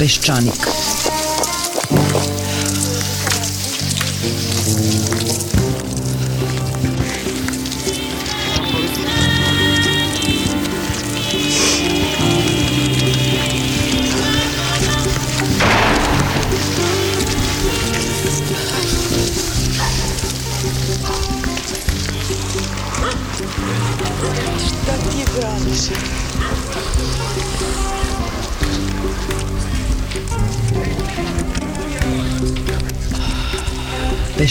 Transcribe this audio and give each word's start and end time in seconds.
Peščanik. 0.00 0.64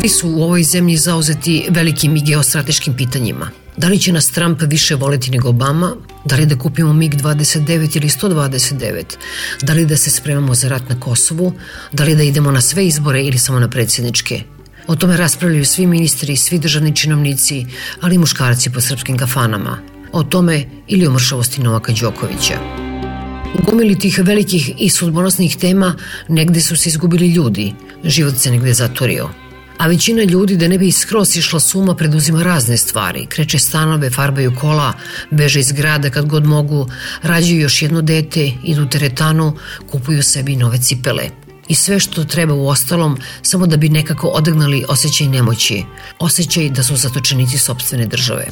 Svi 0.00 0.08
su 0.08 0.28
u 0.28 0.42
ovoj 0.42 0.62
zemlji 0.62 0.96
zauzeti 0.96 1.66
velikim 1.70 2.16
i 2.16 2.22
geostrateškim 2.22 2.96
pitanjima. 2.96 3.50
Da 3.76 3.88
li 3.88 3.98
će 3.98 4.12
nas 4.12 4.30
Trump 4.30 4.62
više 4.66 4.94
voleti 4.94 5.30
nego 5.30 5.48
Obama? 5.48 5.96
Da 6.24 6.36
li 6.36 6.46
da 6.46 6.58
kupimo 6.58 6.92
MiG-29 6.92 7.96
ili 7.96 8.08
129? 8.08 9.02
Da 9.62 9.72
li 9.72 9.86
da 9.86 9.96
se 9.96 10.10
spremamo 10.10 10.54
za 10.54 10.68
rat 10.68 10.88
na 10.88 11.00
Kosovu? 11.00 11.52
Da 11.92 12.04
li 12.04 12.16
da 12.16 12.22
idemo 12.22 12.50
na 12.50 12.60
sve 12.60 12.86
izbore 12.86 13.22
ili 13.22 13.38
samo 13.38 13.60
na 13.60 13.68
predsjedničke? 13.68 14.42
O 14.86 14.96
tome 14.96 15.16
raspravljaju 15.16 15.64
svi 15.64 15.86
ministri, 15.86 16.36
svi 16.36 16.58
državni 16.58 16.96
činovnici, 16.96 17.66
ali 18.00 18.14
i 18.14 18.18
muškarci 18.18 18.70
po 18.70 18.80
srpskim 18.80 19.18
kafanama. 19.18 19.78
O 20.12 20.22
tome 20.22 20.64
ili 20.88 21.06
o 21.06 21.12
mršavosti 21.12 21.60
Novaka 21.62 21.92
Đokovića. 21.92 22.58
U 23.58 23.70
gomili 23.70 23.98
tih 23.98 24.18
velikih 24.22 24.72
i 24.78 24.88
sudbonosnih 24.88 25.56
tema 25.56 25.96
negde 26.28 26.60
su 26.60 26.76
se 26.76 26.88
izgubili 26.88 27.28
ljudi, 27.28 27.74
život 28.04 28.36
se 28.36 28.50
negde 28.50 28.74
zatvorio. 28.74 29.49
A 29.80 29.86
većina 29.86 30.22
ljudi 30.22 30.56
da 30.56 30.68
ne 30.68 30.78
bi 30.78 30.92
skroz 30.92 31.36
išla 31.36 31.60
suma 31.60 31.94
preduzima 31.94 32.42
razne 32.42 32.76
stvari, 32.76 33.26
kreće 33.26 33.58
stanove, 33.58 34.10
farbaju 34.10 34.52
kola, 34.60 34.92
beže 35.30 35.60
iz 35.60 35.72
grada 35.72 36.10
kad 36.10 36.26
god 36.26 36.46
mogu, 36.46 36.88
rađaju 37.22 37.60
još 37.60 37.82
jedno 37.82 38.02
dete, 38.02 38.52
idu 38.64 38.82
u 38.82 38.88
teretanu, 38.88 39.56
kupuju 39.90 40.22
sebi 40.22 40.56
nove 40.56 40.78
cipele. 40.78 41.30
I 41.68 41.74
sve 41.74 42.00
što 42.00 42.24
treba 42.24 42.54
u 42.54 42.68
ostalom, 42.68 43.18
samo 43.42 43.66
da 43.66 43.76
bi 43.76 43.88
nekako 43.88 44.28
odagnali 44.28 44.84
osjećaj 44.88 45.26
nemoći, 45.26 45.84
osjećaj 46.18 46.68
da 46.70 46.82
su 46.82 46.96
zatočenici 46.96 47.58
sobstvene 47.58 48.06
države. 48.06 48.46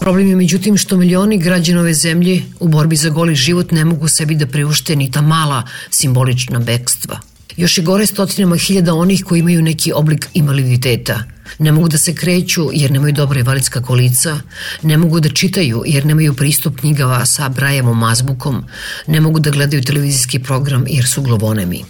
Problem 0.00 0.28
je 0.28 0.36
međutim 0.36 0.76
što 0.76 0.96
milioni 0.96 1.38
građana 1.38 1.80
ove 1.80 1.94
zemlje 1.94 2.42
u 2.60 2.68
borbi 2.68 2.96
za 2.96 3.10
goli 3.10 3.34
život 3.34 3.70
ne 3.70 3.84
mogu 3.84 4.08
sebi 4.08 4.34
da 4.34 4.46
priušte 4.46 4.96
ni 4.96 5.10
ta 5.10 5.22
mala 5.22 5.62
simbolična 5.90 6.58
bekstva. 6.58 7.33
Još 7.56 7.78
je 7.78 7.84
gore 7.84 8.06
stotinama 8.06 8.56
hiljada 8.56 8.94
onih 8.94 9.24
koji 9.24 9.40
imaju 9.40 9.62
neki 9.62 9.92
oblik 9.92 10.28
invaliditeta. 10.34 11.22
Ne 11.58 11.72
mogu 11.72 11.88
da 11.88 11.98
se 11.98 12.14
kreću 12.14 12.70
jer 12.72 12.90
nemaju 12.90 13.12
dobra 13.12 13.40
invalidska 13.40 13.82
kolica, 13.82 14.40
ne 14.82 14.96
mogu 14.96 15.20
da 15.20 15.28
čitaju 15.28 15.82
jer 15.86 16.06
nemaju 16.06 16.34
pristup 16.34 16.80
knjigava 16.80 17.26
sa 17.26 17.48
Brajevom 17.48 18.02
azbukom, 18.02 18.64
ne 19.06 19.20
mogu 19.20 19.40
da 19.40 19.50
gledaju 19.50 19.82
televizijski 19.82 20.38
program 20.38 20.84
jer 20.88 21.06
su 21.06 21.22
glovonemi. 21.22 21.84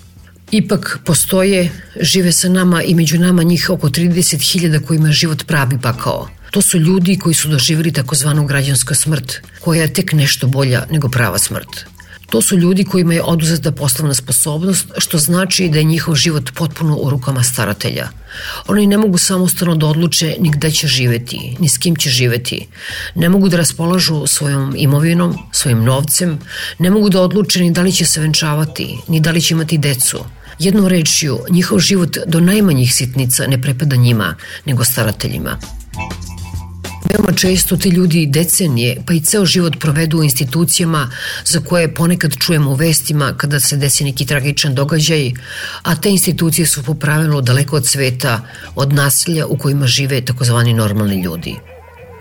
Ipak 0.50 0.98
postoje, 1.04 1.70
žive 2.00 2.32
sa 2.32 2.48
nama 2.48 2.82
i 2.82 2.94
među 2.94 3.18
nama 3.18 3.42
njih 3.42 3.70
oko 3.70 3.88
30.000 3.88 4.84
kojima 4.86 5.12
život 5.12 5.46
pravi 5.46 5.78
pakao. 5.82 6.28
To 6.50 6.62
su 6.62 6.78
ljudi 6.78 7.18
koji 7.18 7.34
su 7.34 7.48
doživjeli 7.48 7.92
takozvanu 7.92 8.46
građansku 8.46 8.94
smrt, 8.94 9.40
koja 9.60 9.82
je 9.82 9.92
tek 9.92 10.12
nešto 10.12 10.46
bolja 10.46 10.86
nego 10.90 11.08
prava 11.08 11.38
smrt. 11.38 11.86
To 12.30 12.42
su 12.42 12.56
ljudi 12.56 12.84
kojima 12.84 13.14
je 13.14 13.22
oduzeta 13.22 13.72
poslovna 13.72 14.14
sposobnost, 14.14 14.86
što 14.98 15.18
znači 15.18 15.68
da 15.68 15.78
je 15.78 15.84
njihov 15.84 16.14
život 16.14 16.50
potpuno 16.54 16.96
u 16.96 17.10
rukama 17.10 17.42
staratelja. 17.42 18.08
Oni 18.68 18.86
ne 18.86 18.98
mogu 18.98 19.18
samostalno 19.18 19.74
da 19.74 19.86
odluče 19.86 20.36
ni 20.40 20.50
gde 20.50 20.70
će 20.70 20.86
živeti, 20.86 21.56
ni 21.58 21.68
s 21.68 21.78
kim 21.78 21.96
će 21.96 22.10
živeti. 22.10 22.66
Ne 23.14 23.28
mogu 23.28 23.48
da 23.48 23.56
raspolažu 23.56 24.26
svojom 24.26 24.74
imovinom, 24.76 25.38
svojim 25.52 25.84
novcem, 25.84 26.38
ne 26.78 26.90
mogu 26.90 27.08
da 27.08 27.20
odluče 27.20 27.60
ni 27.60 27.70
da 27.70 27.82
li 27.82 27.92
će 27.92 28.06
se 28.06 28.20
venčavati, 28.20 28.98
ni 29.08 29.20
da 29.20 29.30
li 29.30 29.40
će 29.40 29.54
imati 29.54 29.78
decu. 29.78 30.24
Jednom 30.58 30.86
rečju, 30.86 31.38
njihov 31.50 31.78
život 31.78 32.18
do 32.26 32.40
najmanjih 32.40 32.94
sitnica 32.94 33.46
ne 33.46 33.62
prepada 33.62 33.96
njima, 33.96 34.34
nego 34.64 34.84
starateljima. 34.84 35.58
Veoma 37.18 37.32
često 37.32 37.76
ti 37.76 37.88
ljudi 37.88 38.26
decenije, 38.26 38.96
pa 39.06 39.12
i 39.14 39.20
ceo 39.20 39.44
život 39.44 39.76
provedu 39.80 40.18
u 40.18 40.24
institucijama 40.24 41.10
za 41.44 41.60
koje 41.60 41.94
ponekad 41.94 42.36
čujemo 42.38 42.70
u 42.70 42.74
vestima 42.74 43.34
kada 43.36 43.60
se 43.60 43.76
desi 43.76 44.04
neki 44.04 44.26
tragičan 44.26 44.74
događaj, 44.74 45.32
a 45.82 45.94
te 45.96 46.10
institucije 46.10 46.66
su 46.66 46.82
po 46.82 46.94
pravilu 46.94 47.40
daleko 47.40 47.76
od 47.76 47.86
sveta, 47.86 48.40
od 48.74 48.92
nasilja 48.92 49.46
u 49.46 49.56
kojima 49.58 49.86
žive 49.86 50.24
takozvani 50.24 50.74
normalni 50.74 51.22
ljudi. 51.22 51.54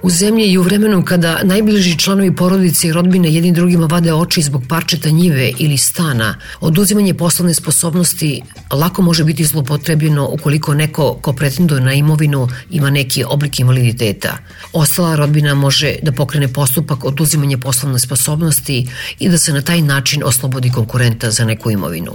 U 0.04 0.10
zemlji 0.10 0.46
i 0.46 0.58
u 0.58 0.62
vremenu 0.62 1.06
kada 1.06 1.40
najbliži 1.44 2.00
članovi 2.00 2.36
porodice 2.36 2.88
i 2.88 2.92
rodbine 2.92 3.34
jedni 3.34 3.52
drugima 3.52 3.86
vade 3.86 4.14
oči 4.14 4.42
zbog 4.42 4.64
parčeta 4.70 5.10
njive 5.10 5.52
ili 5.60 5.78
stana, 5.78 6.36
oduzimanje 6.60 7.14
poslovne 7.14 7.54
sposobnosti 7.54 8.42
lako 8.72 9.02
može 9.02 9.24
biti 9.24 9.46
zlopotrebljeno 9.46 10.30
ukoliko 10.32 10.74
neko 10.74 11.14
ko 11.22 11.34
pretenduje 11.34 11.82
na 11.82 11.94
imovinu 11.94 12.48
ima 12.70 12.90
neki 12.90 13.24
oblik 13.24 13.60
invaliditeta. 13.60 14.38
Ostala 14.74 15.16
rodbina 15.16 15.56
može 15.56 15.96
da 16.02 16.12
pokrene 16.12 16.54
postupak 16.54 17.06
oduzimanja 17.06 17.58
poslovne 17.58 18.00
sposobnosti 18.00 18.88
i 19.20 19.30
da 19.30 19.38
se 19.38 19.54
na 19.54 19.62
taj 19.62 19.82
način 19.82 20.24
oslobodi 20.26 20.72
konkurenta 20.72 21.32
za 21.32 21.46
neku 21.46 21.72
imovinu. 21.72 22.12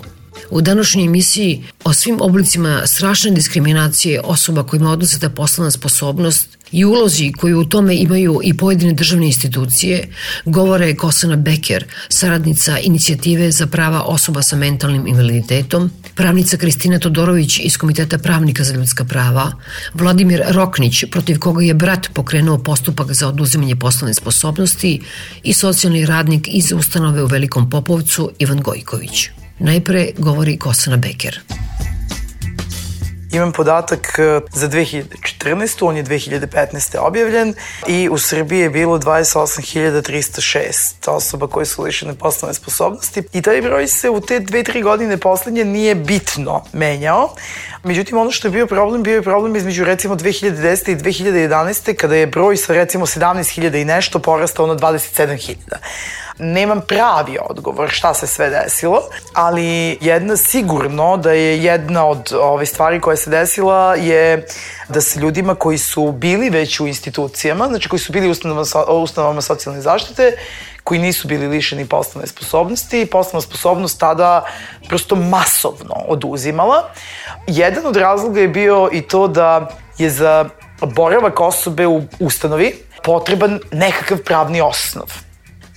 U 0.51 0.61
današnjoj 0.61 1.05
emisiji 1.05 1.65
o 1.85 1.93
svim 1.93 2.21
oblicima 2.21 2.83
strašne 2.87 3.31
diskriminacije 3.31 4.21
osoba 4.21 4.63
kojima 4.63 4.91
odnoseta 4.91 5.31
poslovna 5.31 5.71
sposobnost 5.71 6.58
i 6.73 6.85
ulozi 6.85 7.33
koju 7.33 7.61
u 7.61 7.65
tome 7.65 7.97
imaju 7.97 8.41
i 8.45 8.57
pojedine 8.57 8.93
državne 8.93 9.27
institucije, 9.27 10.09
govore 10.45 10.95
Kosana 10.95 11.37
Beker, 11.37 11.85
saradnica 12.09 12.79
inicijative 12.79 13.51
za 13.51 13.67
prava 13.67 14.03
osoba 14.03 14.43
sa 14.43 14.57
mentalnim 14.57 15.07
invaliditetom, 15.07 15.91
pravnica 16.15 16.57
Kristina 16.57 16.99
Todorović 16.99 17.61
iz 17.63 17.77
Komiteta 17.77 18.19
pravnika 18.19 18.65
za 18.65 18.75
ljudska 18.75 19.05
prava, 19.05 19.53
Vladimir 19.95 20.43
Roknić, 20.49 21.05
protiv 21.11 21.39
koga 21.39 21.63
je 21.65 21.75
brat 21.75 22.09
pokrenuo 22.15 22.59
postupak 22.59 23.13
za 23.13 23.29
oduzimanje 23.29 23.77
poslovne 23.77 24.15
sposobnosti 24.15 25.01
i 25.43 25.55
socijalni 25.55 26.07
radnik 26.07 26.49
iz 26.53 26.73
ustanove 26.73 27.23
u 27.23 27.27
Velikom 27.27 27.71
Popovcu 27.71 28.31
Ivan 28.39 28.61
Gojković. 28.61 29.29
Najpre 29.59 30.11
govori 30.19 30.57
Kosana 30.57 30.97
Beker. 30.97 31.41
Imam 33.33 33.53
podatak 33.53 34.19
e, 34.19 34.41
za 34.53 34.69
2014. 34.69 35.87
On 35.87 35.97
je 35.97 36.05
2015. 36.05 36.99
objavljen 36.99 37.55
i 37.87 38.09
u 38.09 38.19
Srbiji 38.19 38.61
je 38.61 38.71
bilo 38.71 38.99
28.306 38.99 41.11
osoba 41.11 41.47
koje 41.47 41.67
su 41.67 41.83
lišene 41.83 42.15
poslovne 42.15 42.55
sposobnosti 42.55 43.23
i 43.33 43.43
taj 43.43 43.63
broj 43.63 43.87
se 43.87 44.11
u 44.11 44.21
te 44.21 44.41
dve, 44.41 44.63
tri 44.63 44.83
godine 44.83 45.17
poslednje 45.17 45.65
nije 45.65 45.95
bitno 45.95 46.65
menjao. 46.73 47.35
Međutim, 47.85 48.19
ono 48.19 48.31
što 48.31 48.49
je 48.49 48.53
bio 48.53 48.67
problem, 48.67 49.03
bio 49.03 49.15
je 49.15 49.23
problem 49.23 49.57
između 49.57 49.85
recimo 49.85 50.17
2010. 50.17 50.91
i 50.91 50.97
2011. 50.97 51.95
kada 51.95 52.17
je 52.17 52.27
broj 52.27 52.57
sa 52.57 52.73
recimo 52.73 53.07
17.000 53.07 53.81
i 53.81 53.85
nešto 53.85 54.19
porastao 54.19 54.67
na 54.67 54.77
27.000 54.77 55.55
nemam 56.39 56.81
pravi 56.81 57.39
odgovor 57.51 57.91
šta 57.91 58.15
se 58.15 58.27
sve 58.27 58.51
desilo, 58.51 59.03
ali 59.33 59.99
jedna 60.01 60.37
sigurno 60.37 61.17
da 61.17 61.33
je 61.33 61.63
jedna 61.63 62.07
od 62.07 62.33
ove 62.41 62.67
stvari 62.67 63.01
koja 63.01 63.17
se 63.19 63.31
desila 63.31 63.95
je 63.95 64.47
da 64.89 65.01
se 65.01 65.21
ljudima 65.21 65.55
koji 65.55 65.79
su 65.79 66.13
bili 66.13 66.51
već 66.51 66.81
u 66.81 66.87
institucijama, 66.87 67.69
znači 67.69 67.89
koji 67.89 68.01
su 68.01 68.13
bili 68.13 68.29
u 68.29 68.31
ustanovama, 68.31 68.65
ustanovama 69.03 69.41
socijalne 69.41 69.81
zaštite, 69.81 70.33
koji 70.85 71.01
nisu 71.01 71.29
bili 71.29 71.47
lišeni 71.47 71.85
poslovne 71.87 72.27
sposobnosti, 72.27 73.07
poslovna 73.07 73.41
sposobnost 73.41 74.01
tada 74.01 74.45
prosto 74.89 75.17
masovno 75.17 75.95
oduzimala. 76.09 76.91
Jedan 77.47 77.87
od 77.87 77.97
razloga 77.97 78.41
je 78.41 78.49
bio 78.49 78.89
i 78.93 79.03
to 79.03 79.29
da 79.29 79.69
je 79.99 80.11
za 80.11 80.49
boravak 80.81 81.41
osobe 81.41 81.87
u 81.87 82.03
ustanovi 82.19 82.75
potreban 83.05 83.61
nekakav 83.73 84.19
pravni 84.19 84.61
osnov. 84.61 85.28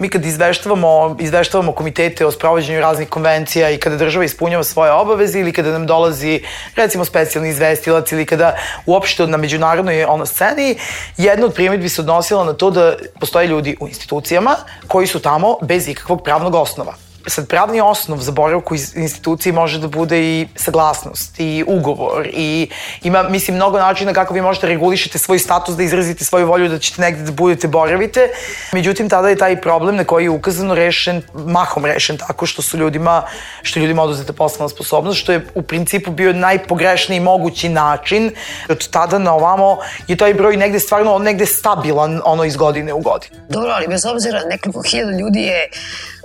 Mi 0.01 0.09
kad 0.09 0.25
izveštavamo, 0.25 1.15
izveštavamo 1.19 1.71
komitete 1.71 2.25
o 2.25 2.31
sprovođenju 2.31 2.81
raznih 2.81 3.09
konvencija 3.09 3.69
i 3.69 3.77
kada 3.77 3.97
država 3.97 4.25
ispunjava 4.25 4.63
svoje 4.63 4.91
obaveze 4.91 5.39
ili 5.39 5.53
kada 5.53 5.71
nam 5.71 5.87
dolazi 5.87 6.41
recimo 6.75 7.05
specijalni 7.05 7.49
izvestilac 7.49 8.11
ili 8.11 8.25
kada 8.25 8.55
uopšte 8.85 9.27
na 9.27 9.37
međunarodnoj 9.37 10.03
ono 10.03 10.25
sceni, 10.25 10.75
jedna 11.17 11.45
od 11.45 11.53
primjedbi 11.53 11.89
se 11.89 12.01
odnosila 12.01 12.43
na 12.43 12.53
to 12.53 12.71
da 12.71 12.95
postoje 13.19 13.47
ljudi 13.47 13.77
u 13.79 13.87
institucijama 13.87 14.55
koji 14.87 15.07
su 15.07 15.19
tamo 15.19 15.57
bez 15.61 15.87
ikakvog 15.87 16.23
pravnog 16.23 16.55
osnova 16.55 17.10
sad 17.27 17.47
pravni 17.47 17.81
osnov 17.81 18.17
za 18.17 18.31
boravku 18.31 18.75
iz 18.75 18.95
institucije 18.95 19.53
može 19.53 19.79
da 19.79 19.87
bude 19.87 20.21
i 20.21 20.47
saglasnost 20.55 21.39
i 21.39 21.63
ugovor 21.67 22.27
i 22.33 22.69
ima, 23.03 23.23
mislim, 23.23 23.55
mnogo 23.55 23.79
načina 23.79 24.13
kako 24.13 24.33
vi 24.33 24.41
možete 24.41 24.67
regulišete 24.67 25.17
svoj 25.17 25.39
status, 25.39 25.75
da 25.75 25.83
izrazite 25.83 26.25
svoju 26.25 26.47
volju 26.47 26.69
da 26.69 26.79
ćete 26.79 27.01
negde 27.01 27.23
da 27.23 27.31
budete 27.31 27.67
boravite. 27.67 28.29
Međutim, 28.73 29.09
tada 29.09 29.29
je 29.29 29.35
taj 29.35 29.61
problem 29.61 29.95
na 29.95 30.03
koji 30.03 30.23
je 30.23 30.29
ukazano 30.29 30.75
rešen, 30.75 31.21
mahom 31.33 31.85
rešen 31.85 32.17
tako 32.17 32.45
što 32.45 32.61
su 32.61 32.77
ljudima, 32.77 33.23
što 33.61 33.79
ljudima 33.79 34.03
oduzeta 34.03 34.33
poslovna 34.33 34.69
sposobnost, 34.69 35.19
što 35.19 35.31
je 35.31 35.45
u 35.55 35.61
principu 35.61 36.11
bio 36.11 36.33
najpogrešniji 36.33 37.19
mogući 37.19 37.69
način. 37.69 38.31
Od 38.69 38.87
tada 38.89 39.19
na 39.19 39.33
ovamo 39.33 39.77
je 40.07 40.15
taj 40.15 40.33
broj 40.33 40.57
negde 40.57 40.79
stvarno 40.79 41.17
negde 41.19 41.45
stabilan 41.45 42.21
ono 42.25 42.43
iz 42.43 42.55
godine 42.55 42.93
u 42.93 42.99
godinu. 42.99 43.35
Dobro, 43.49 43.71
ali 43.71 43.87
bez 43.87 44.05
obzira 44.05 44.41
nekoliko 44.49 44.81
hiljada 44.81 45.17
ljudi 45.17 45.41
je 45.41 45.69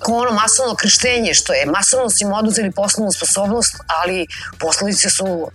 kao 0.05 0.15
ono 0.15 0.33
masovno 0.33 0.75
krštenje, 0.75 1.35
što 1.35 1.53
je 1.53 1.67
masovno 1.67 2.11
su 2.11 2.25
im 2.25 2.33
oduzeli 2.33 2.71
poslovnu 2.71 3.13
sposobnost, 3.13 3.75
ali 3.87 4.27
posledice 4.59 5.11
su 5.11 5.51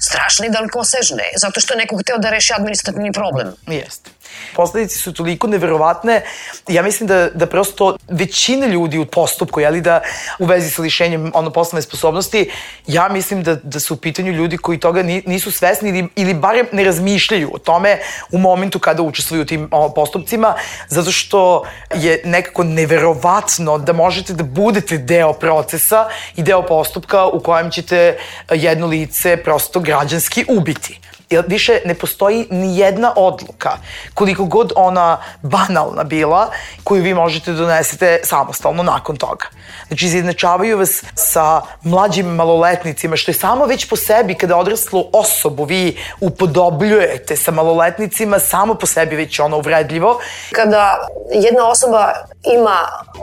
strašne 0.00 0.46
i 0.46 0.50
dalekosežne, 0.50 1.24
zato 1.36 1.60
što 1.60 1.74
je 1.74 1.78
neko 1.78 1.96
hteo 1.96 2.18
da 2.18 2.30
reši 2.30 2.52
administrativni 2.56 3.12
problem. 3.12 3.54
Jeste 3.66 4.10
posledice 4.56 4.98
su 4.98 5.12
toliko 5.12 5.46
neverovatne, 5.46 6.22
ja 6.68 6.82
mislim 6.82 7.06
da, 7.06 7.28
da 7.34 7.46
prosto 7.46 7.96
većina 8.08 8.66
ljudi 8.66 8.98
u 8.98 9.06
postupku, 9.06 9.60
jeli 9.60 9.80
da 9.80 10.00
u 10.38 10.44
vezi 10.44 10.70
sa 10.70 10.82
lišenjem 10.82 11.30
ono 11.34 11.50
poslovne 11.50 11.82
sposobnosti, 11.82 12.50
ja 12.86 13.08
mislim 13.08 13.42
da, 13.42 13.54
da 13.54 13.80
su 13.80 13.94
u 13.94 13.96
pitanju 13.96 14.32
ljudi 14.32 14.56
koji 14.56 14.78
toga 14.78 15.02
nisu 15.02 15.50
svesni 15.50 15.88
ili, 15.88 16.08
ili 16.16 16.34
barem 16.34 16.66
ne 16.72 16.84
razmišljaju 16.84 17.50
o 17.54 17.58
tome 17.58 17.98
u 18.32 18.38
momentu 18.38 18.78
kada 18.78 19.02
učestvuju 19.02 19.42
u 19.42 19.44
tim 19.44 19.68
o, 19.70 19.88
postupcima, 19.88 20.54
zato 20.88 21.12
što 21.12 21.64
je 21.94 22.20
nekako 22.24 22.64
neverovatno 22.64 23.78
da 23.78 23.92
možete 23.92 24.32
da 24.32 24.44
budete 24.44 24.98
deo 24.98 25.32
procesa 25.32 26.08
i 26.36 26.42
deo 26.42 26.62
postupka 26.66 27.26
u 27.26 27.40
kojem 27.40 27.70
ćete 27.70 28.18
jedno 28.50 28.86
lice 28.86 29.36
prosto 29.36 29.80
građanski 29.80 30.44
ubiti 30.48 31.00
jer 31.32 31.44
više 31.48 31.80
ne 31.84 31.94
postoji 31.94 32.46
ni 32.50 32.78
jedna 32.78 33.12
odluka, 33.16 33.70
koliko 34.14 34.44
god 34.44 34.72
ona 34.76 35.18
banalna 35.42 36.04
bila, 36.04 36.50
koju 36.84 37.02
vi 37.02 37.14
možete 37.14 37.52
da 37.52 37.58
donesete 37.58 38.20
samostalno 38.24 38.82
nakon 38.82 39.16
toga. 39.16 39.46
Znači, 39.88 40.06
izjednačavaju 40.06 40.78
vas 40.78 41.02
sa 41.14 41.62
mlađim 41.82 42.26
maloletnicima, 42.26 43.16
što 43.16 43.30
je 43.30 43.34
samo 43.34 43.66
već 43.66 43.88
po 43.88 43.96
sebi, 43.96 44.34
kada 44.34 44.56
odraslu 44.56 45.04
osobu 45.12 45.64
vi 45.64 45.96
upodobljujete 46.20 47.36
sa 47.36 47.50
maloletnicima, 47.50 48.38
samo 48.38 48.74
po 48.74 48.86
sebi 48.86 49.16
već 49.16 49.38
ono 49.40 49.56
uvredljivo. 49.56 50.20
Kada 50.52 51.08
jedna 51.32 51.68
osoba 51.68 52.12
ima 52.54 52.78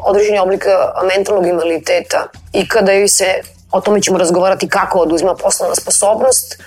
određeni 0.06 0.40
oblik 0.40 0.66
mentalnog 1.16 1.48
invaliditeta 1.48 2.28
i 2.54 2.68
kada 2.68 2.92
joj 2.92 3.08
se 3.08 3.42
o 3.72 3.82
tome 3.82 4.02
ćemo 4.02 4.18
razgovarati 4.18 4.70
kako 4.70 5.00
oduzima 5.00 5.36
poslovna 5.36 5.76
sposobnost, 5.76 6.62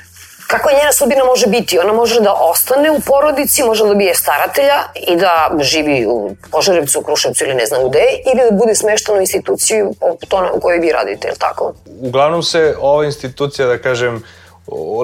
Kako 0.52 0.68
njena 0.70 0.92
sudbina 0.92 1.24
može 1.24 1.46
biti? 1.46 1.78
Ona 1.78 1.92
može 1.92 2.20
da 2.20 2.32
ostane 2.32 2.90
u 2.90 3.00
porodici, 3.00 3.62
može 3.62 3.84
da 3.84 3.88
dobije 3.88 4.14
staratelja 4.14 4.78
i 5.08 5.16
da 5.16 5.50
živi 5.60 6.06
u 6.06 6.36
Požarevcu, 6.50 7.00
u 7.00 7.02
Kruševcu 7.02 7.44
ili 7.44 7.54
ne 7.54 7.66
znam 7.66 7.88
gde, 7.88 8.04
ili 8.32 8.50
da 8.50 8.56
bude 8.56 8.74
smeštena 8.74 9.18
u 9.18 9.20
instituciju 9.20 9.94
poput 10.00 10.32
ona 10.32 10.52
u 10.52 10.60
kojoj 10.60 10.78
vi 10.78 10.92
radite, 10.92 11.28
ili 11.28 11.38
tako? 11.38 11.72
Uglavnom 12.00 12.42
se 12.42 12.76
ova 12.80 13.04
institucija, 13.04 13.68
da 13.68 13.78
kažem, 13.78 14.22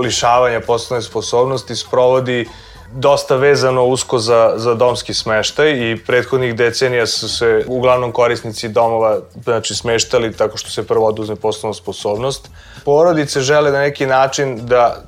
lišavanja 0.02 0.60
poslovne 0.60 1.02
sposobnosti 1.02 1.76
sprovodi 1.76 2.48
dosta 2.92 3.36
vezano 3.36 3.84
usko 3.84 4.18
za, 4.18 4.52
za 4.56 4.74
domski 4.74 5.14
smeštaj 5.14 5.70
i 5.70 5.96
prethodnih 6.06 6.54
decenija 6.54 7.06
su 7.06 7.28
se 7.28 7.64
uglavnom 7.66 8.12
korisnici 8.12 8.68
domova 8.68 9.18
znači, 9.44 9.74
smeštali 9.74 10.36
tako 10.36 10.56
što 10.56 10.70
se 10.70 10.86
prvo 10.86 11.06
oduzme 11.06 11.36
poslovna 11.36 11.74
sposobnost. 11.74 12.48
Porodice 12.84 13.40
žele 13.40 13.72
na 13.72 13.80
neki 13.80 14.06
način 14.06 14.66
da 14.66 15.02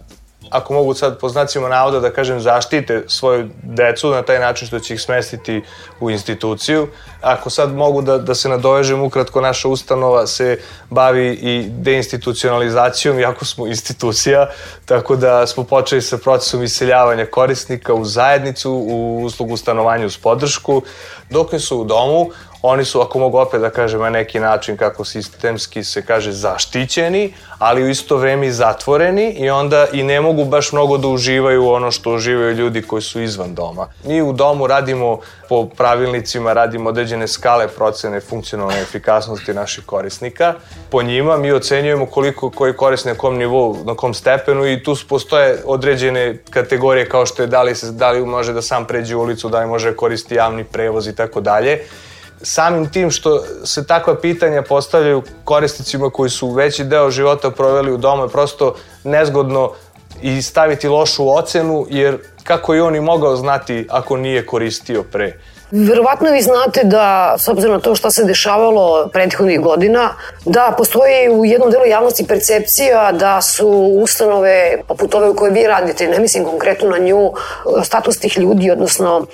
ako 0.50 0.74
mogu 0.74 0.94
sad 0.94 1.18
po 1.18 1.28
znacima 1.28 1.68
navoda 1.68 2.00
da 2.00 2.10
kažem, 2.10 2.40
zaštite 2.40 3.04
svoju 3.08 3.48
decu 3.62 4.10
na 4.10 4.22
taj 4.22 4.38
način 4.38 4.68
što 4.68 4.80
će 4.80 4.94
ih 4.94 5.00
smestiti 5.00 5.62
u 6.00 6.10
instituciju. 6.10 6.88
Ako 7.20 7.50
sad 7.50 7.74
mogu 7.74 8.02
da, 8.02 8.18
da 8.18 8.34
se 8.34 8.48
nadovežem, 8.48 9.02
ukratko 9.02 9.40
naša 9.40 9.68
ustanova 9.68 10.26
se 10.26 10.58
bavi 10.90 11.28
i 11.32 11.66
deinstitucionalizacijom, 11.68 13.18
iako 13.18 13.44
smo 13.44 13.66
institucija, 13.66 14.48
tako 14.86 15.16
da 15.16 15.46
smo 15.46 15.64
počeli 15.64 16.02
sa 16.02 16.18
procesom 16.18 16.62
iseljavanja 16.62 17.26
korisnika 17.26 17.94
u 17.94 18.04
zajednicu, 18.04 18.70
u 18.72 19.22
uslugu 19.24 19.56
stanovanja 19.56 20.06
uz 20.06 20.18
podršku. 20.18 20.82
Dok 21.30 21.60
su 21.60 21.80
u 21.80 21.84
domu, 21.84 22.30
oni 22.62 22.84
su, 22.84 23.00
ako 23.00 23.18
mogu 23.18 23.38
opet 23.38 23.60
da 23.60 23.70
kažem 23.70 24.00
na 24.00 24.10
neki 24.10 24.40
način 24.40 24.76
kako 24.76 25.04
sistemski 25.04 25.84
se 25.84 26.02
kaže, 26.02 26.32
zaštićeni, 26.32 27.34
ali 27.58 27.82
u 27.82 27.88
isto 27.88 28.16
vreme 28.16 28.46
i 28.46 28.52
zatvoreni 28.52 29.30
i 29.30 29.50
onda 29.50 29.86
i 29.92 30.02
ne 30.02 30.20
mogu 30.20 30.44
baš 30.44 30.72
mnogo 30.72 30.98
da 30.98 31.08
uživaju 31.08 31.68
ono 31.68 31.90
što 31.90 32.12
uživaju 32.14 32.54
ljudi 32.54 32.82
koji 32.82 33.02
su 33.02 33.20
izvan 33.20 33.54
doma. 33.54 33.86
Mi 34.04 34.22
u 34.22 34.32
domu 34.32 34.66
radimo 34.66 35.20
po 35.48 35.66
pravilnicima, 35.66 36.52
radimo 36.52 36.88
određene 36.88 37.28
skale 37.28 37.68
procene 37.68 38.20
funkcionalne 38.20 38.80
efikasnosti 38.80 39.54
naših 39.54 39.84
korisnika. 39.86 40.54
Po 40.90 41.02
njima 41.02 41.36
mi 41.36 41.52
ocenjujemo 41.52 42.06
koliko 42.06 42.50
koji 42.50 42.72
korisnik 42.72 43.14
na 43.14 43.18
kom 43.18 43.38
nivou, 43.38 43.76
na 43.84 43.94
kom 43.94 44.14
stepenu 44.14 44.66
i 44.66 44.82
tu 44.82 44.96
postoje 45.08 45.62
određene 45.64 46.38
kategorije 46.50 47.08
kao 47.08 47.26
što 47.26 47.42
je 47.42 47.46
da 47.46 47.62
li, 47.62 47.74
se, 47.74 47.92
da 47.92 48.10
li 48.10 48.26
može 48.26 48.52
da 48.52 48.62
sam 48.62 48.86
pređe 48.86 49.16
ulicu, 49.16 49.48
da 49.48 49.60
li 49.60 49.66
može 49.66 49.96
koristiti 49.96 50.34
javni 50.34 50.64
prevoz 50.64 51.06
i 51.06 51.14
tako 51.16 51.40
dalje 51.40 51.80
samim 52.42 52.90
tim 52.90 53.10
što 53.10 53.42
se 53.64 53.86
takva 53.86 54.14
pitanja 54.14 54.62
postavljaju 54.62 55.22
korisnicima 55.44 56.10
koji 56.10 56.30
su 56.30 56.50
veći 56.50 56.84
deo 56.84 57.10
života 57.10 57.50
proveli 57.50 57.92
u 57.92 57.96
domu 57.96 58.22
je 58.22 58.28
prosto 58.28 58.74
nezgodno 59.04 59.72
i 60.22 60.42
staviti 60.42 60.88
lošu 60.88 61.28
ocenu, 61.28 61.86
jer 61.90 62.18
kako 62.44 62.74
je 62.74 62.82
on 62.82 62.96
i 62.96 63.00
mogao 63.00 63.36
znati 63.36 63.86
ako 63.90 64.16
nije 64.16 64.46
koristio 64.46 65.02
pre. 65.02 65.38
Verovatno 65.70 66.30
vi 66.30 66.42
znate 66.42 66.80
da, 66.84 67.36
s 67.38 67.48
obzirom 67.48 67.74
na 67.74 67.80
to 67.80 67.94
što 67.94 68.10
se 68.10 68.24
dešavalo 68.24 69.08
prethodnih 69.12 69.60
godina, 69.60 70.14
da 70.44 70.74
postoji 70.78 71.28
u 71.30 71.44
jednom 71.44 71.70
delu 71.70 71.86
javnosti 71.86 72.26
percepcija 72.26 73.12
da 73.12 73.40
su 73.40 73.68
ustanove, 74.02 74.82
poput 74.88 75.14
ove 75.14 75.28
u 75.28 75.34
kojoj 75.34 75.52
vi 75.52 75.66
radite, 75.66 76.08
ne 76.08 76.18
mislim 76.18 76.44
konkretno 76.44 76.90
na 76.90 76.98
nju, 76.98 77.32
status 77.84 78.18
tih 78.18 78.38
ljudi, 78.38 78.70
odnosno 78.70 79.26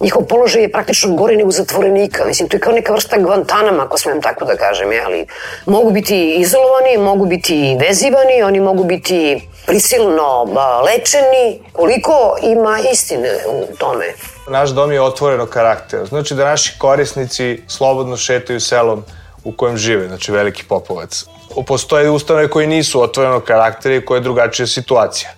njihov 0.00 0.22
položaj 0.22 0.62
je 0.62 0.72
praktično 0.72 1.14
gori 1.14 1.36
nego 1.36 1.50
zatvorenika. 1.50 2.24
Mislim, 2.24 2.48
to 2.48 2.56
je 2.56 2.60
kao 2.60 2.72
neka 2.72 2.92
vrsta 2.92 3.18
Guantanama, 3.18 3.82
ako 3.82 3.98
smem 3.98 4.22
tako 4.22 4.44
da 4.44 4.56
kažem, 4.56 4.92
je, 4.92 5.02
ali 5.04 5.26
mogu 5.66 5.90
biti 5.90 6.34
izolovani, 6.38 6.98
mogu 6.98 7.26
biti 7.26 7.76
vezivani, 7.80 8.42
oni 8.42 8.60
mogu 8.60 8.84
biti 8.84 9.48
prisilno 9.66 10.44
lečeni. 10.84 11.60
Koliko 11.72 12.36
ima 12.42 12.78
istine 12.92 13.30
u 13.48 13.76
tome? 13.76 14.04
Naš 14.48 14.70
dom 14.70 14.92
je 14.92 15.02
otvoreno 15.02 15.46
karakter. 15.46 16.06
Znači 16.06 16.34
da 16.34 16.44
naši 16.44 16.78
korisnici 16.78 17.62
slobodno 17.66 18.16
šetaju 18.16 18.60
selom 18.60 19.04
u 19.44 19.52
kojem 19.52 19.76
žive, 19.76 20.08
znači 20.08 20.32
Veliki 20.32 20.64
Popovac. 20.68 21.24
Postoje 21.66 22.10
ustanove 22.10 22.50
koji 22.50 22.66
nisu 22.66 23.02
otvorenog 23.02 23.44
karaktera 23.44 23.94
i 23.94 24.04
koje 24.04 24.16
je 24.16 24.22
drugačija 24.22 24.66
situacija. 24.66 25.30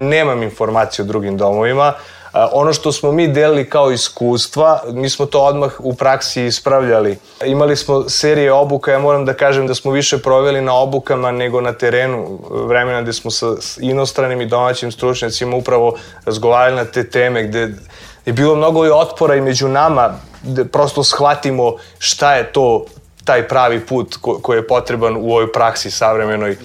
Nemam 0.00 0.42
informacije 0.42 1.02
o 1.02 1.06
drugim 1.06 1.36
domovima, 1.36 1.94
Ono 2.32 2.72
što 2.72 2.92
smo 2.92 3.12
mi 3.12 3.28
delili 3.28 3.70
kao 3.70 3.90
iskustva, 3.90 4.82
mi 4.92 5.10
smo 5.10 5.26
to 5.26 5.40
odmah 5.40 5.72
u 5.78 5.94
praksi 5.94 6.44
ispravljali. 6.44 7.18
Imali 7.44 7.76
smo 7.76 8.08
serije 8.08 8.52
obuka, 8.52 8.92
ja 8.92 8.98
moram 8.98 9.24
da 9.24 9.34
kažem 9.34 9.66
da 9.66 9.74
smo 9.74 9.92
više 9.92 10.18
proveli 10.18 10.60
na 10.60 10.74
obukama 10.74 11.30
nego 11.30 11.60
na 11.60 11.72
terenu 11.72 12.38
vremena 12.50 13.02
gde 13.02 13.12
smo 13.12 13.30
sa 13.30 13.46
inostranim 13.80 14.40
i 14.40 14.46
domaćim 14.46 14.92
stručnjacima 14.92 15.56
upravo 15.56 15.96
razgovarali 16.24 16.76
na 16.76 16.84
te 16.84 17.10
teme 17.10 17.42
gde 17.42 17.68
je 18.26 18.32
bilo 18.32 18.54
mnogo 18.54 18.86
i 18.86 18.90
otpora 18.90 19.34
i 19.34 19.40
među 19.40 19.68
nama 19.68 20.14
da 20.42 20.64
prosto 20.64 21.04
shvatimo 21.04 21.76
šta 21.98 22.34
je 22.34 22.52
to 22.52 22.84
taj 23.24 23.48
pravi 23.48 23.80
put 23.80 24.16
ko, 24.20 24.38
koji 24.42 24.58
je 24.58 24.66
potreban 24.66 25.16
u 25.16 25.30
ovoj 25.30 25.52
praksi 25.52 25.90
savremenoj. 25.90 26.56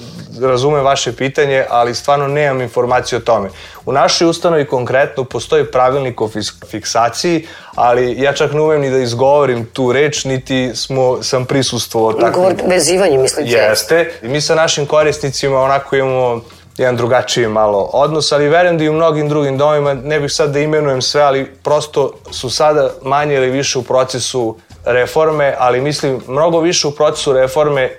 Razumem 0.42 0.84
vaše 0.84 1.16
pitanje, 1.16 1.66
ali 1.70 1.96
stvarno 1.96 2.28
nemam 2.28 2.62
informacije 2.62 3.18
o 3.18 3.22
tome. 3.22 3.50
U 3.86 3.92
našoj 3.92 4.28
ustanovi 4.28 4.66
konkretno 4.66 5.24
postoji 5.24 5.66
pravilnik 5.66 6.22
o 6.22 6.30
fiksaciji, 6.70 7.48
ali 7.76 8.22
ja 8.22 8.34
čak 8.34 8.54
ne 8.54 8.62
umem 8.62 8.82
ni 8.82 8.90
da 8.90 8.98
izgovorim 8.98 9.66
tu 9.66 9.92
reč, 9.92 10.26
niti 10.26 10.72
smo, 10.76 11.24
sam 11.24 11.46
prisustvovao 11.46 12.14
takvim... 12.14 12.34
Govorite 12.34 12.64
vezivanje, 12.68 13.18
mislite? 13.18 13.52
Jeste. 13.52 14.12
I 14.22 14.28
mi 14.28 14.42
sa 14.42 14.56
našim 14.56 14.86
korisnicima 14.86 15.62
onako 15.62 15.96
imamo 15.96 16.42
jedan 16.78 16.96
drugačiji 16.96 17.48
malo 17.48 17.90
odnos, 17.94 18.32
ali 18.32 18.50
verujem 18.50 18.78
da 18.78 18.84
i 18.84 18.90
u 18.90 18.94
mnogim 18.94 19.30
drugim 19.30 19.58
domima, 19.58 19.94
ne 19.94 20.20
bih 20.20 20.32
sad 20.32 20.52
da 20.52 20.60
imenujem 20.60 21.02
sve, 21.02 21.22
ali 21.22 21.46
prosto 21.64 22.12
su 22.32 22.50
sada 22.50 22.90
manje 23.02 23.36
ili 23.36 23.50
više 23.50 23.80
u 23.80 23.84
procesu 23.84 24.58
reforme, 24.86 25.56
ali 25.60 25.82
mislim 25.82 26.22
mnogo 26.28 26.60
više 26.60 26.88
u 26.88 26.92
procesu 26.92 27.34
reforme 27.34 27.92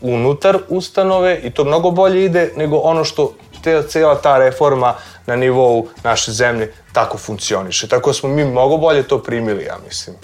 unutar 0.00 0.58
ustanove 0.68 1.40
i 1.42 1.50
to 1.50 1.64
mnogo 1.64 1.90
bolje 1.90 2.24
ide 2.24 2.52
nego 2.56 2.76
ono 2.76 3.04
što 3.04 3.32
te, 3.62 3.82
cijela 3.88 4.14
ta 4.14 4.38
reforma 4.38 4.94
na 5.26 5.36
nivou 5.36 5.88
naše 6.04 6.32
zemlje 6.32 6.72
tako 6.92 7.18
funkcioniše. 7.18 7.88
Tako 7.88 8.12
smo 8.12 8.28
mi 8.28 8.44
mnogo 8.44 8.76
bolje 8.76 9.02
to 9.02 9.22
primili, 9.22 9.64
ja 9.64 9.76
mislim. 9.86 10.16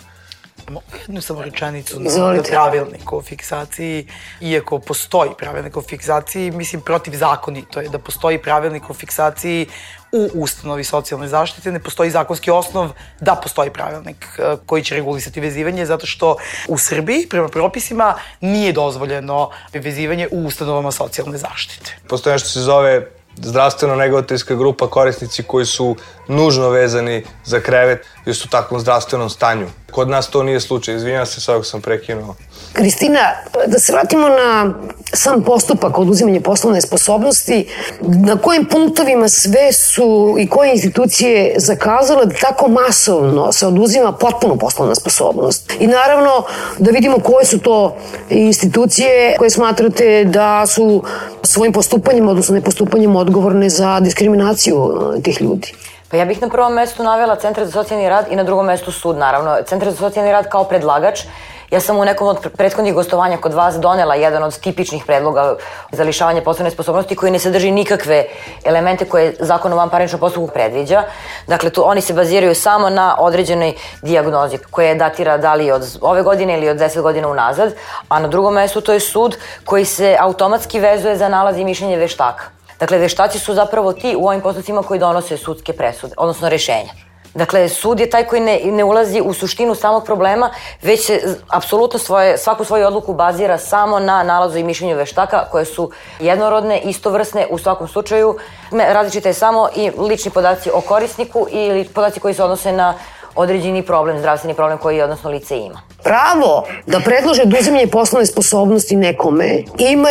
Jednu 1.00 1.20
samo 1.20 1.42
rečenicu 1.42 2.00
na 2.00 2.10
pravilnik 2.50 3.12
o 3.12 3.22
fiksaciji, 3.22 4.06
iako 4.40 4.78
postoji 4.78 5.30
pravilnik 5.38 5.76
o 5.76 5.82
fiksaciji, 5.82 6.50
mislim 6.50 6.82
protivzakonito 6.82 7.80
je 7.80 7.88
da 7.88 7.98
postoji 7.98 8.38
pravilnik 8.38 8.90
o 8.90 8.94
fiksaciji 8.94 9.66
u 10.12 10.30
ustanovi 10.34 10.84
socijalne 10.84 11.28
zaštite, 11.28 11.72
ne 11.72 11.80
postoji 11.80 12.10
zakonski 12.10 12.50
osnov 12.50 12.90
da 13.20 13.34
postoji 13.34 13.70
pravilnik 13.70 14.26
e, 14.38 14.56
koji 14.66 14.84
će 14.84 14.94
regulisati 14.94 15.40
vezivanje, 15.40 15.86
zato 15.86 16.06
što 16.06 16.36
u 16.68 16.78
Srbiji, 16.78 17.26
prema 17.30 17.48
propisima, 17.48 18.14
nije 18.40 18.72
dozvoljeno 18.72 19.50
vezivanje 19.72 20.28
u 20.30 20.46
ustanovama 20.46 20.92
socijalne 20.92 21.38
zaštite. 21.38 21.96
Postoje 22.08 22.34
nešto 22.34 22.48
se 22.48 22.60
zove 22.60 23.17
zdravstveno-negovateljska 23.42 24.54
grupa 24.54 24.90
korisnici 24.90 25.42
koji 25.42 25.66
su 25.66 25.96
nužno 26.28 26.68
vezani 26.68 27.24
za 27.44 27.60
krevet 27.60 28.06
jer 28.26 28.36
su 28.36 28.44
u 28.48 28.50
takvom 28.50 28.80
zdravstvenom 28.80 29.30
stanju. 29.30 29.66
Kod 29.90 30.08
nas 30.08 30.30
to 30.30 30.42
nije 30.42 30.60
slučaj, 30.60 30.94
izvinjam 30.94 31.26
se, 31.26 31.40
sad 31.40 31.66
sam 31.66 31.80
prekinuo. 31.80 32.34
Kristina, 32.72 33.20
da 33.66 33.78
se 33.78 33.92
vratimo 33.92 34.28
na 34.28 34.74
sam 35.12 35.42
postupak 35.42 35.98
oduzimanja 35.98 36.40
poslovne 36.40 36.80
sposobnosti, 36.80 37.68
na 38.00 38.36
kojim 38.36 38.64
punktovima 38.64 39.28
sve 39.28 39.72
su 39.72 40.36
i 40.38 40.48
koje 40.48 40.72
institucije 40.72 41.54
zakazale 41.56 42.26
da 42.26 42.34
tako 42.34 42.68
masovno 42.68 43.52
se 43.52 43.66
oduzima 43.66 44.12
potpuno 44.12 44.56
poslovna 44.56 44.94
sposobnost. 44.94 45.72
I 45.80 45.86
naravno 45.86 46.44
da 46.78 46.90
vidimo 46.90 47.18
koje 47.18 47.44
su 47.44 47.58
to 47.58 47.96
institucije 48.30 49.36
koje 49.38 49.50
smatrate 49.50 50.24
da 50.24 50.66
su 50.66 51.02
svojim 51.42 51.72
postupanjem, 51.72 52.28
odnosno 52.28 52.54
nepostupanjem 52.54 53.16
odgovorne 53.28 53.68
za 53.70 54.00
diskriminaciju 54.00 54.76
tih 55.24 55.42
ljudi. 55.42 55.74
Pa 56.10 56.16
ja 56.16 56.24
bih 56.24 56.40
na 56.42 56.48
prvom 56.48 56.72
mestu 56.72 57.02
navela 57.02 57.36
Centar 57.36 57.64
za 57.64 57.72
socijalni 57.72 58.08
rad 58.08 58.26
i 58.30 58.36
na 58.36 58.44
drugom 58.44 58.66
mestu 58.66 58.92
sud, 58.92 59.16
naravno. 59.16 59.56
Centar 59.66 59.90
za 59.90 59.96
socijalni 59.96 60.32
rad 60.32 60.48
kao 60.48 60.64
predlagač 60.64 61.26
Ja 61.70 61.80
sam 61.80 61.98
u 61.98 62.04
nekom 62.04 62.28
od 62.28 62.38
prethodnih 62.56 62.94
gostovanja 62.94 63.36
kod 63.36 63.54
vas 63.54 63.74
donela 63.76 64.14
jedan 64.14 64.42
od 64.42 64.58
tipičnih 64.58 65.04
predloga 65.06 65.56
za 65.92 66.04
lišavanje 66.04 66.40
poslovne 66.40 66.70
sposobnosti 66.70 67.16
koji 67.16 67.32
ne 67.32 67.38
sadrži 67.38 67.70
nikakve 67.70 68.24
elemente 68.64 69.04
koje 69.04 69.34
zakon 69.40 69.72
o 69.72 69.76
vanparničnom 69.76 70.20
postupku 70.20 70.54
predviđa. 70.54 71.02
Dakle, 71.46 71.70
tu 71.70 71.84
oni 71.84 72.00
se 72.00 72.14
baziraju 72.14 72.54
samo 72.54 72.90
na 72.90 73.16
određenoj 73.18 73.74
diagnozi 74.02 74.58
koja 74.70 74.94
datira 74.94 75.36
da 75.38 75.54
li 75.54 75.70
od 75.70 75.98
ove 76.00 76.22
godine 76.22 76.58
ili 76.58 76.68
od 76.68 76.76
10 76.76 77.02
godina 77.02 77.28
unazad, 77.28 77.74
a 78.08 78.20
na 78.20 78.28
drugom 78.28 78.54
mestu 78.54 78.80
to 78.80 78.92
je 78.92 79.00
sud 79.00 79.36
koji 79.64 79.84
se 79.84 80.16
automatski 80.20 80.80
vezuje 80.80 81.16
za 81.16 81.28
nalaz 81.28 81.58
i 81.58 81.64
mišljenje 81.64 81.96
veštaka. 81.96 82.57
Dakle, 82.80 82.98
veštaci 82.98 83.38
su 83.38 83.54
zapravo 83.54 83.92
ti 83.92 84.16
u 84.18 84.26
ovim 84.26 84.40
postupcima 84.40 84.82
koji 84.82 85.00
donose 85.00 85.36
sudske 85.36 85.72
presude, 85.72 86.14
odnosno 86.16 86.48
rešenja. 86.48 86.92
Dakle, 87.34 87.68
sud 87.68 88.00
je 88.00 88.10
taj 88.10 88.24
koji 88.24 88.40
ne, 88.40 88.60
ne 88.64 88.84
ulazi 88.84 89.20
u 89.20 89.32
suštinu 89.32 89.74
samog 89.74 90.04
problema, 90.04 90.50
već 90.82 91.06
se 91.06 91.36
apsolutno 91.48 91.98
svoje, 91.98 92.38
svaku 92.38 92.64
svoju 92.64 92.86
odluku 92.86 93.14
bazira 93.14 93.58
samo 93.58 93.98
na 94.00 94.22
nalazu 94.22 94.58
i 94.58 94.64
mišljenju 94.64 94.96
veštaka 94.96 95.44
koje 95.50 95.64
su 95.64 95.90
jednorodne, 96.20 96.80
istovrsne 96.80 97.46
u 97.50 97.58
svakom 97.58 97.88
slučaju. 97.88 98.36
Različite 98.70 99.28
je 99.28 99.34
samo 99.34 99.68
i 99.76 99.90
lični 99.98 100.30
podaci 100.30 100.70
o 100.74 100.80
korisniku 100.80 101.46
ili 101.50 101.84
podaci 101.84 102.20
koji 102.20 102.34
se 102.34 102.44
odnose 102.44 102.72
na 102.72 102.94
određeni 103.38 103.82
problem, 103.82 104.18
zdravstveni 104.18 104.54
problem 104.54 104.78
koji 104.78 105.02
odnosno 105.02 105.30
lice 105.30 105.58
ima. 105.58 105.82
Pravo 106.02 106.66
da 106.86 107.00
predlože 107.00 107.42
oduzimanje 107.42 107.86
poslovne 107.86 108.26
sposobnosti 108.26 108.96
nekome 108.96 109.62
ima 109.78 110.08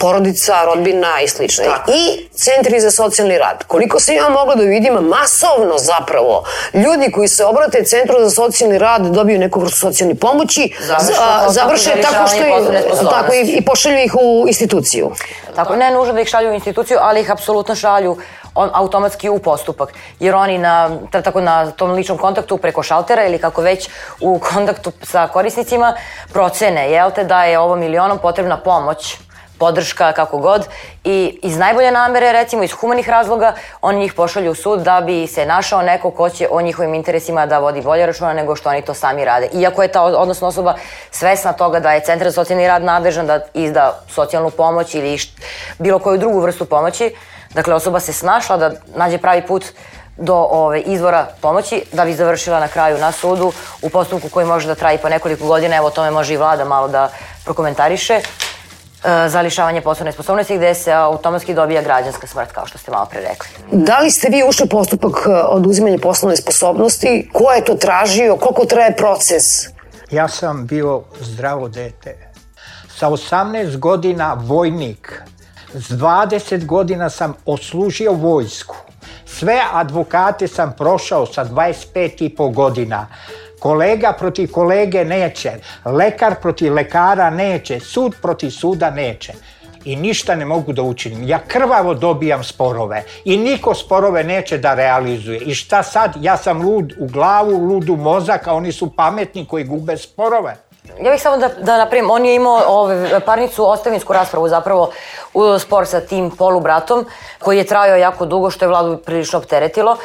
porodica, 0.00 0.64
rodbina 0.64 1.20
i 1.24 1.28
slično. 1.28 1.64
Tako. 1.64 1.90
I 1.90 2.28
centri 2.32 2.80
za 2.80 2.90
socijalni 2.90 3.38
rad. 3.38 3.64
Koliko 3.64 4.00
se 4.00 4.14
ja 4.14 4.28
mogla 4.28 4.54
da 4.54 4.62
vidim, 4.62 4.94
masovno 4.94 5.78
zapravo, 5.78 6.44
ljudi 6.74 7.10
koji 7.12 7.28
se 7.28 7.44
obrate 7.44 7.84
centru 7.84 8.16
za 8.20 8.30
socijalni 8.30 8.78
rad 8.78 9.02
dobiju 9.02 9.38
neku 9.38 9.60
vrstu 9.60 9.78
socijalne 9.78 10.14
pomoći, 10.14 10.74
završe, 10.80 11.12
završe 11.48 11.90
tako 12.02 12.28
što 12.28 12.42
je, 12.42 12.82
tako 13.10 13.32
i, 13.34 13.40
i 13.40 13.64
pošalju 13.64 13.98
ih 13.98 14.14
u 14.20 14.44
instituciju. 14.46 15.10
Tako, 15.54 15.76
ne 15.76 15.90
nužno 15.90 16.12
da 16.12 16.20
ih 16.20 16.28
šalju 16.28 16.50
u 16.50 16.54
instituciju, 16.54 16.98
ali 17.00 17.20
ih 17.20 17.30
apsolutno 17.30 17.74
šalju 17.74 18.16
on, 18.56 18.70
automatski 18.72 19.28
u 19.28 19.38
postupak. 19.38 19.92
Jer 20.20 20.34
oni 20.34 20.58
na, 20.58 20.90
tako 21.10 21.40
na 21.40 21.70
tom 21.70 21.90
ličnom 21.90 22.18
kontaktu 22.18 22.56
preko 22.56 22.82
šaltera 22.82 23.24
ili 23.24 23.38
kako 23.38 23.62
već 23.62 23.88
u 24.20 24.38
kontaktu 24.38 24.92
sa 25.02 25.28
korisnicima 25.28 25.94
procene, 26.32 26.90
jel 26.90 27.10
te, 27.10 27.24
da 27.24 27.44
je 27.44 27.58
ovom 27.58 27.80
milionom 27.80 28.18
potrebna 28.18 28.56
pomoć 28.56 29.16
podrška, 29.58 30.12
kako 30.12 30.38
god, 30.38 30.66
i 31.04 31.40
iz 31.42 31.58
najbolje 31.58 31.90
namere, 31.90 32.32
recimo 32.32 32.62
iz 32.62 32.72
humanih 32.72 33.08
razloga, 33.08 33.54
oni 33.80 33.98
njih 33.98 34.14
pošalju 34.14 34.50
u 34.50 34.54
sud 34.54 34.80
da 34.80 35.00
bi 35.00 35.26
se 35.26 35.46
našao 35.46 35.82
neko 35.82 36.10
ko 36.10 36.28
će 36.28 36.48
o 36.50 36.60
njihovim 36.60 36.94
interesima 36.94 37.46
da 37.46 37.58
vodi 37.58 37.82
bolje 37.82 38.06
računa 38.06 38.32
nego 38.32 38.56
što 38.56 38.68
oni 38.68 38.82
to 38.82 38.94
sami 38.94 39.24
rade. 39.24 39.48
Iako 39.52 39.82
je 39.82 39.92
ta 39.92 40.02
odnosna 40.02 40.48
osoba 40.48 40.74
svesna 41.10 41.52
toga 41.52 41.80
da 41.80 41.92
je 41.92 42.00
Centar 42.00 42.28
za 42.28 42.32
socijalni 42.32 42.68
rad 42.68 42.82
nadležan 42.82 43.26
da 43.26 43.40
izda 43.54 44.00
socijalnu 44.08 44.50
pomoć 44.50 44.94
ili 44.94 45.18
bilo 45.78 45.98
koju 45.98 46.18
drugu 46.18 46.40
vrstu 46.40 46.64
pomoći, 46.64 47.14
Dakle, 47.56 47.74
osoba 47.74 48.00
se 48.00 48.12
snašla 48.12 48.56
da 48.56 48.70
nađe 48.96 49.18
pravi 49.18 49.46
put 49.46 49.64
do 50.16 50.34
ove, 50.34 50.80
izvora 50.80 51.26
pomoći 51.40 51.82
da 51.92 52.04
bi 52.04 52.14
završila 52.14 52.60
na 52.60 52.68
kraju 52.68 52.98
na 52.98 53.12
sudu 53.12 53.52
u 53.82 53.88
postupku 53.90 54.28
koji 54.28 54.46
može 54.46 54.66
da 54.66 54.74
traji 54.74 54.98
po 54.98 55.08
nekoliko 55.08 55.46
godina, 55.46 55.76
evo 55.76 55.86
o 55.86 55.90
tome 55.90 56.10
može 56.10 56.34
i 56.34 56.36
vlada 56.36 56.64
malo 56.64 56.88
da 56.88 57.08
prokomentariše, 57.44 58.14
e, 58.14 59.28
za 59.28 59.40
lišavanje 59.40 59.80
poslovne 59.80 60.12
sposobnosti 60.12 60.56
gde 60.56 60.74
se 60.74 60.92
automatski 60.92 61.54
dobija 61.54 61.82
građanska 61.82 62.26
smrt, 62.26 62.52
kao 62.52 62.66
što 62.66 62.78
ste 62.78 62.90
malo 62.90 63.06
pre 63.06 63.20
rekli. 63.20 63.48
Da 63.72 63.98
li 63.98 64.10
ste 64.10 64.28
vi 64.28 64.42
ušli 64.48 64.64
u 64.64 64.68
postupak 64.68 65.16
e, 65.26 65.30
oduzimanja 65.32 65.98
poslovne 66.02 66.36
sposobnosti? 66.36 67.30
Ko 67.32 67.52
je 67.52 67.64
to 67.64 67.74
tražio? 67.74 68.36
Koliko 68.36 68.64
traje 68.64 68.96
proces? 68.96 69.44
Ja 70.10 70.28
sam 70.28 70.66
bio 70.66 71.02
zdravo 71.20 71.68
dete. 71.68 72.30
Sa 72.98 73.08
18 73.08 73.76
godina 73.78 74.36
vojnik 74.40 75.22
S 75.78 75.90
20 75.90 76.66
godina 76.66 77.10
sam 77.10 77.34
oslužio 77.46 78.12
vojsku. 78.12 78.76
Sve 79.24 79.60
advokate 79.72 80.48
sam 80.48 80.74
prošao 80.78 81.26
sa 81.26 81.44
25 81.44 82.24
i 82.24 82.28
po 82.28 82.48
godina. 82.48 83.06
Kolega 83.60 84.12
protiv 84.18 84.50
kolege 84.52 85.04
neće, 85.04 85.52
lekar 85.84 86.34
protiv 86.42 86.74
lekara 86.74 87.30
neće, 87.30 87.80
sud 87.80 88.14
protiv 88.22 88.50
suda 88.50 88.90
neće 88.90 89.32
i 89.84 89.96
ništa 89.96 90.34
ne 90.34 90.44
mogu 90.44 90.72
da 90.72 90.82
učinim. 90.82 91.28
Ja 91.28 91.38
krvavo 91.38 91.94
dobijam 91.94 92.44
sporove 92.44 93.04
i 93.24 93.36
niko 93.36 93.74
sporove 93.74 94.24
neće 94.24 94.58
da 94.58 94.74
realizuje. 94.74 95.38
I 95.38 95.54
šta 95.54 95.82
sad? 95.82 96.16
Ja 96.20 96.36
sam 96.36 96.62
lud 96.62 96.92
u 96.98 97.06
glavu, 97.06 97.58
lud 97.58 97.88
u 97.88 97.96
mozak, 97.96 98.46
a 98.46 98.54
oni 98.54 98.72
su 98.72 98.96
pametni 98.96 99.46
koji 99.46 99.64
gube 99.64 99.96
sporove. 99.96 100.56
Ja 101.02 101.10
bih 101.10 101.22
samo 101.22 101.36
da, 101.36 101.48
da 101.48 101.78
napravim, 101.78 102.10
on 102.10 102.24
je 102.24 102.34
imao 102.34 102.62
ove, 102.66 103.20
parnicu, 103.20 103.70
ostavinsku 103.70 104.12
raspravu 104.12 104.48
zapravo 104.48 104.90
u 105.34 105.58
spor 105.58 105.86
sa 105.86 106.00
tim 106.00 106.30
polubratom, 106.30 107.06
koji 107.38 107.58
je 107.58 107.64
trajao 107.64 107.96
jako 107.96 108.26
dugo, 108.26 108.50
što 108.50 108.64
je 108.64 108.68
vladu 108.68 108.96
prilično 108.96 109.38
opteretilo 109.38 109.96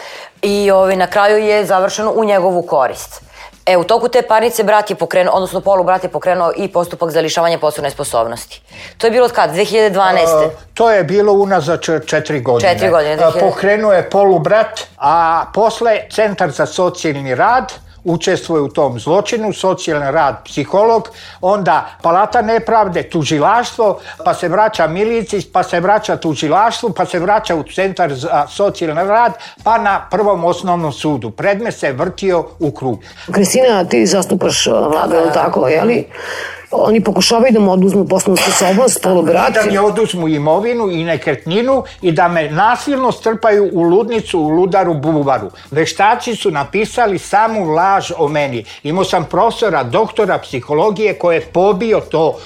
i 0.42 0.72
ove, 0.72 0.96
na 0.96 1.08
kraju 1.08 1.38
je 1.38 1.66
završeno 1.66 2.12
u 2.12 2.24
njegovu 2.24 2.62
korist. 2.62 3.22
E, 3.66 3.78
u 3.78 3.84
toku 3.84 4.08
te 4.08 4.22
parnice 4.22 4.64
brat 4.64 4.90
je 4.90 4.96
pokrenuo, 4.96 5.34
odnosno 5.34 5.62
polu 5.62 5.84
brat 5.84 6.04
je 6.04 6.10
pokrenuo 6.10 6.52
i 6.56 6.68
postupak 6.68 7.10
za 7.10 7.22
lišavanje 7.22 7.58
poslovne 7.58 7.92
sposobnosti. 7.92 8.62
To 8.98 9.08
je 9.08 9.12
bilo 9.12 9.26
od 9.26 9.32
kad? 9.32 9.50
2012. 9.50 9.98
A, 10.28 10.50
to 10.74 10.92
je 10.92 11.04
bilo 11.04 11.34
unazad 11.34 11.82
četiri 12.06 12.42
godine. 12.42 12.74
Četiri 12.74 12.90
godine. 12.90 13.18
2000... 13.18 13.40
Pokrenuo 13.40 13.94
je 13.94 14.10
polu 14.10 14.40
brat, 14.40 14.82
a 14.98 15.46
posle 15.54 16.00
Centar 16.12 16.52
za 16.52 16.66
socijalni 16.66 17.36
rad, 17.36 17.74
učestvuje 18.04 18.62
u 18.62 18.70
tom 18.70 19.00
zločinu, 19.00 19.54
socijalni 19.54 20.12
rad, 20.12 20.36
psiholog, 20.46 21.10
onda 21.42 21.86
palata 22.02 22.42
nepravde, 22.42 23.04
tužilaštvo, 23.04 24.00
pa 24.26 24.34
se 24.34 24.48
vraća 24.48 24.88
milici, 24.88 25.42
pa 25.54 25.64
se 25.64 25.80
vraća 25.80 26.18
tužilaštvu, 26.18 26.90
pa 26.90 27.06
se 27.06 27.20
vraća 27.20 27.56
u 27.56 27.64
centar 27.64 28.14
za 28.14 28.48
socijalni 28.48 29.04
rad, 29.04 29.34
pa 29.64 29.78
na 29.78 30.08
prvom 30.12 30.46
osnovnom 30.46 30.92
sudu. 30.92 31.32
Predmet 31.32 31.76
se 31.76 31.92
vrtio 31.92 32.46
u 32.60 32.72
krug. 32.72 33.00
Kristina, 33.32 33.86
ti 33.86 34.06
zastupaš 34.06 34.68
vladu, 34.68 35.14
da, 35.14 35.20
da, 35.20 35.50
da. 35.50 36.52
Oni 36.72 37.04
pokušavaju 37.04 37.54
da 37.54 37.60
mu 37.60 37.72
oduzmu 37.72 38.06
poslovnu 38.08 38.38
sposobnost, 38.38 39.04
polubrat. 39.04 39.54
Da 39.54 39.72
mi 39.72 39.78
oduzmu 39.78 40.28
imovinu 40.28 40.92
i 40.92 41.04
nekretninu 41.04 41.84
i 42.02 42.12
da 42.12 42.28
me 42.28 42.50
nasilno 42.50 43.12
strpaju 43.12 43.70
u 43.74 43.82
ludnicu, 43.82 44.40
u 44.40 44.50
ludaru, 44.50 44.94
buvaru. 44.94 45.52
Veštaci 45.72 46.36
su 46.36 46.52
napisali 46.52 47.20
samu 47.20 47.66
laž 47.66 48.12
o 48.18 48.28
meni. 48.28 48.66
Imao 48.84 49.04
sam 49.04 49.26
profesora, 49.26 49.84
doktora 49.84 50.38
psihologije 50.38 51.20
koji 51.20 51.36
je 51.36 51.42
pobio 51.42 52.00
to 52.00 52.38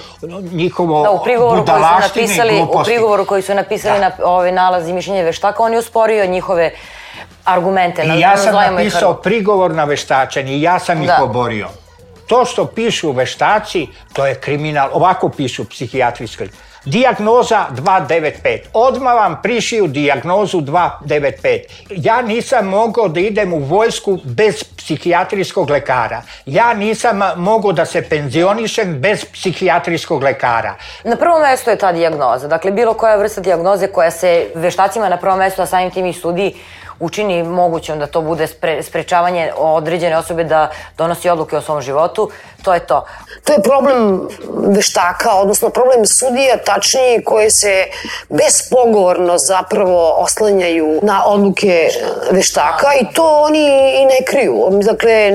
njihovo 0.52 1.04
da, 1.04 1.12
u 1.12 1.24
prigovoru 1.24 1.66
koji 1.66 1.78
su 1.78 2.20
napisali, 2.20 2.62
U 2.62 2.84
prigovoru 2.84 3.26
koji 3.26 3.42
su 3.42 3.54
napisali 3.54 4.00
da. 4.00 4.10
na 4.10 4.26
ovaj 4.26 4.52
nalaz 4.52 4.90
i 4.90 4.94
mišljenje 4.94 5.24
veštaka, 5.24 5.64
on 5.64 5.74
je 5.74 5.80
osporio 5.80 6.26
njihove 6.26 6.72
argumente. 7.44 8.04
I 8.04 8.20
ja 8.20 8.38
sam 8.38 8.56
napisao 8.56 9.14
prigovor 9.14 9.72
na 9.72 9.84
veštačenje 9.84 10.54
i 10.54 10.62
ja 10.62 10.80
sam 10.80 10.98
da. 10.98 11.04
ih 11.04 11.22
oborio. 11.22 11.68
To 12.28 12.46
što 12.46 12.66
pišu 12.66 13.12
veštaci, 13.12 13.88
to 14.14 14.26
je 14.26 14.36
kriminal. 14.36 14.90
Ovako 14.94 15.30
pišu 15.30 15.66
psihijatrijski. 15.70 16.44
Dijagnoza 16.86 17.66
295. 17.72 18.60
Odmah 18.74 19.14
vam 19.14 19.40
prišiju 19.44 19.88
dijagnozu 19.88 20.62
295. 20.62 21.60
Ja 21.90 22.22
nisam 22.22 22.68
mogao 22.68 23.08
da 23.08 23.20
idem 23.20 23.54
u 23.54 23.60
vojsku 23.60 24.20
bez 24.24 24.64
psihijatrijskog 24.64 25.70
lekara. 25.70 26.22
Ja 26.46 26.74
nisam 26.74 27.20
mogao 27.36 27.72
da 27.72 27.86
se 27.86 28.02
penzionišem 28.02 29.02
bez 29.02 29.26
psihijatrijskog 29.26 30.24
lekara. 30.24 30.76
Na 31.04 31.16
prvom 31.16 31.42
mestu 31.42 31.70
je 31.70 31.78
ta 31.78 31.92
dijagnoza. 31.92 32.48
Dakle, 32.48 32.72
bilo 32.72 32.94
koja 32.94 33.16
vrsta 33.16 33.42
dijagnoze 33.42 33.88
koja 33.88 34.12
se 34.12 34.48
veštacima 34.56 35.10
na 35.10 35.18
prvom 35.18 35.40
mestu, 35.40 35.62
a 35.62 35.66
samim 35.66 35.92
tim 35.92 36.06
i 36.06 36.14
studiji, 36.14 36.56
učini 37.00 37.44
mogućom 37.44 38.00
da 38.00 38.08
to 38.08 38.22
bude 38.22 38.48
spre, 38.48 38.84
sprečavanje 38.84 39.52
određene 39.58 40.18
osobe 40.18 40.44
da 40.44 40.70
donosi 40.98 41.30
odluke 41.30 41.58
o 41.58 41.62
svom 41.62 41.82
životu, 41.82 42.30
to 42.64 42.74
je 42.74 42.80
to. 42.80 43.06
To 43.44 43.54
je 43.54 43.62
problem 43.62 44.28
veštaka, 44.68 45.34
odnosno 45.34 45.70
problem 45.70 46.06
sudija, 46.06 46.58
tačnije 46.66 47.24
koje 47.24 47.52
se 47.52 47.86
bespogovorno 48.30 49.38
zapravo 49.38 50.16
oslanjaju 50.18 51.00
na 51.02 51.26
odluke 51.26 51.90
veštaka 52.32 52.88
i 53.02 53.14
to 53.14 53.42
oni 53.42 53.68
i 54.02 54.06
ne 54.06 54.26
kriju. 54.28 54.68
Dakle, 54.72 55.32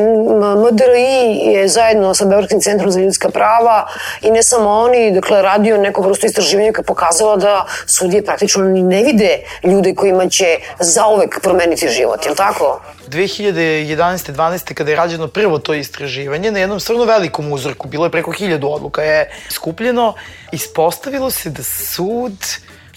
MDRI 0.57 1.53
je 1.53 1.69
zajedno 1.69 2.15
sa 2.15 2.25
Beogradskim 2.25 2.61
centrom 2.61 2.91
za 2.91 3.01
ljudska 3.01 3.29
prava 3.29 3.87
i 4.23 4.31
ne 4.31 4.43
samo 4.43 4.71
oni, 4.71 5.13
dakle, 5.13 5.43
radio 5.43 5.77
neko 5.77 6.03
vrstu 6.03 6.27
istraživanja 6.27 6.73
koje 6.73 6.83
je 6.83 6.87
pokazalo 6.87 7.37
da 7.37 7.67
sudije 7.87 8.25
praktično 8.25 8.65
ne 8.65 9.03
vide 9.03 9.39
ljude 9.65 9.95
kojima 9.95 10.29
će 10.29 10.59
zauvek 10.79 11.41
promeniti 11.51 11.89
život, 11.89 12.25
je 12.25 12.31
li 12.31 12.37
tako? 12.37 12.81
2011. 13.09 14.33
12. 14.33 14.75
kada 14.75 14.91
je 14.91 14.97
rađeno 14.97 15.29
prvo 15.29 15.59
to 15.59 15.75
istraživanje, 15.75 16.51
na 16.51 16.59
jednom 16.59 16.81
stvarno 16.81 17.05
velikom 17.05 17.53
uzorku, 17.53 17.89
bilo 17.89 18.07
je 18.07 18.11
preko 18.11 18.33
hiljadu 18.33 18.69
odluka 18.69 19.03
je 19.03 19.31
skupljeno, 19.51 20.15
ispostavilo 20.53 21.31
se 21.31 21.51
da 21.51 21.63
sud 21.63 22.33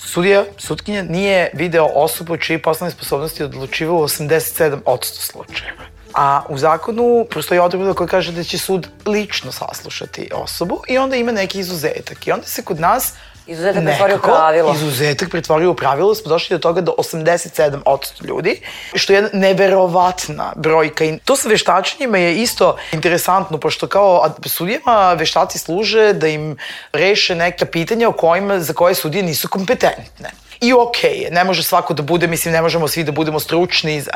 Sudija, 0.06 0.44
sudkinja, 0.58 1.04
nije 1.04 1.52
video 1.54 1.86
osobu 1.96 2.38
čije 2.38 2.62
poslovne 2.62 2.92
sposobnosti 2.92 3.44
odlučivao 3.44 3.98
87 3.98 4.80
od 4.86 5.00
100 5.00 5.32
slučajeva. 5.32 5.84
A 6.14 6.42
u 6.50 6.58
zakonu 6.58 7.26
postoji 7.32 7.60
odredba 7.60 7.94
koja 7.94 8.08
kaže 8.08 8.32
da 8.32 8.44
će 8.44 8.58
sud 8.58 8.88
lično 9.06 9.52
saslušati 9.52 10.30
osobu 10.34 10.82
i 10.88 10.98
onda 10.98 11.16
ima 11.16 11.32
neki 11.32 11.60
izuzetak. 11.60 12.28
I 12.28 12.32
onda 12.32 12.46
se 12.46 12.64
kod 12.64 12.80
nas 12.80 13.14
Izuzetak 13.48 13.84
pretvorio 13.84 14.18
u 14.18 14.22
pravilo. 14.22 14.74
Izuzetak 14.74 15.30
pretvorio 15.30 15.72
u 15.72 15.76
pravilo, 15.76 16.16
smo 16.16 16.30
došli 16.30 16.56
do 16.56 16.60
toga 16.60 16.82
do 16.82 16.96
87% 16.98 18.26
ljudi, 18.28 18.62
što 18.94 19.14
je 19.14 19.30
neverovatna 19.34 20.54
brojka. 20.56 21.06
I 21.06 21.18
to 21.26 21.36
sa 21.36 21.50
veštačenjima 21.50 22.18
je 22.18 22.36
isto 22.36 22.78
interesantno, 22.92 23.58
pošto 23.58 23.88
kao 23.88 24.34
sudijama 24.46 25.14
veštaci 25.14 25.60
služe 25.60 26.14
da 26.14 26.28
im 26.28 26.58
reše 26.94 27.36
neka 27.36 27.66
pitanja 27.66 28.10
o 28.10 28.12
kojima, 28.12 28.60
za 28.60 28.74
koje 28.74 28.96
sudije 28.96 29.24
nisu 29.24 29.48
kompetentne 29.48 30.32
i 30.64 30.74
okej 30.74 31.12
okay, 31.12 31.34
ne 31.34 31.44
može 31.44 31.64
svako 31.64 31.94
da 31.94 32.04
bude, 32.04 32.28
mislim, 32.28 32.54
ne 32.54 32.62
možemo 32.62 32.88
svi 32.88 33.04
da 33.04 33.12
budemo 33.12 33.40
stručni 33.40 34.02
za. 34.02 34.12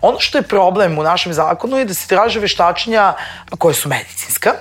Ono 0.00 0.20
što 0.20 0.38
je 0.38 0.42
problem 0.42 0.98
u 0.98 1.02
našem 1.02 1.32
zakonu 1.32 1.78
je 1.78 1.84
da 1.84 1.94
se 1.94 2.08
traže 2.08 2.40
veštačenja 2.40 3.14
koje 3.58 3.74
su 3.74 3.88
medicinska, 3.88 4.54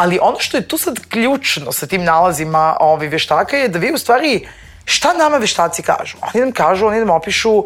Ali 0.00 0.18
ono 0.22 0.38
što 0.38 0.56
je 0.56 0.68
tu 0.68 0.78
sad 0.78 1.00
ključno 1.08 1.72
sa 1.72 1.86
tim 1.86 2.04
nalazima 2.04 2.76
ovi 2.80 3.08
veštaka 3.08 3.56
je 3.56 3.68
da 3.68 3.78
vi 3.78 3.92
u 3.92 3.98
stvari, 3.98 4.46
šta 4.84 5.12
nama 5.12 5.36
veštaci 5.36 5.82
kažu? 5.82 6.16
Oni 6.22 6.44
nam 6.44 6.52
kažu, 6.52 6.86
oni 6.86 6.98
nam 6.98 7.10
opišu 7.10 7.64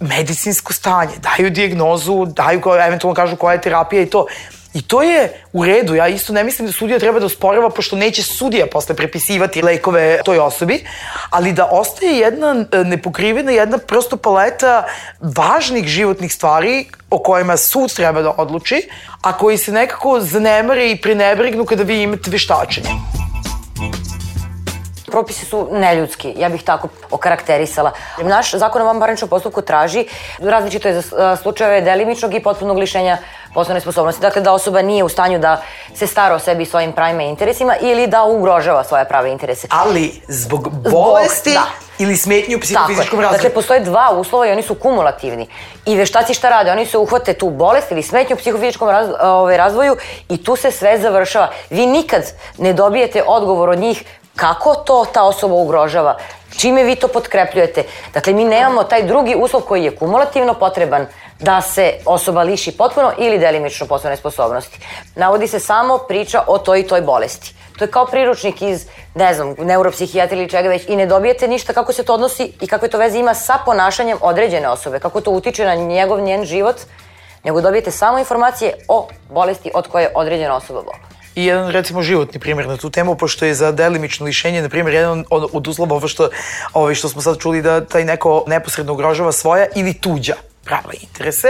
medicinsko 0.00 0.72
stanje, 0.72 1.12
daju 1.18 1.50
diagnozu, 1.50 2.24
daju, 2.24 2.62
eventualno 2.86 3.14
kažu 3.14 3.36
koja 3.36 3.52
je 3.52 3.60
terapija 3.60 4.02
i 4.02 4.10
to. 4.10 4.26
I 4.74 4.82
to 4.82 5.02
je 5.02 5.32
u 5.52 5.64
redu, 5.64 5.94
ja 5.94 6.08
isto 6.08 6.32
ne 6.32 6.44
mislim 6.44 6.66
da 6.66 6.72
sudija 6.72 6.98
treba 6.98 7.18
da 7.18 7.26
osporava, 7.26 7.70
pošto 7.70 7.96
neće 7.96 8.22
sudija 8.22 8.66
posle 8.66 8.96
prepisivati 8.96 9.62
lekove 9.62 10.20
toj 10.24 10.38
osobi, 10.38 10.84
ali 11.30 11.52
da 11.52 11.68
ostaje 11.70 12.18
jedna 12.18 12.64
e, 12.72 12.84
nepokrivena, 12.84 13.52
jedna 13.52 13.78
prosto 13.78 14.16
paleta 14.16 14.86
važnih 15.20 15.86
životnih 15.86 16.34
stvari 16.34 16.86
o 17.10 17.18
kojima 17.18 17.56
sud 17.56 17.94
treba 17.94 18.22
da 18.22 18.34
odluči, 18.36 18.88
a 19.22 19.38
koji 19.38 19.58
se 19.58 19.72
nekako 19.72 20.20
zanemare 20.20 20.90
i 20.90 21.00
prenebrignu 21.00 21.64
kada 21.64 21.82
vi 21.82 22.02
imate 22.02 22.30
veštačenje 22.30 23.13
propisi 25.14 25.46
su 25.46 25.68
neljudski, 25.70 26.34
ja 26.36 26.48
bih 26.48 26.62
tako 26.62 26.88
okarakterisala. 27.10 27.92
Naš 28.22 28.54
zakon 28.54 28.82
o 28.82 28.84
vanparničnom 28.84 29.28
postupku 29.30 29.62
traži, 29.62 30.06
različito 30.38 30.88
je 30.88 31.00
za 31.00 31.36
slučajeve 31.36 31.80
delimičnog 31.80 32.34
i 32.34 32.40
potpunog 32.42 32.78
lišenja 32.78 33.18
poslovne 33.54 33.80
sposobnosti. 33.80 34.22
Dakle, 34.22 34.42
da 34.42 34.52
osoba 34.52 34.82
nije 34.82 35.04
u 35.04 35.08
stanju 35.08 35.38
da 35.38 35.62
se 35.94 36.06
stara 36.06 36.34
o 36.34 36.38
sebi 36.38 36.62
i 36.62 36.66
svojim 36.66 36.92
pravima 36.92 37.22
i 37.22 37.28
interesima 37.28 37.76
ili 37.80 38.06
da 38.06 38.24
ugrožava 38.24 38.84
svoje 38.84 39.04
prave 39.04 39.30
interese. 39.30 39.68
Ali 39.70 40.20
zbog 40.28 40.68
bolesti 40.90 41.50
zbog, 41.50 41.62
da. 41.62 42.04
ili 42.04 42.16
smetnju 42.16 42.58
psihofizičkom 42.60 43.20
razvoju. 43.20 43.38
Dakle, 43.38 43.54
postoje 43.54 43.80
dva 43.80 44.10
uslova 44.18 44.46
i 44.46 44.52
oni 44.52 44.62
su 44.62 44.74
kumulativni. 44.74 45.46
I 45.86 45.96
veštaci 45.96 46.34
šta 46.34 46.48
rade? 46.48 46.72
Oni 46.72 46.86
se 46.86 46.98
uhvate 46.98 47.34
tu 47.34 47.50
bolest 47.50 47.90
ili 47.90 48.02
smetnju 48.02 48.34
u 48.34 48.38
psihofizičkom 48.38 48.88
raz, 48.88 49.08
ovaj, 49.20 49.56
razvoju 49.56 49.96
i 50.28 50.44
tu 50.44 50.56
se 50.56 50.70
sve 50.70 50.98
završava. 50.98 51.50
Vi 51.70 51.86
nikad 51.86 52.22
ne 52.58 52.72
dobijete 52.72 53.22
odgovor 53.26 53.70
od 53.70 53.78
njih 53.78 54.04
kako 54.36 54.74
to 54.74 55.04
ta 55.12 55.24
osoba 55.24 55.54
ugrožava, 55.54 56.16
čime 56.58 56.82
vi 56.82 56.96
to 56.96 57.08
potkrepljujete. 57.08 57.84
Dakle, 58.14 58.32
mi 58.32 58.44
nemamo 58.44 58.84
taj 58.84 59.02
drugi 59.02 59.34
uslov 59.38 59.62
koji 59.62 59.84
je 59.84 59.96
kumulativno 59.96 60.54
potreban 60.54 61.06
da 61.40 61.60
se 61.60 61.92
osoba 62.06 62.42
liši 62.42 62.76
potpuno 62.76 63.12
ili 63.18 63.38
delimično 63.38 63.86
poslovne 63.86 64.16
sposobnosti. 64.16 64.78
Navodi 65.14 65.48
se 65.48 65.60
samo 65.60 65.98
priča 65.98 66.42
o 66.46 66.58
toj 66.58 66.80
i 66.80 66.86
toj 66.86 67.00
bolesti. 67.00 67.54
To 67.78 67.84
je 67.84 67.90
kao 67.90 68.06
priručnik 68.06 68.62
iz, 68.62 68.86
ne 69.14 69.34
znam, 69.34 69.54
neuropsihijatrije 69.58 70.42
ili 70.42 70.50
čega 70.50 70.68
već 70.68 70.88
i 70.88 70.96
ne 70.96 71.06
dobijete 71.06 71.48
ništa 71.48 71.72
kako 71.72 71.92
se 71.92 72.02
to 72.02 72.14
odnosi 72.14 72.52
i 72.60 72.66
kakve 72.66 72.88
to 72.88 72.98
veze 72.98 73.18
ima 73.18 73.34
sa 73.34 73.58
ponašanjem 73.64 74.18
određene 74.20 74.68
osobe, 74.68 74.98
kako 74.98 75.20
to 75.20 75.30
utiče 75.30 75.64
na 75.64 75.74
njegov, 75.74 76.20
njen 76.20 76.44
život, 76.44 76.76
nego 77.44 77.60
dobijete 77.60 77.90
samo 77.90 78.18
informacije 78.18 78.74
o 78.88 79.08
bolesti 79.30 79.70
od 79.74 79.88
koje 79.88 80.12
određena 80.14 80.56
osoba 80.56 80.82
boli 80.82 81.13
i 81.34 81.44
jedan 81.44 81.70
recimo 81.70 82.02
životni 82.02 82.40
primjer 82.40 82.68
na 82.68 82.76
tu 82.76 82.90
temu, 82.90 83.16
pošto 83.16 83.44
je 83.44 83.54
za 83.54 83.72
delimično 83.72 84.26
lišenje, 84.26 84.62
na 84.62 84.68
primjer, 84.68 84.94
jedan 84.94 85.24
od, 85.30 85.50
od 85.52 85.68
uslova 85.68 85.96
ovo 85.96 86.08
što, 86.08 86.28
ovo 86.72 86.94
što 86.94 87.08
smo 87.08 87.22
sad 87.22 87.38
čuli 87.38 87.62
da 87.62 87.84
taj 87.84 88.04
neko 88.04 88.44
neposredno 88.46 88.92
ugrožava 88.92 89.32
svoja 89.32 89.66
ili 89.74 89.94
tuđa 89.94 90.34
prava 90.64 90.92
interese. 91.00 91.48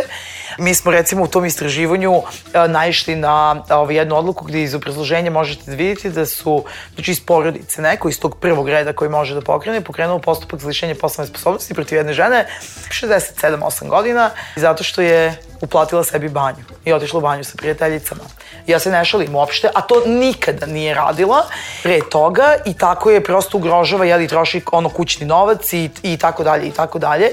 Mi 0.59 0.75
smo 0.75 0.93
recimo 0.93 1.25
u 1.25 1.27
tom 1.27 1.45
istraživanju 1.45 2.23
a, 2.53 2.67
naišli 2.67 3.17
na 3.17 3.63
a, 3.69 3.87
jednu 3.91 4.17
odluku 4.17 4.45
gde 4.45 4.63
iz 4.63 4.75
obrazloženja 4.75 5.31
možete 5.31 5.71
da 5.71 5.77
vidite 5.77 6.11
da 6.11 6.27
su 6.27 6.65
znači 6.95 7.11
iz 7.11 7.21
porodice 7.21 7.83
neko 7.83 8.09
iz 8.09 8.21
tog 8.21 8.39
prvog 8.41 8.69
reda 8.69 8.93
koji 8.93 9.11
može 9.11 9.35
da 9.35 9.41
pokrene 9.41 9.81
pokrenuo 9.81 10.19
postupak 10.19 10.61
za 10.61 10.69
lišenje 10.69 10.95
poslovne 10.95 11.31
sposobnosti 11.31 11.75
protiv 11.75 11.97
jedne 11.97 12.13
žene 12.13 12.47
67-8 12.91 13.89
godina 13.89 14.31
zato 14.57 14.85
što 14.85 15.03
je 15.03 15.44
uplatila 15.65 16.05
sebi 16.05 16.29
banju 16.29 16.65
i 16.85 16.93
otišla 16.93 17.19
u 17.19 17.23
banju 17.23 17.45
sa 17.45 17.57
prijateljicama. 17.57 18.25
Ja 18.67 18.79
se 18.79 18.91
ne 18.91 19.05
šalim 19.05 19.35
uopšte, 19.35 19.71
a 19.75 19.81
to 19.81 20.03
nikada 20.07 20.67
nije 20.67 20.95
radila 20.95 21.47
pre 21.83 22.01
toga 22.11 22.55
i 22.67 22.75
tako 22.75 23.11
je 23.11 23.25
prosto 23.25 23.59
ugrožava, 23.59 24.05
jeli, 24.05 24.29
troši 24.29 24.63
ono 24.73 24.89
kućni 24.89 25.27
novac 25.27 25.73
i, 25.73 25.91
i 26.03 26.17
tako 26.17 26.45
dalje 26.45 26.69
i 26.69 26.71
tako 26.71 26.99
dalje. 26.99 27.31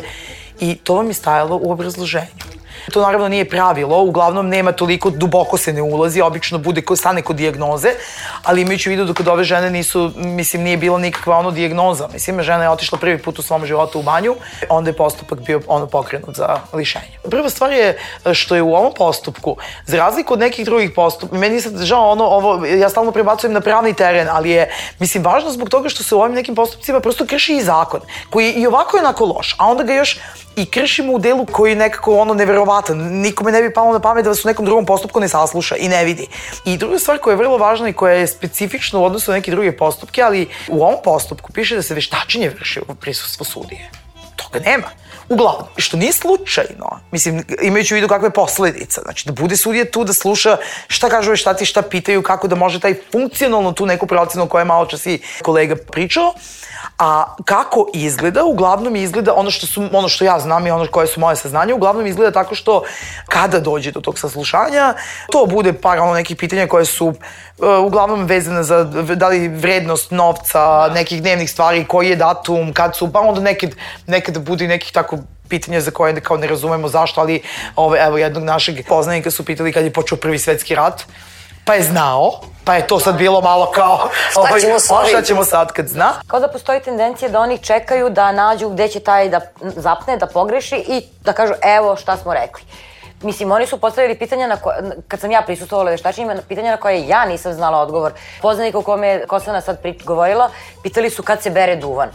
I 0.60 0.76
to 0.76 0.96
vam 0.96 1.08
je 1.08 1.14
stajalo 1.14 1.60
u 1.64 1.72
obrazloženju. 1.72 2.61
To 2.92 3.02
naravno 3.02 3.28
nije 3.28 3.50
pravilo, 3.50 4.02
uglavnom 4.02 4.50
nema 4.50 4.72
toliko, 4.72 5.10
duboko 5.10 5.58
se 5.58 5.74
ne 5.74 5.82
ulazi, 5.82 6.22
obično 6.22 6.58
bude 6.58 6.82
stane 6.96 7.22
kod 7.22 7.36
dijagnoze, 7.36 7.90
ali 8.44 8.62
imajući 8.62 8.90
vidu 8.90 9.06
da 9.06 9.14
kod 9.14 9.28
ove 9.28 9.44
žene 9.44 9.70
nisu, 9.70 10.12
mislim, 10.16 10.64
nije 10.64 10.78
bila 10.78 11.00
nikakva 11.00 11.38
ono 11.38 11.52
dijagnoza. 11.52 12.08
Mislim, 12.14 12.42
žena 12.42 12.64
je 12.64 12.70
otišla 12.70 12.98
prvi 12.98 13.18
put 13.18 13.40
u 13.40 13.42
svom 13.42 13.66
životu 13.66 14.00
u 14.00 14.04
banju, 14.04 14.36
onda 14.70 14.90
je 14.90 14.98
postupak 14.98 15.40
bio 15.40 15.62
ono 15.68 15.88
pokrenut 15.88 16.36
za 16.36 16.60
lišenje. 16.74 17.20
Prva 17.30 17.50
stvar 17.50 17.72
je 17.72 17.98
što 18.34 18.56
je 18.56 18.62
u 18.62 18.76
ovom 18.76 18.94
postupku, 18.98 19.56
za 19.86 19.98
razliku 19.98 20.34
od 20.34 20.40
nekih 20.40 20.66
drugih 20.66 20.92
postupka, 20.96 21.38
meni 21.38 21.56
je 21.56 21.62
sad 21.62 21.82
žao 21.84 22.12
ono, 22.12 22.24
ovo, 22.24 22.66
ja 22.66 22.90
stalno 22.90 23.12
prebacujem 23.12 23.54
na 23.54 23.62
pravni 23.62 23.94
teren, 23.94 24.28
ali 24.32 24.50
je, 24.50 24.70
mislim, 25.00 25.24
važno 25.24 25.52
zbog 25.52 25.70
toga 25.70 25.90
što 25.90 26.04
se 26.04 26.16
u 26.16 26.22
ovim 26.22 26.36
nekim 26.36 26.56
postupcima 26.56 27.00
prosto 27.00 27.26
krši 27.26 27.56
i 27.56 27.64
zakon, 27.64 28.02
koji 28.30 28.52
i 28.52 28.68
ovako 28.68 28.98
je 28.98 29.04
onako 29.04 29.26
loš, 29.26 29.56
a 29.60 29.68
onda 29.68 29.84
ga 29.84 29.94
još 29.94 30.20
i 30.56 30.66
kršimo 30.66 31.14
u 31.14 31.20
delu 31.20 31.46
koji 31.46 31.72
je 31.72 31.76
nekako 31.76 32.18
ono 32.18 32.34
neverovatan. 32.34 32.98
Nikome 32.98 33.52
ne 33.52 33.62
bi 33.62 33.74
palo 33.74 33.94
na 33.94 34.00
pamet 34.00 34.24
da 34.24 34.30
vas 34.30 34.46
u 34.46 34.48
nekom 34.48 34.66
drugom 34.66 34.86
postupku 34.86 35.20
ne 35.20 35.28
sasluša 35.28 35.76
i 35.76 35.88
ne 35.88 36.06
vidi. 36.06 36.28
I 36.66 36.78
druga 36.78 37.00
stvar 37.00 37.18
koja 37.18 37.32
je 37.32 37.38
vrlo 37.38 37.58
važna 37.58 37.90
i 37.90 37.94
koja 37.94 38.14
je 38.14 38.28
specifična 38.28 39.00
u 39.00 39.04
odnosu 39.04 39.32
na 39.32 39.38
neke 39.38 39.52
druge 39.52 39.78
postupke, 39.78 40.22
ali 40.22 40.48
u 40.70 40.84
ovom 40.84 41.00
postupku 41.04 41.52
piše 41.52 41.76
da 41.76 41.82
se 41.82 41.94
veštačenje 41.94 42.50
vrši 42.50 42.80
u 42.88 42.96
prisustvu 42.96 43.46
sudije. 43.46 43.92
To 44.52 44.60
toga 44.60 44.70
nema. 44.70 44.88
Uglavnom, 45.30 45.68
što 45.78 45.98
nije 45.98 46.14
slučajno, 46.14 47.00
mislim, 47.12 47.44
imajući 47.62 47.94
u 47.94 47.96
vidu 47.96 48.08
kakve 48.08 48.30
posledica, 48.30 49.02
znači 49.02 49.26
da 49.26 49.32
bude 49.32 49.58
sudija 49.58 49.86
tu 49.92 50.04
da 50.04 50.14
sluša 50.14 50.58
šta 50.88 51.10
kažu 51.10 51.36
šta 51.36 51.54
ti 51.54 51.66
šta 51.66 51.82
pitaju, 51.82 52.22
kako 52.22 52.48
da 52.48 52.56
može 52.56 52.80
taj 52.80 52.96
funkcionalno 53.12 53.72
tu 53.72 53.86
neku 53.86 54.08
procenu 54.08 54.48
koja 54.48 54.62
je 54.62 54.66
malo 54.66 54.86
čas 54.86 55.06
i 55.06 55.20
kolega 55.42 55.76
pričao, 55.92 56.34
A 56.98 57.36
kako 57.46 57.90
izgleda? 57.94 58.44
Uglavnom 58.46 58.96
izgleda 58.96 59.34
ono 59.34 59.52
što, 59.52 59.68
su, 59.68 59.90
ono 59.94 60.10
što 60.10 60.26
ja 60.26 60.40
znam 60.40 60.68
i 60.68 60.72
ono 60.72 60.88
koje 60.88 61.08
su 61.08 61.20
moje 61.20 61.36
saznanja, 61.36 61.76
uglavnom 61.76 62.08
izgleda 62.08 62.32
tako 62.32 62.56
što 62.56 62.84
kada 63.28 63.60
dođe 63.60 63.92
do 63.92 64.02
tog 64.02 64.20
saslušanja, 64.20 64.94
to 65.32 65.46
bude 65.46 65.74
par 65.74 66.00
ono 66.00 66.14
nekih 66.14 66.38
pitanja 66.38 66.68
koje 66.68 66.86
su 66.86 67.08
uh, 67.08 67.16
uglavnom 67.86 68.26
vezane 68.26 68.64
za 68.64 68.84
da 69.16 69.28
li 69.28 69.48
vrednost 69.48 70.12
novca, 70.12 70.90
nekih 70.94 71.22
dnevnih 71.22 71.52
stvari, 71.52 71.86
koji 71.86 72.10
je 72.10 72.16
datum, 72.16 72.74
kad 72.74 72.96
su, 72.96 73.12
pa 73.12 73.20
onda 73.20 73.42
nekad, 73.42 73.76
nekad 74.08 74.38
bude 74.42 74.66
i 74.66 74.68
nekih 74.68 74.92
tako 74.92 75.18
pitanja 75.50 75.82
za 75.82 75.92
koje 75.92 76.22
kao 76.22 76.38
ne 76.38 76.48
razumemo 76.48 76.88
zašto, 76.88 77.22
ali 77.22 77.42
ove, 77.76 78.00
evo 78.00 78.18
jednog 78.18 78.44
našeg 78.44 78.86
poznanika 78.88 79.32
su 79.32 79.46
pitali 79.46 79.74
kad 79.74 79.84
je 79.84 79.94
počeo 79.94 80.18
prvi 80.18 80.40
svetski 80.40 80.76
rat, 80.76 81.04
pa 81.66 81.74
je 81.74 81.84
znao, 81.84 82.42
pa 82.64 82.76
je 82.76 82.88
to 82.88 83.00
sad 83.00 83.18
bilo 83.18 83.42
malo 83.42 83.72
kao, 83.72 84.10
Šta 84.32 84.60
ćemo 84.62 84.76
ovaj, 84.90 85.10
šta 85.10 85.22
ćemo 85.22 85.44
sad 85.44 85.72
kad 85.72 85.88
zna? 85.88 86.14
Kao 86.28 86.40
da 86.40 86.48
postoji 86.48 86.80
tendencija 86.82 87.30
da 87.30 87.40
oni 87.40 87.58
čekaju 87.58 88.10
da 88.10 88.32
nađu 88.32 88.70
gde 88.70 88.88
će 88.88 89.00
taj 89.00 89.30
da 89.30 89.42
zapne, 89.62 90.18
da 90.18 90.28
pogreši 90.28 90.76
i 90.88 91.02
da 91.24 91.34
kažu 91.34 91.54
evo 91.62 91.96
šta 91.96 92.18
smo 92.18 92.34
rekli. 92.34 92.64
Mislim, 93.24 93.52
oni 93.52 93.68
su 93.68 93.78
postavili 93.78 94.18
pitanja 94.18 94.48
na 94.48 94.56
koje, 94.58 94.78
kad 95.08 95.20
sam 95.20 95.32
ja 95.32 95.42
prisustovala 95.42 95.92
veštačenjima, 95.92 96.36
pitanja 96.48 96.72
na 96.72 96.78
koje 96.78 97.08
ja 97.08 97.26
nisam 97.26 97.54
znala 97.54 97.82
odgovor. 97.82 98.12
Poznanik 98.42 98.76
o 98.76 98.82
kome 98.82 99.08
je 99.08 99.28
Kosana 99.28 99.62
sad 99.62 99.82
prič, 99.82 100.04
govorila, 100.04 100.50
pitali 100.84 101.10
su 101.10 101.24
kad 101.24 101.42
se 101.42 101.50
bere 101.50 101.76
duvan. 101.76 102.10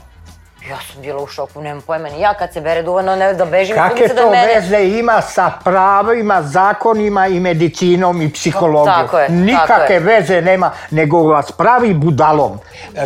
Ja 0.69 0.79
sam 0.93 1.03
bila 1.03 1.23
u 1.23 1.27
šoku, 1.27 1.61
nemam 1.63 1.83
pojma 1.83 2.09
ni 2.09 2.21
ja 2.21 2.35
kad 2.35 2.53
se 2.53 2.61
bere 2.61 2.83
duvan, 2.83 3.05
ne 3.19 3.35
da 3.35 3.45
bežim 3.45 3.77
Kakve 3.77 4.09
da 4.09 4.23
to 4.23 4.31
mene... 4.31 4.55
veze 4.55 4.85
ima 4.99 5.21
sa 5.23 5.53
pravima, 5.65 6.43
zakonima 6.43 7.27
i 7.27 7.41
medicinom 7.41 8.23
i 8.23 8.33
psihologijom? 8.33 8.97
Tako 8.97 9.19
je, 9.19 9.27
tako 9.27 9.39
Nikakve 9.39 9.95
je. 9.95 10.01
veze 10.01 10.41
nema, 10.41 10.71
nego 10.91 11.23
vas 11.23 11.53
pravi 11.53 11.95
budalom. 11.95 12.59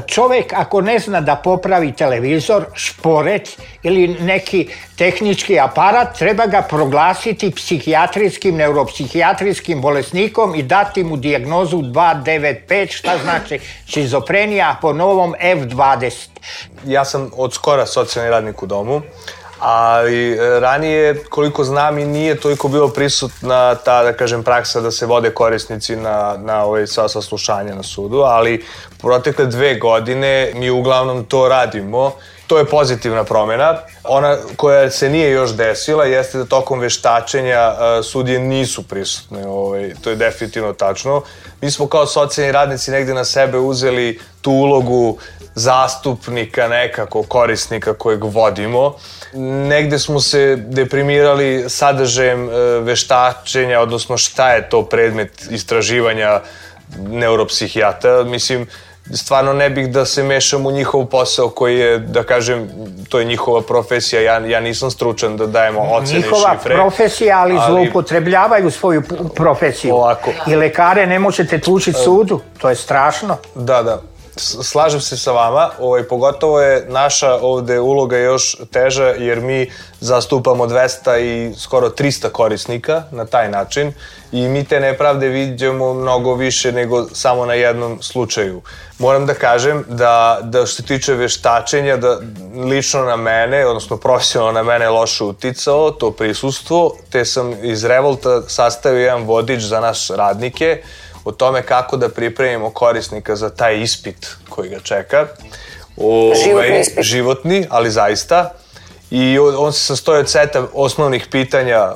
Čovek 0.06 0.52
ako 0.56 0.80
ne 0.80 0.98
zna 0.98 1.20
da 1.20 1.36
popravi 1.36 1.92
televizor, 1.92 2.64
šporec 2.74 3.56
ili 3.82 4.08
neki 4.08 4.68
tehnički 4.96 5.60
aparat, 5.60 6.18
treba 6.18 6.46
ga 6.46 6.62
proglasiti 6.62 7.50
psihijatrijskim, 7.50 8.56
neuropsihijatrijskim 8.56 9.80
bolesnikom 9.80 10.54
i 10.54 10.62
dati 10.62 11.04
mu 11.04 11.16
dijagnozu 11.16 11.76
295, 11.76 12.92
šta 12.92 13.18
znači 13.22 13.60
šizofrenija, 13.86 14.70
a 14.70 14.80
po 14.80 14.92
novom 14.92 15.34
F20. 15.42 16.29
Ja 16.86 17.04
sam 17.04 17.30
od 17.36 17.54
skora 17.54 17.86
socijalni 17.86 18.30
radnik 18.30 18.62
u 18.62 18.66
domu, 18.66 19.02
ali 19.60 20.32
e, 20.32 20.60
ranije, 20.60 21.24
koliko 21.24 21.64
znam, 21.64 21.98
i 21.98 22.04
nije 22.04 22.40
toliko 22.40 22.68
bilo 22.68 22.88
prisutna 22.88 23.74
ta, 23.74 24.02
da 24.02 24.12
kažem, 24.12 24.42
praksa 24.42 24.80
da 24.80 24.90
se 24.90 25.06
vode 25.06 25.30
korisnici 25.30 25.96
na, 25.96 26.36
na 26.38 26.64
ovaj 26.64 26.86
sva 26.86 27.08
saslušanja 27.08 27.74
na 27.74 27.82
sudu, 27.82 28.18
ali 28.18 28.64
protekle 28.98 29.46
dve 29.46 29.74
godine 29.74 30.52
mi 30.54 30.70
uglavnom 30.70 31.24
to 31.24 31.48
radimo. 31.48 32.12
To 32.46 32.58
je 32.58 32.64
pozitivna 32.64 33.24
promena. 33.24 33.78
Ona 34.04 34.36
koja 34.56 34.90
se 34.90 35.08
nije 35.08 35.30
još 35.30 35.50
desila 35.50 36.04
jeste 36.04 36.38
da 36.38 36.44
tokom 36.44 36.80
veštačenja 36.80 37.58
e, 37.58 38.02
sudije 38.02 38.38
nisu 38.38 38.82
prisutne. 38.88 39.46
Ovaj, 39.46 39.92
to 40.00 40.10
je 40.10 40.16
definitivno 40.16 40.72
tačno. 40.72 41.22
Mi 41.60 41.70
smo 41.70 41.86
kao 41.86 42.06
socijalni 42.06 42.52
radnici 42.52 42.90
negde 42.90 43.14
na 43.14 43.24
sebe 43.24 43.58
uzeli 43.58 44.20
tu 44.40 44.52
ulogu 44.52 45.18
zastupnika 45.54 46.68
nekako, 46.68 47.22
korisnika 47.22 47.94
kojeg 47.94 48.24
vodimo. 48.24 48.94
Negde 49.68 49.98
smo 49.98 50.20
se 50.20 50.56
deprimirali 50.56 51.64
sadržajem 51.68 52.48
e, 52.48 52.52
veštačenja, 52.80 53.80
odnosno 53.80 54.16
šta 54.16 54.52
je 54.52 54.68
to 54.68 54.82
predmet 54.82 55.46
istraživanja 55.50 56.40
neuropsihijata. 56.98 58.24
Mislim, 58.24 58.66
stvarno 59.14 59.52
ne 59.52 59.70
bih 59.70 59.88
da 59.88 60.04
se 60.04 60.22
mešam 60.22 60.66
u 60.66 60.70
njihov 60.70 61.04
posao 61.06 61.48
koji 61.48 61.78
je, 61.78 61.98
da 61.98 62.22
kažem, 62.22 62.68
to 63.08 63.18
je 63.18 63.24
njihova 63.24 63.62
profesija, 63.62 64.22
ja, 64.22 64.46
ja 64.46 64.60
nisam 64.60 64.90
stručan 64.90 65.36
da 65.36 65.46
dajemo 65.46 65.80
ocene 65.80 66.18
Njihova 66.18 66.54
šifre. 66.54 66.74
profesija, 66.74 67.38
ali, 67.38 67.56
ali- 67.58 67.72
zloupotrebljavaju 67.72 68.70
svoju 68.70 69.02
profesiju. 69.34 69.94
Ovako. 69.94 70.30
I 70.46 70.54
lekare 70.56 71.06
ne 71.06 71.18
možete 71.18 71.58
tučiti 71.60 71.98
sudu, 71.98 72.40
to 72.58 72.68
je 72.68 72.76
strašno. 72.76 73.36
Da, 73.54 73.82
da. 73.82 74.00
Slažem 74.62 75.00
se 75.00 75.16
sa 75.16 75.32
vama, 75.32 75.70
ovaj, 75.80 76.02
pogotovo 76.02 76.60
je 76.60 76.86
naša 76.88 77.34
ovde 77.34 77.80
uloga 77.80 78.18
još 78.18 78.56
teža 78.72 79.06
jer 79.06 79.40
mi 79.40 79.70
zastupamo 80.00 80.66
200 80.66 81.18
i 81.20 81.54
skoro 81.58 81.88
300 81.88 82.30
korisnika 82.30 83.02
na 83.10 83.26
taj 83.26 83.50
način 83.50 83.92
i 84.32 84.48
mi 84.48 84.64
te 84.64 84.80
nepravde 84.80 85.28
vidimo 85.28 85.94
mnogo 85.94 86.34
više 86.34 86.72
nego 86.72 87.06
samo 87.12 87.46
na 87.46 87.54
jednom 87.54 88.02
slučaju. 88.02 88.62
Moram 88.98 89.26
da 89.26 89.34
kažem 89.34 89.84
da, 89.88 90.38
da 90.42 90.66
što 90.66 90.76
se 90.76 90.82
tiče 90.82 91.14
veštačenja, 91.14 91.96
da 91.96 92.18
lično 92.54 93.04
na 93.04 93.16
mene, 93.16 93.66
odnosno 93.66 93.96
profesionalno 93.96 94.52
na 94.52 94.62
mene 94.62 94.88
loše 94.88 95.24
uticao 95.24 95.90
to 95.90 96.10
prisustvo, 96.10 96.96
te 97.10 97.24
sam 97.24 97.64
iz 97.64 97.84
Revolta 97.84 98.42
sastavio 98.48 99.00
jedan 99.00 99.22
vodič 99.22 99.62
za 99.62 99.80
nas 99.80 100.10
radnike, 100.10 100.82
o 101.24 101.32
tome 101.32 101.62
kako 101.62 101.96
da 101.96 102.08
pripremimo 102.08 102.70
korisnika 102.70 103.36
za 103.36 103.50
taj 103.50 103.80
ispit 103.80 104.36
koji 104.48 104.70
ga 104.70 104.80
čeka. 104.80 105.26
O, 105.96 106.32
Životni 106.44 106.80
ispit. 106.80 107.04
Životni, 107.04 107.66
ali 107.70 107.90
zaista. 107.90 108.52
I 109.10 109.38
on 109.38 109.54
on 109.58 109.72
se 109.72 109.80
sastoji 109.80 110.20
od 110.20 110.28
seta 110.28 110.66
osnovnih 110.74 111.26
pitanja 111.30 111.94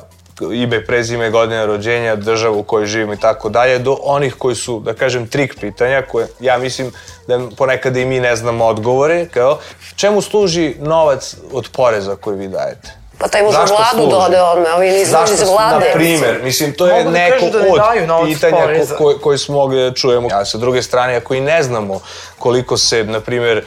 ime, 0.53 0.85
prezime, 0.85 1.29
godine 1.29 1.65
rođenja, 1.65 2.15
državu 2.15 2.59
u 2.59 2.63
kojoj 2.63 2.85
živimo 2.85 3.13
i 3.13 3.17
tako 3.17 3.49
dalje, 3.49 3.79
do 3.79 3.97
onih 4.03 4.35
koji 4.35 4.55
su, 4.55 4.79
da 4.79 4.93
kažem, 4.93 5.27
trik 5.27 5.55
pitanja, 5.61 6.01
koje 6.01 6.27
ja 6.39 6.57
mislim 6.57 6.91
da 7.27 7.39
ponekad 7.57 7.97
i 7.97 8.05
mi 8.05 8.19
ne 8.19 8.35
znamo 8.35 8.65
odgovore, 8.65 9.27
kao 9.33 9.59
čemu 9.95 10.21
služi 10.21 10.75
novac 10.79 11.35
od 11.51 11.69
poreza 11.71 12.15
koji 12.15 12.37
vi 12.37 12.47
dajete? 12.47 13.04
Pa 13.17 13.27
taj 13.27 13.43
može 13.43 13.57
Zašto 13.57 13.75
vladu 13.75 13.97
služi? 13.97 14.09
da 14.09 14.17
ode 14.17 14.41
odmah, 14.41 14.75
ovi 14.75 14.89
nisu 14.91 15.15
iz 15.33 15.41
vlade. 15.41 15.85
na 15.85 15.93
primer, 15.93 16.39
mislim, 16.43 16.73
to 16.73 16.87
je 16.87 16.93
Mogu 16.93 17.03
da 17.03 17.19
neko 17.19 17.45
da 17.49 17.59
ne 17.93 18.13
od 18.13 18.25
pitanja 18.25 18.85
ko, 18.89 18.95
ko, 18.97 19.19
koji 19.23 19.37
smo 19.37 19.55
mogli 19.55 19.83
da 19.83 19.93
čujemo. 19.93 20.27
A 20.31 20.45
sa 20.45 20.57
druge 20.57 20.81
strane, 20.81 21.15
ako 21.15 21.33
i 21.33 21.41
ne 21.41 21.63
znamo 21.63 21.99
koliko 22.39 22.77
se, 22.77 23.03
na 23.03 23.19
primer, 23.19 23.65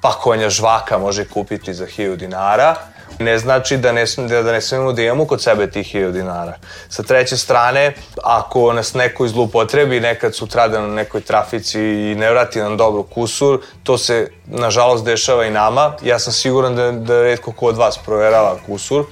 pakovanja 0.00 0.50
žvaka 0.50 0.98
može 0.98 1.24
kupiti 1.28 1.74
za 1.74 1.86
1000 1.86 2.16
dinara, 2.16 2.76
ne 3.18 3.38
znači 3.38 3.76
da 3.76 3.92
ne, 3.92 4.04
da, 4.28 4.52
ne 4.52 4.60
smemo 4.60 4.92
da 4.92 5.02
imamo 5.02 5.24
kod 5.24 5.42
sebe 5.42 5.70
tih 5.70 5.94
1000 5.94 6.12
dinara. 6.12 6.54
Sa 6.88 7.02
treće 7.02 7.36
strane, 7.36 7.94
ako 8.24 8.72
nas 8.72 8.94
neko 8.94 9.24
izlupotrebi 9.24 10.00
nekad 10.00 10.34
sutradan 10.34 10.82
na 10.82 10.94
nekoj 10.94 11.20
trafici 11.20 11.80
i 11.80 12.14
ne 12.14 12.30
vrati 12.30 12.58
nam 12.58 12.76
dobro 12.76 13.02
kusur, 13.02 13.60
to 13.82 13.98
se 13.98 14.30
nažalost 14.46 15.04
dešava 15.04 15.44
i 15.46 15.50
nama. 15.50 15.92
Ja 16.02 16.18
sam 16.18 16.32
siguran 16.32 16.76
da, 16.76 16.92
da 16.92 17.22
redko 17.22 17.52
ko 17.52 17.66
od 17.66 17.76
vas 17.76 17.98
proverava 17.98 18.56
kusur 18.66 19.04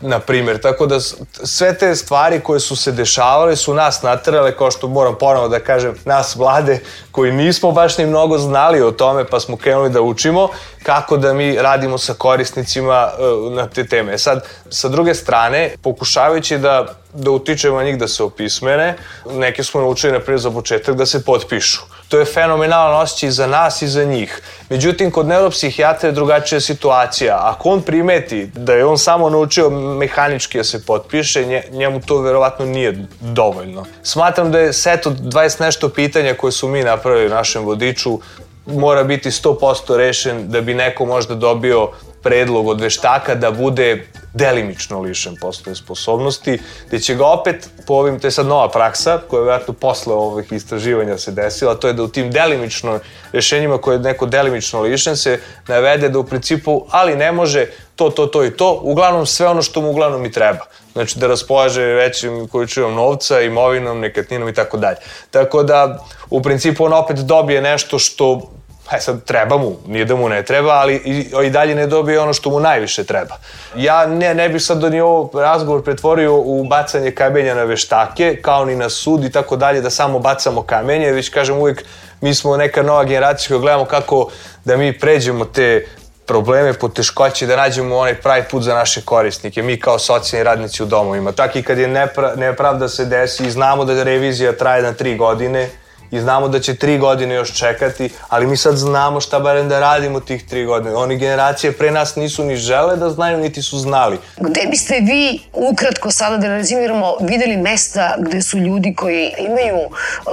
na 0.00 0.18
primjer, 0.18 0.60
tako 0.60 0.86
da 0.86 1.00
sve 1.44 1.78
te 1.78 1.94
stvari 1.96 2.40
koje 2.40 2.60
su 2.60 2.76
se 2.76 2.92
dešavale 2.92 3.56
su 3.56 3.74
nas 3.74 4.02
naterale, 4.02 4.56
kao 4.56 4.70
što 4.70 4.88
moram 4.88 5.14
ponovo 5.18 5.48
da 5.48 5.60
kažem, 5.60 5.94
nas 6.04 6.36
vlade 6.36 6.80
koji 7.10 7.32
nismo 7.32 7.72
baš 7.72 7.98
ni 7.98 8.06
mnogo 8.06 8.38
znali 8.38 8.82
o 8.82 8.90
tome, 8.90 9.24
pa 9.24 9.40
smo 9.40 9.56
krenuli 9.56 9.90
da 9.90 10.00
učimo 10.00 10.48
kako 10.82 11.16
da 11.16 11.34
mi 11.34 11.56
radimo 11.56 11.98
sa 11.98 12.14
korisnicima 12.14 13.10
e, 13.18 13.54
na 13.54 13.66
te 13.66 13.86
teme. 13.86 14.18
Sad, 14.18 14.44
sa 14.70 14.88
druge 14.88 15.14
strane, 15.14 15.70
pokušavajući 15.82 16.58
da, 16.58 16.86
da 17.14 17.30
utičemo 17.30 17.76
na 17.76 17.84
njih 17.84 17.98
da 17.98 18.08
se 18.08 18.22
opismene, 18.22 18.96
neke 19.30 19.64
smo 19.64 19.80
naučili, 19.80 20.12
na 20.12 20.20
primjer, 20.20 20.40
za 20.40 20.50
početak 20.50 20.96
da 20.96 21.06
se 21.06 21.24
potpišu. 21.24 21.80
To 22.08 22.18
je 22.18 22.24
fenomenalan 22.24 23.02
osjećaj 23.02 23.28
i 23.28 23.32
za 23.32 23.46
nas 23.46 23.82
i 23.82 23.88
za 23.88 24.04
njih. 24.04 24.42
Međutim, 24.68 25.10
kod 25.10 25.26
neuropsihijatra 25.26 26.08
je 26.08 26.12
drugačija 26.12 26.60
situacija. 26.60 27.38
Ako 27.42 27.68
on 27.68 27.82
primeti 27.82 28.50
da 28.54 28.72
je 28.72 28.84
on 28.84 28.98
samo 28.98 29.30
naučio 29.30 29.70
mehanički 29.70 30.58
da 30.58 30.64
se 30.64 30.86
potpiše, 30.86 31.44
nje- 31.44 31.64
njemu 31.70 32.00
to 32.00 32.20
verovatno 32.20 32.66
nije 32.66 33.06
dovoljno. 33.20 33.84
Smatram 34.02 34.52
da 34.52 34.58
je 34.58 34.72
set 34.72 35.06
od 35.06 35.20
20 35.20 35.60
nešto 35.60 35.88
pitanja 35.88 36.34
koje 36.34 36.52
su 36.52 36.68
mi 36.68 36.82
napravili 36.82 36.99
u 37.08 37.28
našem 37.28 37.64
vodiču 37.64 38.18
mora 38.66 39.04
biti 39.04 39.30
100% 39.30 39.96
rešen 39.96 40.48
da 40.48 40.60
bi 40.60 40.74
neko 40.74 41.06
možda 41.06 41.34
dobio 41.34 41.88
predlog 42.22 42.68
od 42.68 42.80
veštaka 42.80 43.34
da 43.34 43.50
bude 43.50 44.06
delimično 44.34 45.00
lišen 45.00 45.36
poslovne 45.40 45.76
sposobnosti, 45.76 46.58
gde 46.86 46.98
će 46.98 47.14
ga 47.14 47.26
opet 47.26 47.68
po 47.86 47.94
ovim, 47.94 48.20
to 48.20 48.26
je 48.26 48.30
sad 48.30 48.46
nova 48.46 48.68
praksa, 48.68 49.18
koja 49.28 49.38
je 49.38 49.44
vjerojatno 49.44 49.74
posle 49.74 50.14
ovih 50.14 50.52
istraživanja 50.52 51.18
se 51.18 51.32
desila, 51.32 51.74
to 51.74 51.88
je 51.88 51.92
da 51.92 52.02
u 52.02 52.08
tim 52.08 52.30
delimično 52.30 52.98
rešenjima 53.32 53.78
koje 53.78 53.94
je 53.94 53.98
neko 53.98 54.26
delimično 54.26 54.80
lišen 54.80 55.16
se 55.16 55.40
navede 55.68 56.08
da 56.08 56.18
u 56.18 56.24
principu, 56.24 56.84
ali 56.90 57.16
ne 57.16 57.32
može 57.32 57.66
to, 57.96 58.10
to, 58.10 58.26
to 58.26 58.44
i 58.44 58.50
to, 58.50 58.80
uglavnom 58.82 59.26
sve 59.26 59.46
ono 59.46 59.62
što 59.62 59.80
mu 59.80 59.90
uglavnom 59.90 60.26
i 60.26 60.32
treba. 60.32 60.66
Znači 60.92 61.18
da 61.18 61.26
raspolaže 61.26 61.82
većim 61.82 62.48
količinom 62.48 62.94
novca, 62.94 63.40
imovinom, 63.40 64.00
nekretninom 64.00 64.48
i 64.48 64.54
tako 64.54 64.76
dalje. 64.76 64.96
Tako 65.30 65.62
da, 65.62 66.04
u 66.30 66.42
principu 66.42 66.84
on 66.84 66.92
opet 66.92 67.16
dobije 67.16 67.62
nešto 67.62 67.98
što 67.98 68.50
E 68.92 69.00
sad, 69.00 69.24
treba 69.24 69.58
mu, 69.58 69.76
nije 69.86 70.04
da 70.04 70.16
mu 70.16 70.28
ne 70.28 70.42
treba, 70.42 70.72
ali 70.72 70.94
i, 70.94 71.46
i 71.46 71.50
dalje 71.50 71.74
ne 71.74 71.86
dobije 71.86 72.20
ono 72.20 72.32
što 72.32 72.50
mu 72.50 72.60
najviše 72.60 73.04
treba. 73.04 73.36
Ja 73.76 74.06
ne, 74.06 74.34
ne 74.34 74.48
bih 74.48 74.62
sad 74.62 74.78
do 74.78 74.88
ni 74.88 75.00
ovo 75.00 75.40
razgovor 75.40 75.84
pretvorio 75.84 76.34
u 76.34 76.64
bacanje 76.64 77.10
kamenja 77.10 77.54
na 77.54 77.64
veštake, 77.64 78.38
kao 78.42 78.64
ni 78.64 78.76
na 78.76 78.88
sud 78.88 79.24
i 79.24 79.30
tako 79.30 79.56
dalje, 79.56 79.80
da 79.80 79.90
samo 79.90 80.18
bacamo 80.18 80.62
kamenje, 80.62 81.12
već 81.12 81.28
kažem 81.28 81.56
uvijek 81.56 81.84
mi 82.20 82.34
smo 82.34 82.56
neka 82.56 82.82
nova 82.82 83.04
generacija 83.04 83.48
koja 83.48 83.58
gledamo 83.58 83.84
kako 83.84 84.30
da 84.64 84.76
mi 84.76 84.98
pređemo 84.98 85.44
te 85.44 85.86
probleme, 86.30 86.72
poteškoće, 86.72 87.46
da 87.46 87.56
nađemo 87.56 87.96
onaj 87.98 88.14
pravi 88.22 88.42
put 88.50 88.62
za 88.62 88.74
naše 88.74 89.02
korisnike, 89.02 89.62
mi 89.62 89.80
kao 89.80 89.98
socijalni 89.98 90.44
radnici 90.44 90.82
u 90.82 90.86
domovima. 90.86 91.32
Tako 91.32 91.58
i 91.58 91.62
kad 91.62 91.78
je 91.78 91.88
nepra, 91.88 92.34
nepravda 92.36 92.88
se 92.88 93.04
desi 93.04 93.46
i 93.46 93.50
znamo 93.50 93.84
da 93.84 94.02
revizija 94.02 94.52
traje 94.52 94.82
na 94.82 94.92
tri 94.92 95.16
godine, 95.16 95.70
i 96.10 96.20
znamo 96.20 96.48
da 96.48 96.60
će 96.60 96.74
tri 96.74 96.98
godine 96.98 97.34
još 97.34 97.54
čekati, 97.58 98.10
ali 98.28 98.46
mi 98.46 98.56
sad 98.56 98.76
znamo 98.76 99.20
šta 99.20 99.38
barem 99.38 99.68
da 99.68 99.80
radimo 99.80 100.20
tih 100.20 100.44
tri 100.46 100.64
godine. 100.64 100.94
Oni 100.96 101.16
generacije 101.18 101.72
pre 101.72 101.90
nas 101.90 102.16
nisu 102.16 102.44
ni 102.44 102.56
žele 102.56 102.96
da 102.96 103.10
znaju, 103.10 103.38
niti 103.38 103.62
su 103.62 103.78
znali. 103.78 104.18
Gde 104.36 104.66
biste 104.70 105.00
vi, 105.00 105.40
ukratko 105.52 106.10
sada 106.10 106.36
da 106.36 106.48
rezimiramo, 106.48 107.16
videli 107.20 107.56
mesta 107.56 108.14
gde 108.18 108.42
su 108.42 108.58
ljudi 108.58 108.94
koji 108.94 109.32
imaju 109.38 109.78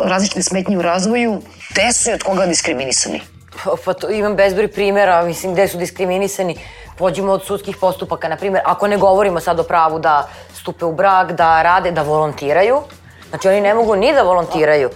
različite 0.04 0.44
smetnje 0.44 0.78
u 0.78 0.82
razvoju, 0.82 1.42
gde 1.72 1.94
su 1.94 2.10
i 2.10 2.14
od 2.14 2.24
koga 2.24 2.46
diskriminisani? 2.46 3.22
Pa, 3.64 3.72
pa 3.86 3.94
to, 3.94 4.10
imam 4.10 4.36
bezbroj 4.36 4.68
primjera, 4.68 5.22
mislim, 5.24 5.54
gde 5.54 5.68
su 5.68 5.78
diskriminisani. 5.78 6.58
Pođimo 6.98 7.32
od 7.32 7.46
sudskih 7.46 7.78
postupaka, 7.78 8.30
na 8.30 8.36
primjer, 8.36 8.64
ako 8.66 8.88
ne 8.88 8.98
govorimo 8.98 9.40
sad 9.40 9.60
o 9.60 9.64
pravu 9.64 10.00
da 10.00 10.28
stupe 10.54 10.86
u 10.86 10.92
brak, 10.92 11.32
da 11.32 11.62
rade, 11.62 11.92
da 11.92 12.02
volontiraju, 12.02 12.82
Znači 13.30 13.48
oni 13.48 13.62
ne 13.62 13.74
mogu 13.74 13.96
ni 13.96 14.14
da 14.14 14.22
volontiraju. 14.22 14.90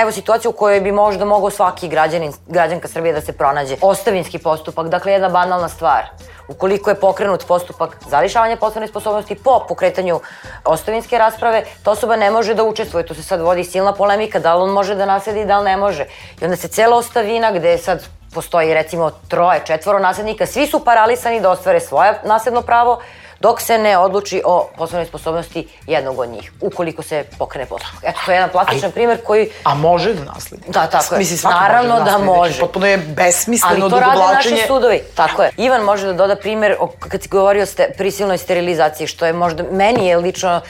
Evo 0.00 0.12
situaciju 0.12 0.50
u 0.50 0.54
kojoj 0.54 0.80
bi 0.80 0.92
možda 0.92 1.24
mogao 1.24 1.50
svaki 1.50 1.88
građanin, 1.88 2.32
građanka 2.46 2.88
Srbije 2.88 3.12
da 3.12 3.20
se 3.20 3.32
pronađe. 3.32 3.76
Ostavinski 3.80 4.38
postupak, 4.38 4.88
dakle 4.88 5.12
jedna 5.12 5.28
banalna 5.28 5.68
stvar. 5.68 6.04
Ukoliko 6.48 6.90
je 6.90 7.00
pokrenut 7.00 7.46
postupak 7.46 7.96
za 8.08 8.20
lišavanje 8.20 8.56
poslovne 8.56 8.88
sposobnosti 8.88 9.34
po 9.34 9.64
pokretanju 9.68 10.20
ostavinske 10.64 11.18
rasprave, 11.18 11.64
ta 11.82 11.90
osoba 11.90 12.16
ne 12.16 12.30
može 12.30 12.54
da 12.54 12.64
učestvuje. 12.64 13.06
Tu 13.06 13.14
se 13.14 13.22
sad 13.22 13.40
vodi 13.40 13.64
silna 13.64 13.92
polemika 13.92 14.38
da 14.38 14.54
li 14.54 14.62
on 14.62 14.70
može 14.70 14.94
da 14.94 15.06
nasledi 15.06 15.44
da 15.44 15.58
li 15.58 15.64
ne 15.64 15.76
može. 15.76 16.06
I 16.40 16.44
onda 16.44 16.56
se 16.56 16.68
cela 16.68 16.96
ostavina 16.96 17.52
gde 17.52 17.78
sad 17.78 18.04
postoji 18.34 18.74
recimo 18.74 19.10
troje, 19.28 19.62
četvoro 19.64 19.98
naslednika, 19.98 20.46
svi 20.46 20.66
su 20.66 20.84
paralisani 20.84 21.40
da 21.40 21.50
ostvare 21.50 21.80
svoje 21.80 22.20
nasledno 22.24 22.62
pravo, 22.62 23.00
dok 23.46 23.60
se 23.60 23.78
ne 23.78 23.98
odluči 23.98 24.42
o 24.44 24.68
poslovnoj 24.76 25.06
sposobnosti 25.06 25.68
jednog 25.86 26.18
od 26.18 26.28
njih, 26.28 26.52
ukoliko 26.60 27.02
se 27.02 27.24
pokrene 27.38 27.66
postupak. 27.66 28.00
Eto, 28.02 28.18
to 28.24 28.30
je 28.30 28.36
jedan 28.36 28.50
plastičan 28.50 28.90
primer 28.92 29.18
koji... 29.24 29.50
A 29.64 29.74
može 29.74 30.14
da 30.14 30.24
nasledi? 30.24 30.62
Da, 30.68 30.86
tako 30.86 31.14
je. 31.14 31.18
Mislim, 31.18 31.52
Naravno 31.52 31.94
može 31.94 32.04
da, 32.04 32.10
da 32.10 32.18
može. 32.18 32.50
Znači, 32.50 32.60
potpuno 32.60 32.86
je 32.86 32.96
besmisleno 32.98 33.84
Ali 33.84 33.90
to 33.90 34.00
rade 34.00 34.20
naši 34.34 34.56
sudovi, 34.66 35.00
tako 35.14 35.42
je. 35.42 35.50
Ivan 35.56 35.82
može 35.82 36.06
da 36.06 36.12
doda 36.12 36.36
primer 36.36 36.76
o, 36.80 36.88
kad 36.98 37.22
si 37.22 37.28
govorio 37.28 37.62
o 37.62 37.66
ste, 37.66 37.88
prisilnoj 37.98 38.38
sterilizaciji, 38.38 39.06
što 39.06 39.26
je 39.26 39.32
možda, 39.32 39.64
meni 39.70 40.06
je 40.06 40.16
lično 40.16 40.60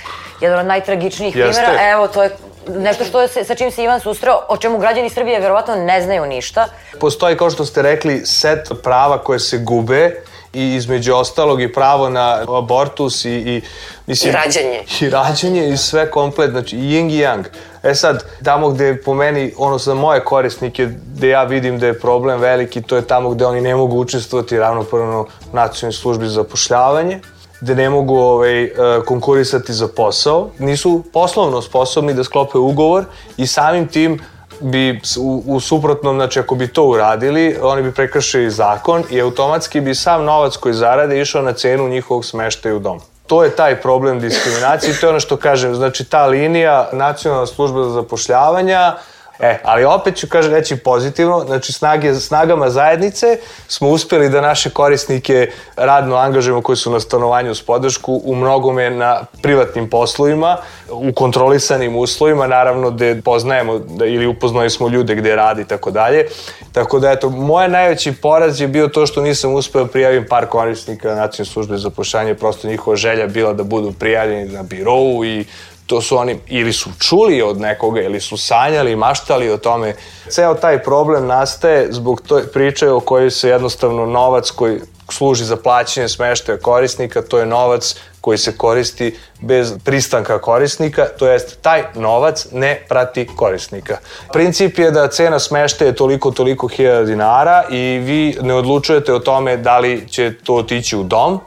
jedan 0.40 0.58
od 0.58 0.66
najtragičnijih 0.66 1.36
Jeste. 1.36 1.62
primera. 1.62 1.90
Evo, 1.90 2.08
to 2.08 2.22
je 2.22 2.30
nešto 2.68 3.04
što 3.04 3.20
je, 3.20 3.28
se- 3.28 3.44
sa 3.44 3.54
čim 3.54 3.70
se 3.70 3.82
Ivan 3.84 4.00
susreo, 4.00 4.40
o 4.48 4.56
čemu 4.56 4.78
građani 4.78 5.10
Srbije 5.10 5.40
verovatno 5.40 5.74
ne 5.76 6.02
znaju 6.02 6.26
ništa. 6.26 6.68
Postoji, 7.00 7.36
kao 7.36 7.50
što 7.50 7.64
ste 7.64 7.82
rekli, 7.82 8.26
set 8.26 8.68
prava 8.82 9.18
koje 9.18 9.40
se 9.40 9.58
gube 9.58 10.22
i 10.56 10.74
između 10.74 11.14
ostalog 11.14 11.62
i 11.62 11.72
pravo 11.72 12.08
na 12.08 12.44
abortus 12.48 13.24
i, 13.24 13.30
i 13.30 13.62
mislim, 14.06 14.30
I 14.30 14.36
rađanje. 14.36 14.84
I 15.00 15.10
rađanje 15.10 15.68
i 15.68 15.76
sve 15.76 16.10
komplet, 16.10 16.50
znači 16.50 16.76
i 16.76 16.80
yin 16.80 17.10
i 17.10 17.18
yang. 17.18 17.44
E 17.82 17.94
sad, 17.94 18.24
tamo 18.44 18.68
gde 18.70 19.02
po 19.02 19.14
meni, 19.14 19.52
ono 19.58 19.78
za 19.78 19.94
moje 19.94 20.24
korisnike, 20.24 20.88
gde 21.14 21.28
ja 21.28 21.44
vidim 21.44 21.78
da 21.78 21.86
je 21.86 22.00
problem 22.00 22.40
veliki, 22.40 22.82
to 22.82 22.96
je 22.96 23.02
tamo 23.02 23.30
gde 23.30 23.46
oni 23.46 23.60
ne 23.60 23.74
mogu 23.74 23.98
učestvovati 24.00 24.58
ravnopravno 24.58 25.20
u 25.52 25.56
nacionalnoj 25.56 25.92
službi 25.92 26.26
za 26.26 26.34
zapošljavanje, 26.34 27.20
gde 27.60 27.74
ne 27.74 27.90
mogu 27.90 28.16
ovaj, 28.16 28.64
e, 28.64 28.70
konkurisati 29.06 29.72
za 29.72 29.88
posao, 29.88 30.50
nisu 30.58 31.02
poslovno 31.12 31.62
sposobni 31.62 32.14
da 32.14 32.24
sklope 32.24 32.58
ugovor 32.58 33.04
i 33.36 33.46
samim 33.46 33.88
tim 33.88 34.20
bi 34.60 35.00
u, 35.18 35.42
u 35.46 35.60
suprotnom, 35.60 36.16
znači 36.16 36.40
ako 36.40 36.54
bi 36.54 36.68
to 36.68 36.84
uradili, 36.84 37.56
oni 37.62 37.82
bi 37.82 37.92
prekršili 37.92 38.50
zakon 38.50 39.04
i 39.10 39.20
automatski 39.20 39.80
bi 39.80 39.94
sam 39.94 40.24
novac 40.24 40.56
koji 40.56 40.74
zarade 40.74 41.20
išao 41.20 41.42
na 41.42 41.52
cenu 41.52 41.88
njihovog 41.88 42.24
smeštaja 42.24 42.76
u 42.76 42.78
domu. 42.78 43.00
To 43.26 43.44
je 43.44 43.56
taj 43.56 43.80
problem 43.80 44.20
diskriminacije 44.20 45.00
to 45.00 45.06
je 45.06 45.10
ono 45.10 45.20
što 45.20 45.36
kažem, 45.36 45.74
znači 45.74 46.04
ta 46.04 46.26
linija 46.26 46.88
nacionalna 46.92 47.46
služba 47.46 47.84
za 47.84 47.90
zapošljavanja, 47.90 48.96
E, 49.40 49.58
ali 49.64 49.84
opet 49.84 50.16
ću 50.16 50.26
kaže 50.28 50.50
reći 50.50 50.76
pozitivno, 50.76 51.44
znači 51.46 51.72
snage, 51.72 52.14
snagama 52.14 52.70
zajednice 52.70 53.38
smo 53.68 53.88
uspeli 53.88 54.28
da 54.28 54.40
naše 54.40 54.70
korisnike 54.70 55.50
radno 55.76 56.16
angažujemo 56.16 56.62
koji 56.62 56.76
su 56.76 56.90
na 56.90 57.00
stanovanju 57.00 57.50
uz 57.50 57.62
podršku 57.62 58.20
u 58.24 58.34
mnogome 58.34 58.90
na 58.90 59.20
privatnim 59.42 59.90
poslovima, 59.90 60.56
u 60.90 61.12
kontrolisanim 61.12 61.96
uslovima, 61.96 62.46
naravno 62.46 62.90
gde 62.90 63.20
poznajemo 63.24 63.78
da, 63.78 64.06
ili 64.06 64.26
upoznali 64.26 64.70
smo 64.70 64.88
ljude 64.88 65.14
gde 65.14 65.36
radi 65.36 65.62
i 65.62 65.64
tako 65.64 65.90
dalje. 65.90 66.26
Tako 66.72 66.98
da 66.98 67.10
eto, 67.10 67.30
moj 67.30 67.68
najveći 67.68 68.12
poraz 68.12 68.60
je 68.60 68.68
bio 68.68 68.88
to 68.88 69.06
što 69.06 69.22
nisam 69.22 69.54
uspeo 69.54 69.84
da 69.84 69.90
prijavim 69.90 70.26
par 70.28 70.46
korisnika 70.46 71.14
nacionalne 71.14 71.52
službe 71.52 71.76
za 71.76 71.82
zapošljanje, 71.82 72.34
prosto 72.34 72.68
njihova 72.68 72.96
želja 72.96 73.26
bila 73.26 73.52
da 73.52 73.62
budu 73.62 73.92
prijavljeni 73.92 74.52
na 74.52 74.62
birovu 74.62 75.24
i 75.24 75.44
to 75.86 76.00
su 76.00 76.18
oni 76.18 76.38
ili 76.46 76.72
su 76.72 76.90
čuli 76.98 77.42
od 77.42 77.60
nekoga 77.60 78.00
ili 78.00 78.20
su 78.20 78.36
sanjali 78.36 78.92
i 78.92 78.96
maštali 78.96 79.50
o 79.50 79.58
tome. 79.58 79.94
Ceo 80.28 80.54
taj 80.54 80.82
problem 80.82 81.26
nastaje 81.26 81.88
zbog 81.90 82.20
to 82.20 82.40
priče 82.52 82.90
o 82.90 83.00
kojoj 83.00 83.30
se 83.30 83.48
jednostavno 83.48 84.06
novac 84.06 84.50
koji 84.50 84.80
služi 85.08 85.44
za 85.44 85.56
plaćanje 85.56 86.08
smeštaja 86.08 86.58
korisnika, 86.58 87.22
to 87.22 87.38
je 87.38 87.46
novac 87.46 87.94
koji 88.20 88.38
se 88.38 88.56
koristi 88.56 89.18
bez 89.40 89.72
pristanka 89.84 90.38
korisnika, 90.38 91.06
to 91.18 91.28
jest 91.28 91.62
taj 91.62 91.82
novac 91.94 92.46
ne 92.52 92.84
prati 92.88 93.26
korisnika. 93.36 93.98
Princip 94.32 94.78
je 94.78 94.90
da 94.90 95.08
cena 95.08 95.38
smeštaja 95.38 95.88
je 95.88 95.94
toliko, 95.94 96.30
toliko 96.30 96.68
hiljada 96.68 97.04
dinara 97.04 97.64
i 97.70 97.98
vi 97.98 98.36
ne 98.42 98.54
odlučujete 98.54 99.14
o 99.14 99.18
tome 99.18 99.56
da 99.56 99.78
li 99.78 100.08
će 100.08 100.32
to 100.44 100.54
otići 100.54 100.96
u 100.96 101.02
dom, 101.02 101.40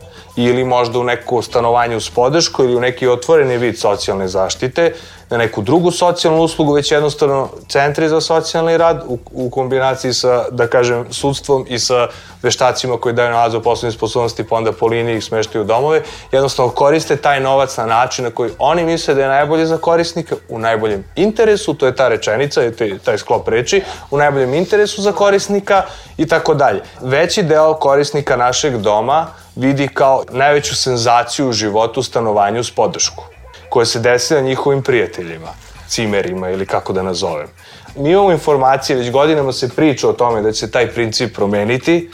ili 0.46 0.64
možda 0.64 1.00
u 1.00 1.04
neko 1.04 1.42
stanovanje 1.42 1.96
uz 1.96 2.10
podršku 2.10 2.64
ili 2.64 2.76
u 2.76 2.80
neki 2.80 3.08
otvoreni 3.08 3.58
vid 3.58 3.80
socijalne 3.80 4.28
zaštite, 4.28 4.94
na 5.30 5.38
neku 5.38 5.62
drugu 5.62 5.92
socijalnu 5.92 6.42
uslugu, 6.42 6.74
već 6.74 6.92
jednostavno 6.92 7.50
centri 7.68 8.10
za 8.10 8.22
socijalni 8.22 8.78
rad 8.78 9.04
u, 9.08 9.18
u 9.32 9.50
kombinaciji 9.50 10.14
sa, 10.14 10.46
da 10.52 10.68
kažem, 10.68 11.06
sudstvom 11.14 11.66
i 11.70 11.80
sa 11.80 12.08
veštacima 12.42 12.98
koji 12.98 13.16
daju 13.16 13.32
nalaz 13.32 13.54
o 13.54 13.62
poslovne 13.62 13.92
sposobnosti, 13.92 14.44
pa 14.44 14.56
onda 14.56 14.72
po 14.72 14.88
liniji 14.88 15.18
ih 15.18 15.24
smeštaju 15.24 15.64
u 15.64 15.68
domove, 15.68 16.02
jednostavno 16.32 16.72
koriste 16.72 17.16
taj 17.16 17.40
novac 17.40 17.78
na 17.78 17.86
način 17.86 18.26
na 18.26 18.32
koji 18.32 18.52
oni 18.60 18.84
misle 18.84 19.14
da 19.14 19.22
je 19.22 19.28
najbolje 19.28 19.66
za 19.66 19.78
korisnika, 19.78 20.36
u 20.50 20.60
najboljem 20.60 21.04
interesu, 21.16 21.74
to 21.74 21.86
je 21.86 21.96
ta 21.96 22.08
rečenica, 22.08 22.62
je 22.62 23.00
taj 23.00 23.18
sklop 23.18 23.48
reči, 23.48 23.84
u 24.12 24.18
najboljem 24.18 24.54
interesu 24.54 25.02
za 25.02 25.12
korisnika 25.12 25.84
i 26.18 26.28
tako 26.28 26.54
dalje. 26.54 26.82
Veći 27.02 27.44
deo 27.44 27.74
korisnika 27.74 28.36
našeg 28.36 28.78
doma 28.78 29.28
vidi 29.60 29.88
kao 29.88 30.24
najveću 30.32 30.76
senzaciju 30.76 31.50
u 31.50 31.54
životu 31.54 32.04
stanovanju 32.04 32.64
s 32.64 32.72
podršku, 32.72 33.24
koja 33.70 33.86
se 33.86 34.00
desi 34.00 34.34
na 34.34 34.42
njihovim 34.42 34.84
prijateljima, 34.84 35.54
cimerima 35.88 36.50
ili 36.50 36.66
kako 36.66 36.94
da 36.94 37.04
nazovem. 37.04 37.48
Mi 37.96 38.12
imamo 38.12 38.32
informacije, 38.32 38.98
već 38.98 39.12
godinama 39.12 39.54
se 39.54 39.70
priča 39.70 40.10
o 40.10 40.14
tome 40.14 40.42
da 40.42 40.52
će 40.52 40.60
se 40.60 40.72
taj 40.72 40.92
princip 40.92 41.36
promeniti, 41.36 42.10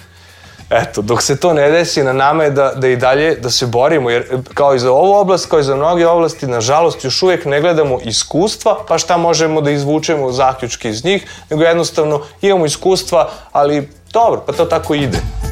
Eto, 0.69 1.01
dok 1.01 1.21
se 1.21 1.39
to 1.39 1.53
ne 1.53 1.71
desi, 1.71 2.03
na 2.03 2.13
nama 2.13 2.43
je 2.43 2.51
da, 2.51 2.71
da 2.75 2.88
i 2.88 2.95
dalje 2.97 3.36
da 3.36 3.49
se 3.49 3.65
borimo, 3.65 4.10
jer 4.10 4.41
kao 4.53 4.75
i 4.75 4.79
za 4.79 4.91
ovu 4.91 5.13
oblast, 5.13 5.49
kao 5.49 5.60
i 5.60 5.63
za 5.63 5.75
mnoge 5.75 6.08
oblasti, 6.08 6.47
nažalost, 6.47 7.03
još 7.03 7.23
uvijek 7.23 7.45
ne 7.45 7.62
gledamo 7.62 7.99
iskustva, 8.03 8.77
pa 8.88 8.97
šta 8.97 9.17
možemo 9.17 9.62
da 9.62 9.71
izvučemo 9.71 10.31
zaključke 10.31 10.89
iz 10.89 11.05
njih, 11.05 11.27
nego 11.49 11.63
jednostavno 11.63 12.21
imamo 12.41 12.65
iskustva, 12.65 13.29
ali 13.51 13.89
dobro, 14.13 14.43
pa 14.47 14.53
to 14.53 14.65
tako 14.65 14.95
ide. 14.95 15.44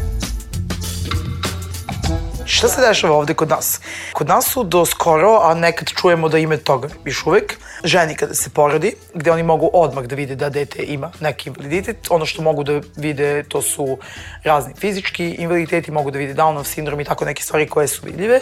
Šta 2.53 2.67
se 2.67 2.81
dešava 2.81 3.15
ovde 3.15 3.33
kod 3.33 3.49
nas? 3.49 3.79
Kod 4.13 4.27
nas 4.27 4.45
su 4.45 4.63
do 4.63 4.85
skoro, 4.85 5.39
a 5.43 5.53
nekad 5.53 5.89
čujemo 6.01 6.29
da 6.29 6.37
ime 6.37 6.57
toga 6.57 6.89
još 7.05 7.25
uvek, 7.25 7.57
ženi 7.83 8.15
kada 8.15 8.33
se 8.33 8.49
porodi, 8.49 8.93
gde 9.13 9.31
oni 9.31 9.43
mogu 9.43 9.69
odmah 9.73 10.05
da 10.05 10.15
vide 10.15 10.35
da 10.35 10.49
dete 10.49 10.83
ima 10.83 11.11
neki 11.19 11.49
invaliditet. 11.49 12.07
Ono 12.09 12.25
što 12.25 12.41
mogu 12.41 12.63
da 12.63 12.81
vide 12.95 13.43
to 13.43 13.61
su 13.61 13.97
razni 14.43 14.73
fizički 14.77 15.29
invaliditeti, 15.29 15.91
mogu 15.91 16.11
da 16.11 16.19
vide 16.19 16.33
Downov 16.33 16.63
sindrom 16.63 16.99
i 16.99 17.05
tako 17.05 17.25
neke 17.25 17.43
stvari 17.43 17.67
koje 17.69 17.87
su 17.87 18.05
vidljive. 18.05 18.39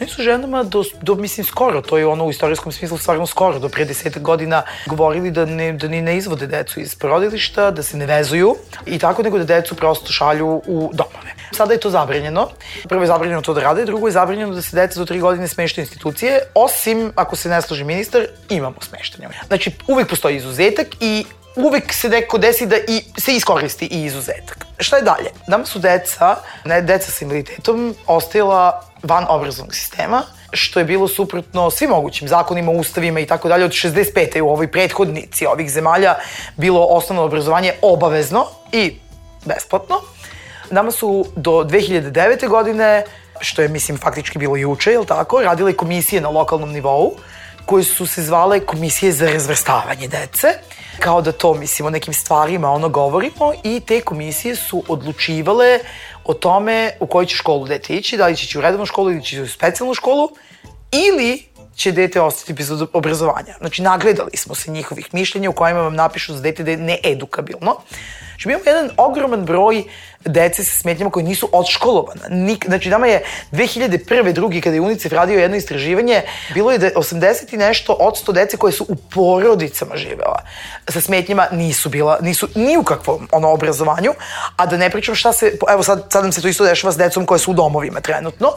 Oni 0.00 0.10
su 0.10 0.22
ženama 0.22 0.62
do, 0.62 0.84
do, 1.02 1.14
mislim, 1.14 1.46
skoro, 1.46 1.82
to 1.82 1.98
je 1.98 2.06
ono 2.06 2.24
u 2.26 2.30
istorijskom 2.30 2.72
smislu 2.72 2.98
stvarno 2.98 3.26
skoro, 3.26 3.58
do 3.58 3.68
pre 3.68 3.84
desetak 3.84 4.22
godina 4.22 4.62
govorili 4.86 5.30
da, 5.30 5.44
ne, 5.44 5.72
da 5.72 5.88
ni 5.88 6.02
ne 6.02 6.16
izvode 6.16 6.46
decu 6.46 6.80
iz 6.80 6.94
porodilišta, 6.94 7.70
da 7.70 7.82
se 7.82 7.96
ne 7.96 8.06
vezuju 8.06 8.56
i 8.86 8.98
tako, 8.98 9.22
nego 9.22 9.38
da 9.38 9.44
decu 9.44 9.74
prosto 9.74 10.12
šalju 10.12 10.62
u 10.66 10.90
domove. 10.92 11.33
Sada 11.52 11.72
je 11.72 11.80
to 11.80 11.90
zabranjeno. 11.90 12.48
Prvo 12.88 13.02
je 13.02 13.06
zabranjeno 13.06 13.42
to 13.42 13.54
da 13.54 13.60
rade, 13.60 13.84
drugo 13.84 14.08
je 14.08 14.12
zabranjeno 14.12 14.54
da 14.54 14.62
se 14.62 14.76
deca 14.76 14.98
do 14.98 15.06
tri 15.06 15.20
godine 15.20 15.48
smeštaju 15.48 15.82
u 15.82 15.86
institucije, 15.86 16.40
osim 16.54 17.12
ako 17.14 17.36
se 17.36 17.48
ne 17.48 17.62
složi 17.62 17.84
ministar, 17.84 18.26
imamo 18.48 18.76
smeštanje. 18.80 19.28
Znači, 19.46 19.70
uvek 19.86 20.08
postoji 20.08 20.36
izuzetak 20.36 20.86
i 21.00 21.24
uvek 21.56 21.92
se 21.92 22.08
neko 22.08 22.38
desi 22.38 22.66
da 22.66 22.76
i, 22.76 23.02
se 23.18 23.32
iskoristi 23.32 23.86
i 23.86 24.04
izuzetak. 24.04 24.66
Šta 24.78 24.96
je 24.96 25.02
dalje? 25.02 25.30
Nama 25.46 25.66
su 25.66 25.78
deca, 25.78 26.36
ne 26.64 26.82
deca 26.82 27.10
sa 27.10 27.24
invaliditetom, 27.24 27.94
ostajala 28.06 28.84
van 29.02 29.26
obrazovnog 29.28 29.74
sistema, 29.74 30.22
što 30.52 30.78
je 30.78 30.84
bilo 30.84 31.08
suprotno 31.08 31.70
svim 31.70 31.90
mogućim 31.90 32.28
zakonima, 32.28 32.72
ustavima 32.72 33.20
i 33.20 33.26
tako 33.26 33.48
dalje. 33.48 33.64
Od 33.64 33.70
65. 33.70 34.40
u 34.40 34.48
ovoj 34.48 34.70
prethodnici 34.72 35.46
ovih 35.46 35.70
zemalja 35.70 36.14
bilo 36.56 36.86
osnovno 36.90 37.22
obrazovanje 37.22 37.72
obavezno 37.82 38.46
i 38.72 38.96
besplatno. 39.44 40.00
Nama 40.70 40.90
su 40.90 41.26
do 41.36 41.50
2009. 41.50 42.48
godine, 42.48 43.04
što 43.40 43.62
je, 43.62 43.68
mislim, 43.68 43.98
faktički 43.98 44.38
bilo 44.38 44.56
juče, 44.56 44.90
je 44.90 44.98
li 44.98 45.06
tako, 45.06 45.42
radile 45.42 45.72
komisije 45.72 46.20
na 46.20 46.28
lokalnom 46.28 46.72
nivou, 46.72 47.12
koje 47.66 47.84
su 47.84 48.06
se 48.06 48.22
zvale 48.22 48.60
komisije 48.60 49.12
za 49.12 49.30
razvrstavanje 49.30 50.08
dece, 50.08 50.48
kao 51.00 51.22
da 51.22 51.32
to, 51.32 51.54
mislim, 51.54 51.92
nekim 51.92 52.14
stvarima 52.14 52.70
ono 52.70 52.88
govorimo 52.88 53.52
i 53.62 53.80
te 53.80 54.00
komisije 54.00 54.56
su 54.56 54.82
odlučivale 54.88 55.78
o 56.24 56.34
tome 56.34 56.90
u 57.00 57.06
koju 57.06 57.26
će 57.26 57.36
školu 57.36 57.66
dete 57.66 57.94
ići, 57.94 58.16
da 58.16 58.26
li 58.26 58.36
će 58.36 58.44
ići 58.44 58.58
u 58.58 58.60
redovnu 58.60 58.86
školu 58.86 59.10
ili 59.10 59.22
će 59.22 59.36
ići 59.36 59.42
u 59.42 59.48
specijalnu 59.48 59.94
školu, 59.94 60.28
ili 60.92 61.46
će 61.74 61.92
dete 61.92 62.20
ostati 62.20 62.52
bez 62.52 62.70
obrazovanja. 62.92 63.54
Znači, 63.58 63.82
nagledali 63.82 64.36
smo 64.36 64.54
se 64.54 64.70
njihovih 64.70 65.14
mišljenja 65.14 65.50
u 65.50 65.52
kojima 65.52 65.80
vam 65.80 65.94
napišu 65.94 66.34
za 66.34 66.40
dete 66.40 66.62
da 66.62 66.70
je 66.70 66.76
needukabilno. 66.76 67.76
Znači, 68.34 68.48
mi 68.48 68.54
imamo 68.54 68.70
jedan 68.70 68.90
ogroman 68.96 69.44
broj 69.44 69.84
dece 70.24 70.64
sa 70.64 70.78
smetnjama 70.78 71.10
koji 71.10 71.24
nisu 71.24 71.48
odškolovana. 71.52 72.28
Nik, 72.28 72.66
znači, 72.66 72.88
nama 72.88 73.06
je 73.06 73.22
2001. 73.52 74.32
drugi, 74.32 74.60
kada 74.60 74.74
je 74.74 74.80
UNICEF 74.80 75.12
radio 75.12 75.38
jedno 75.38 75.56
istraživanje, 75.56 76.22
bilo 76.54 76.72
je 76.72 76.78
da 76.78 76.90
80 76.90 77.54
i 77.54 77.56
nešto 77.56 77.92
od 77.92 78.14
100 78.26 78.32
dece 78.32 78.56
koje 78.56 78.72
su 78.72 78.86
u 78.88 78.96
porodicama 78.96 79.96
živela 79.96 80.42
sa 80.88 81.00
smetnjama 81.00 81.46
nisu 81.52 81.88
bila, 81.88 82.18
nisu 82.20 82.48
ni 82.54 82.76
u 82.76 82.82
kakvom 82.82 83.28
ono 83.32 83.52
obrazovanju, 83.52 84.12
a 84.56 84.66
da 84.66 84.76
ne 84.76 84.90
pričam 84.90 85.14
šta 85.14 85.32
se, 85.32 85.56
evo 85.70 85.82
sad, 85.82 86.06
sad 86.10 86.22
nam 86.22 86.32
se 86.32 86.42
to 86.42 86.48
isto 86.48 86.64
dešava 86.64 86.92
s 86.92 86.96
decom 86.96 87.26
koje 87.26 87.38
su 87.38 87.50
u 87.50 87.54
domovima 87.54 88.00
trenutno. 88.00 88.48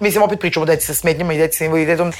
Mislim, 0.00 0.22
opet 0.22 0.40
pričamo 0.40 0.62
o 0.62 0.66
deci 0.66 0.86
sa 0.86 0.94
smetnjama 0.94 1.32
i 1.32 1.38
deci 1.38 1.58
sa 1.58 1.64
invaliditetom. 1.64 2.12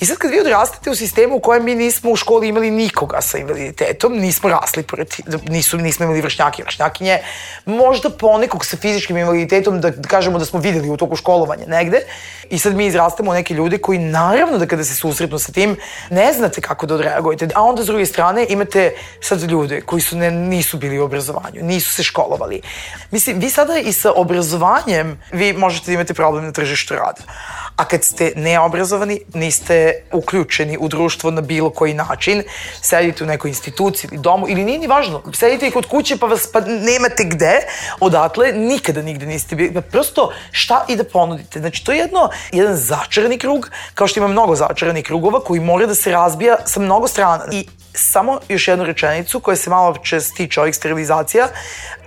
I 0.00 0.06
sad 0.06 0.16
kad 0.16 0.30
vi 0.30 0.40
odrastate 0.40 0.90
u 0.90 0.94
sistemu 0.94 1.36
u 1.36 1.40
kojem 1.40 1.64
mi 1.64 1.74
nismo 1.74 2.10
u 2.10 2.16
školi 2.16 2.48
imali 2.48 2.70
nikoga 2.70 3.20
sa 3.20 3.38
invaliditetom, 3.38 4.12
nismo 4.12 4.48
rasli, 4.48 4.82
pored, 4.82 5.14
nisu, 5.48 5.76
nismo 5.76 6.04
imali 6.04 6.20
vršnjake 6.20 6.62
i 6.62 6.64
vršnjakinje, 6.64 7.18
možda 7.66 8.10
ponekog 8.10 8.64
sa 8.64 8.76
fizičkim 8.76 9.16
invaliditetom, 9.16 9.80
da, 9.80 9.90
da 9.90 10.08
kažemo 10.08 10.38
da 10.38 10.44
smo 10.44 10.60
videli 10.60 10.90
u 10.90 10.96
toku 10.96 11.16
školovanja 11.16 11.66
negde, 11.66 12.00
i 12.50 12.58
sad 12.58 12.76
mi 12.76 12.86
izrastemo 12.86 13.32
neke 13.32 13.54
ljude 13.54 13.78
koji 13.78 13.98
naravno 13.98 14.58
da 14.58 14.66
kada 14.66 14.84
se 14.84 14.94
susretnu 14.94 15.38
sa 15.38 15.52
tim, 15.52 15.76
ne 16.10 16.32
znate 16.32 16.60
kako 16.60 16.86
da 16.86 16.94
odreagujete. 16.94 17.48
A 17.54 17.62
onda 17.62 17.82
s 17.82 17.86
druge 17.86 18.06
strane 18.06 18.46
imate 18.48 18.94
sad 19.20 19.42
ljude 19.42 19.80
koji 19.80 20.02
su 20.02 20.16
ne, 20.16 20.30
nisu 20.30 20.78
bili 20.78 20.98
u 20.98 21.04
obrazovanju, 21.04 21.62
nisu 21.62 21.92
se 21.92 22.02
školovali. 22.02 22.62
Mislim, 23.10 23.38
vi 23.38 23.50
sada 23.50 23.78
i 23.78 23.92
sa 23.92 24.12
obrazovanjem, 24.16 25.18
vi 25.32 25.52
možete 25.52 25.86
da 25.86 25.92
imate 25.92 26.14
problem 26.14 26.44
na 26.44 26.52
tržištu 26.52 26.94
rada. 26.94 27.22
A 27.76 27.84
kad 27.84 28.04
ste 28.04 28.32
neobrazovani, 28.36 29.20
niste 29.34 29.89
uključeni 30.12 30.76
u 30.80 30.88
društvo 30.88 31.30
na 31.30 31.40
bilo 31.40 31.70
koji 31.70 31.94
način, 31.94 32.42
sedite 32.82 33.24
u 33.24 33.26
nekoj 33.26 33.48
instituciji 33.48 34.08
ili 34.12 34.22
domu, 34.22 34.48
ili 34.48 34.64
nije 34.64 34.78
ni 34.78 34.86
važno, 34.86 35.22
sedite 35.32 35.68
i 35.68 35.70
kod 35.70 35.86
kuće 35.86 36.16
pa 36.16 36.26
vas 36.26 36.46
pa 36.52 36.60
nemate 36.60 37.24
gde, 37.24 37.60
odatle 38.00 38.52
nikada 38.52 39.02
nigde 39.02 39.26
niste 39.26 39.56
bili. 39.56 39.74
Pa 39.74 39.80
prosto 39.80 40.32
šta 40.50 40.84
i 40.88 40.96
da 40.96 41.04
ponudite. 41.04 41.60
Znači, 41.60 41.84
to 41.84 41.92
je 41.92 41.98
jedno, 41.98 42.30
jedan 42.52 42.76
začarani 42.76 43.38
krug, 43.38 43.70
kao 43.94 44.06
što 44.06 44.20
ima 44.20 44.28
mnogo 44.28 44.56
začaranih 44.56 45.04
krugova, 45.04 45.40
koji 45.40 45.60
mora 45.60 45.86
da 45.86 45.94
se 45.94 46.12
razbija 46.12 46.56
sa 46.64 46.80
mnogo 46.80 47.08
strana. 47.08 47.44
I 47.52 47.66
samo 47.94 48.40
još 48.48 48.68
jednu 48.68 48.84
rečenicu 48.84 49.40
koja 49.40 49.56
se 49.56 49.70
malo 49.70 49.96
čest 49.96 50.34
tiče 50.36 50.60
ovih 50.60 50.76
sterilizacija. 50.76 51.48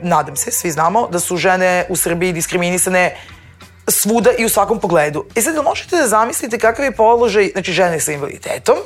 Nadam 0.01 0.35
se, 0.35 0.51
svi 0.51 0.71
znamo 0.71 1.07
da 1.07 1.19
su 1.19 1.37
žene 1.37 1.85
u 1.89 1.95
Srbiji 1.95 2.33
diskriminisane 2.33 3.15
svuda 3.87 4.31
i 4.37 4.45
u 4.45 4.49
svakom 4.49 4.79
pogledu. 4.79 5.25
I 5.35 5.41
sad 5.41 5.63
možete 5.63 5.95
da 5.97 6.07
zamislite 6.07 6.59
kakav 6.59 6.85
je 6.85 6.91
položaj, 6.91 7.49
znači 7.53 7.73
žene 7.73 7.99
sa 7.99 8.11
invaliditetom, 8.11 8.77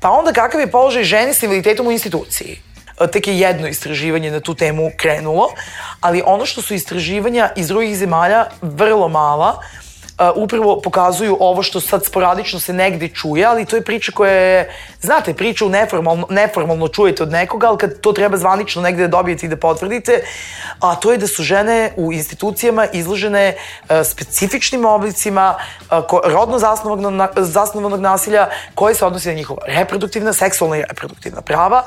pa 0.00 0.10
onda 0.10 0.32
kakav 0.32 0.60
je 0.60 0.70
položaj 0.70 1.04
žene 1.04 1.34
sa 1.34 1.46
invaliditetom 1.46 1.86
u 1.86 1.92
instituciji. 1.92 2.62
E, 3.00 3.06
tek 3.06 3.28
je 3.28 3.38
jedno 3.38 3.68
istraživanje 3.68 4.30
na 4.30 4.40
tu 4.40 4.54
temu 4.54 4.90
krenulo, 4.96 5.48
ali 6.00 6.22
ono 6.26 6.46
što 6.46 6.62
su 6.62 6.74
istraživanja 6.74 7.50
iz 7.56 7.68
drugih 7.68 7.96
zemalja 7.96 8.46
vrlo 8.62 9.08
mala, 9.08 9.62
upravo 10.34 10.80
pokazuju 10.80 11.36
ovo 11.40 11.62
što 11.62 11.80
sad 11.80 12.04
sporadično 12.04 12.60
se 12.60 12.72
negde 12.72 13.08
čuje, 13.08 13.44
ali 13.44 13.64
to 13.64 13.76
je 13.76 13.84
priča 13.84 14.12
koja 14.12 14.32
je, 14.32 14.74
znate, 15.00 15.34
u 15.66 15.68
neformalno, 15.68 16.26
neformalno 16.30 16.88
čujete 16.88 17.22
od 17.22 17.30
nekoga, 17.30 17.68
ali 17.68 17.78
kad 17.78 18.00
to 18.00 18.12
treba 18.12 18.36
zvanično 18.36 18.82
negde 18.82 19.02
da 19.02 19.08
dobijete 19.08 19.46
i 19.46 19.48
da 19.48 19.56
potvrdite, 19.56 20.22
a 20.80 20.94
to 20.94 21.12
je 21.12 21.18
da 21.18 21.26
su 21.26 21.42
žene 21.42 21.92
u 21.96 22.12
institucijama 22.12 22.86
izložene 22.92 23.56
specifičnim 24.04 24.84
oblicima 24.84 25.54
rodno 26.24 26.58
zasnovanog, 26.58 27.28
zasnovanog 27.36 28.00
nasilja 28.00 28.48
koje 28.74 28.94
se 28.94 29.06
odnosi 29.06 29.28
na 29.28 29.34
njihova 29.34 29.62
reproduktivna, 29.66 30.32
seksualna 30.32 30.76
i 30.76 30.84
reproduktivna 30.88 31.40
prava, 31.40 31.82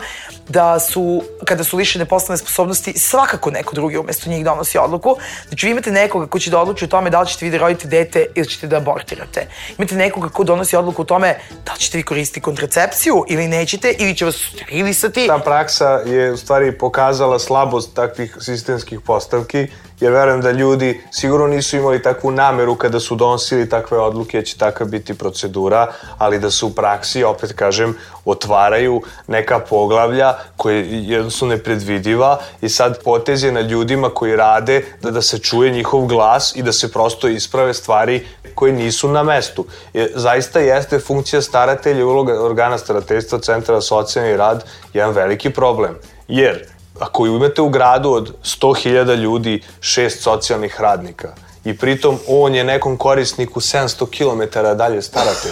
da 0.49 0.79
su, 0.79 1.23
kada 1.45 1.63
su 1.63 1.77
lišene 1.77 2.05
poslovne 2.05 2.37
sposobnosti, 2.37 2.99
svakako 2.99 3.51
neko 3.51 3.75
drugi 3.75 3.97
umesto 3.97 4.29
njih 4.29 4.45
donosi 4.45 4.77
odluku. 4.77 5.15
Znači, 5.47 5.65
vi 5.65 5.71
imate 5.71 5.91
nekoga 5.91 6.27
ko 6.27 6.39
će 6.39 6.51
da 6.51 6.59
odluči 6.59 6.85
o 6.85 6.87
tome 6.87 7.09
da 7.09 7.21
li 7.21 7.27
ćete 7.27 7.45
vi 7.45 7.51
da 7.51 7.57
rodite 7.57 7.87
dete 7.87 8.22
ili 8.35 8.47
ćete 8.47 8.67
da 8.67 8.77
abortirate. 8.77 9.47
Imate 9.77 9.95
nekoga 9.95 10.29
ko 10.29 10.43
donosi 10.43 10.75
odluku 10.75 11.01
o 11.01 11.05
tome 11.05 11.35
da 11.65 11.73
li 11.73 11.79
ćete 11.79 11.97
vi 11.97 12.03
koristiti 12.03 12.41
kontracepciju 12.41 13.25
ili 13.29 13.47
nećete, 13.47 13.95
ili 13.99 14.15
će 14.15 14.25
vas 14.25 14.35
sterilisati. 14.53 15.27
Ta 15.27 15.37
praksa 15.37 15.89
je 15.89 16.31
u 16.31 16.37
stvari 16.37 16.77
pokazala 16.77 17.39
slabost 17.39 17.95
takvih 17.95 18.37
sistemskih 18.39 18.99
postavki, 19.01 19.67
jer 20.03 20.13
verujem 20.13 20.41
da 20.41 20.51
ljudi 20.51 21.01
sigurno 21.11 21.47
nisu 21.47 21.77
imali 21.77 22.01
takvu 22.01 22.31
nameru 22.31 22.75
kada 22.75 22.99
su 22.99 23.15
donosili 23.15 23.69
takve 23.69 23.99
odluke, 23.99 24.41
će 24.41 24.57
taka 24.57 24.85
biti 24.85 25.13
procedura, 25.13 25.87
ali 26.17 26.39
da 26.39 26.51
se 26.51 26.65
u 26.65 26.69
praksi, 26.69 27.23
opet 27.23 27.53
kažem, 27.53 27.95
otvaraju 28.25 29.01
neka 29.27 29.59
poglavlja 29.59 30.33
koje 30.57 30.85
jednostavno 30.89 31.55
nepredvidiva 31.55 32.39
i 32.61 32.69
sad 32.69 33.03
potez 33.03 33.43
je 33.43 33.51
na 33.51 33.61
ljudima 33.61 34.09
koji 34.09 34.35
rade 34.35 34.83
da, 35.01 35.11
da 35.11 35.21
se 35.21 35.39
čuje 35.39 35.71
njihov 35.71 36.05
glas 36.05 36.55
i 36.55 36.63
da 36.63 36.71
se 36.71 36.91
prosto 36.91 37.27
isprave 37.27 37.73
stvari 37.73 38.25
koje 38.55 38.73
nisu 38.73 39.07
na 39.07 39.23
mestu. 39.23 39.65
Je, 39.93 40.11
zaista 40.15 40.59
jeste 40.59 40.99
funkcija 40.99 41.41
staratelja 41.41 42.05
uloga 42.05 42.41
organa 42.43 42.77
starateljstva 42.77 43.39
Centra 43.39 43.75
za 43.75 43.81
socijalni 43.81 44.37
rad 44.37 44.65
jedan 44.93 45.13
veliki 45.13 45.49
problem. 45.49 45.95
Jer 46.27 46.72
ako 46.99 47.25
imate 47.25 47.61
u 47.61 47.69
gradu 47.69 48.11
od 48.11 48.33
100.000 48.43 49.15
ljudi 49.15 49.63
šest 49.81 50.23
socijalnih 50.23 50.81
radnika 50.81 51.35
i 51.65 51.77
pritom 51.77 52.19
on 52.27 52.55
je 52.55 52.63
nekom 52.63 52.97
korisniku 52.97 53.59
700 53.59 54.05
km 54.09 54.59
dalje 54.77 55.01
staratelj, 55.01 55.51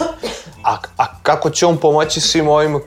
a, 0.64 0.78
a 0.98 1.06
kako 1.24 1.50
će 1.50 1.66
on 1.66 1.78
pomoći 1.78 2.22
svim 2.22 2.48
ovim 2.48 2.82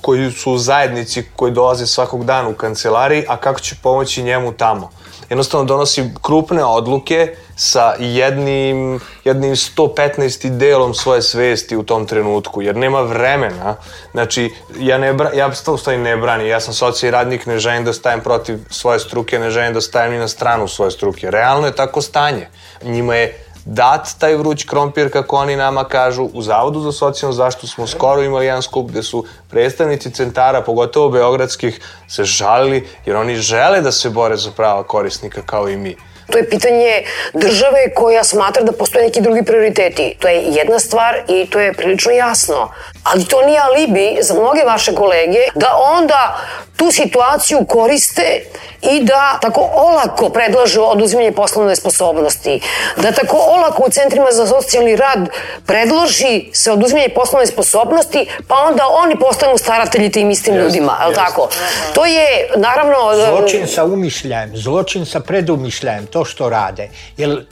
koji 0.00 0.30
su 0.30 0.52
u 0.52 0.58
zajednici, 0.58 1.24
koji 1.36 1.52
dolaze 1.52 1.86
svakog 1.86 2.24
dana 2.24 2.48
u 2.48 2.54
kancelariji, 2.54 3.24
a 3.28 3.36
kako 3.36 3.60
će 3.60 3.76
pomoći 3.82 4.22
njemu 4.22 4.52
tamo? 4.52 4.90
Jednostavno 5.28 5.64
donosi 5.64 6.10
krupne 6.22 6.64
odluke 6.64 7.36
sa 7.56 7.94
jednim, 7.98 9.00
jednim 9.24 9.56
115. 9.56 10.56
delom 10.56 10.94
svoje 10.94 11.22
svesti 11.22 11.76
u 11.76 11.82
tom 11.82 12.06
trenutku, 12.06 12.62
jer 12.62 12.76
nema 12.76 13.00
vremena. 13.00 13.76
Znači, 14.10 14.50
ja, 14.78 14.98
ne 14.98 15.12
bra, 15.12 15.30
ja 15.34 15.50
u 15.72 15.78
stvari 15.78 15.98
ne 15.98 16.16
brani, 16.16 16.48
ja 16.48 16.60
sam 16.60 16.74
socijalni 16.74 17.12
radnik, 17.12 17.46
ne 17.46 17.58
želim 17.58 17.84
da 17.84 17.92
stajem 17.92 18.20
protiv 18.20 18.58
svoje 18.70 18.98
struke, 18.98 19.38
ne 19.38 19.50
želim 19.50 19.74
da 19.74 19.80
stajem 19.80 20.12
ni 20.12 20.18
na 20.18 20.28
stranu 20.28 20.68
svoje 20.68 20.90
struke. 20.90 21.30
Realno 21.30 21.66
je 21.66 21.76
tako 21.76 22.02
stanje. 22.02 22.48
Njima 22.82 23.14
je 23.14 23.44
dat 23.68 24.14
taj 24.18 24.36
vruć 24.36 24.64
krompir, 24.64 25.12
kako 25.12 25.36
oni 25.36 25.56
nama 25.56 25.84
kažu. 25.84 26.28
U 26.32 26.42
Zavodu 26.42 26.80
za 26.80 26.92
socijalnu 26.92 27.32
zaštitu 27.32 27.66
smo 27.66 27.86
skoro 27.86 28.22
imali 28.22 28.46
jedan 28.46 28.62
skup 28.62 28.90
gde 28.90 29.02
su 29.02 29.24
predstavnici 29.50 30.10
centara, 30.10 30.62
pogotovo 30.62 31.08
beogradskih, 31.08 31.80
se 32.08 32.24
žalili 32.24 32.88
jer 33.06 33.16
oni 33.16 33.36
žele 33.36 33.80
da 33.80 33.92
se 33.92 34.10
bore 34.10 34.36
za 34.36 34.50
prava 34.50 34.82
korisnika 34.82 35.42
kao 35.42 35.68
i 35.68 35.76
mi. 35.76 35.96
To 36.30 36.38
je 36.38 36.50
pitanje 36.50 37.02
države 37.34 37.94
koja 37.94 38.24
smatra 38.24 38.62
da 38.62 38.72
postoje 38.72 39.04
neki 39.04 39.20
drugi 39.20 39.42
prioriteti. 39.42 40.16
To 40.18 40.28
je 40.28 40.42
jedna 40.42 40.78
stvar 40.78 41.16
i 41.28 41.46
to 41.50 41.60
je 41.60 41.72
prilično 41.72 42.12
jasno. 42.12 42.72
Ali 43.04 43.24
to 43.24 43.42
nije 43.46 43.60
alibi 43.60 44.18
za 44.20 44.34
mnoge 44.34 44.62
vaše 44.64 44.94
kolege 44.94 45.38
da 45.54 45.76
onda 45.98 46.38
tu 46.78 46.90
situaciju 46.92 47.64
koriste 47.68 48.40
i 48.82 49.04
da 49.04 49.38
tako 49.42 49.70
olako 49.74 50.28
predlažu 50.28 50.82
oduzimanje 50.82 51.32
poslovne 51.32 51.76
sposobnosti. 51.76 52.60
Da 52.96 53.12
tako 53.12 53.36
olako 53.36 53.84
u 53.86 53.90
centrima 53.90 54.26
za 54.30 54.46
socijalni 54.46 54.96
rad 54.96 55.28
predloži 55.66 56.44
se 56.52 56.72
oduzimanje 56.72 57.08
poslovne 57.08 57.46
sposobnosti, 57.46 58.26
pa 58.48 58.54
onda 58.54 58.82
oni 58.90 59.18
postanu 59.18 59.58
staratelji 59.58 60.10
tim 60.10 60.30
istim 60.30 60.54
yes, 60.54 60.62
ljudima, 60.62 60.98
je 61.06 61.12
yes. 61.12 61.14
tako? 61.14 61.48
To 61.94 62.06
je, 62.06 62.50
naravno... 62.56 62.96
Zločin 63.28 63.66
sa 63.66 63.84
umišljajem, 63.84 64.56
zločin 64.56 65.06
sa 65.06 65.20
predumišljajem, 65.20 66.06
to 66.06 66.17
što 66.24 66.48
rade. 66.48 66.88
Jer 67.16 67.46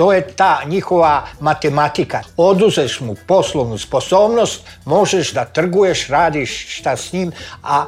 To 0.00 0.12
je 0.12 0.22
ta 0.36 0.62
njihova 0.66 1.26
matematika. 1.40 2.22
Oduzeš 2.36 3.00
mu 3.00 3.14
poslovnu 3.26 3.78
sposobnost, 3.78 4.60
možeš 4.84 5.32
da 5.32 5.44
trguješ, 5.44 6.08
radiš 6.08 6.78
šta 6.78 6.96
s 6.96 7.12
njim, 7.12 7.32
a 7.62 7.84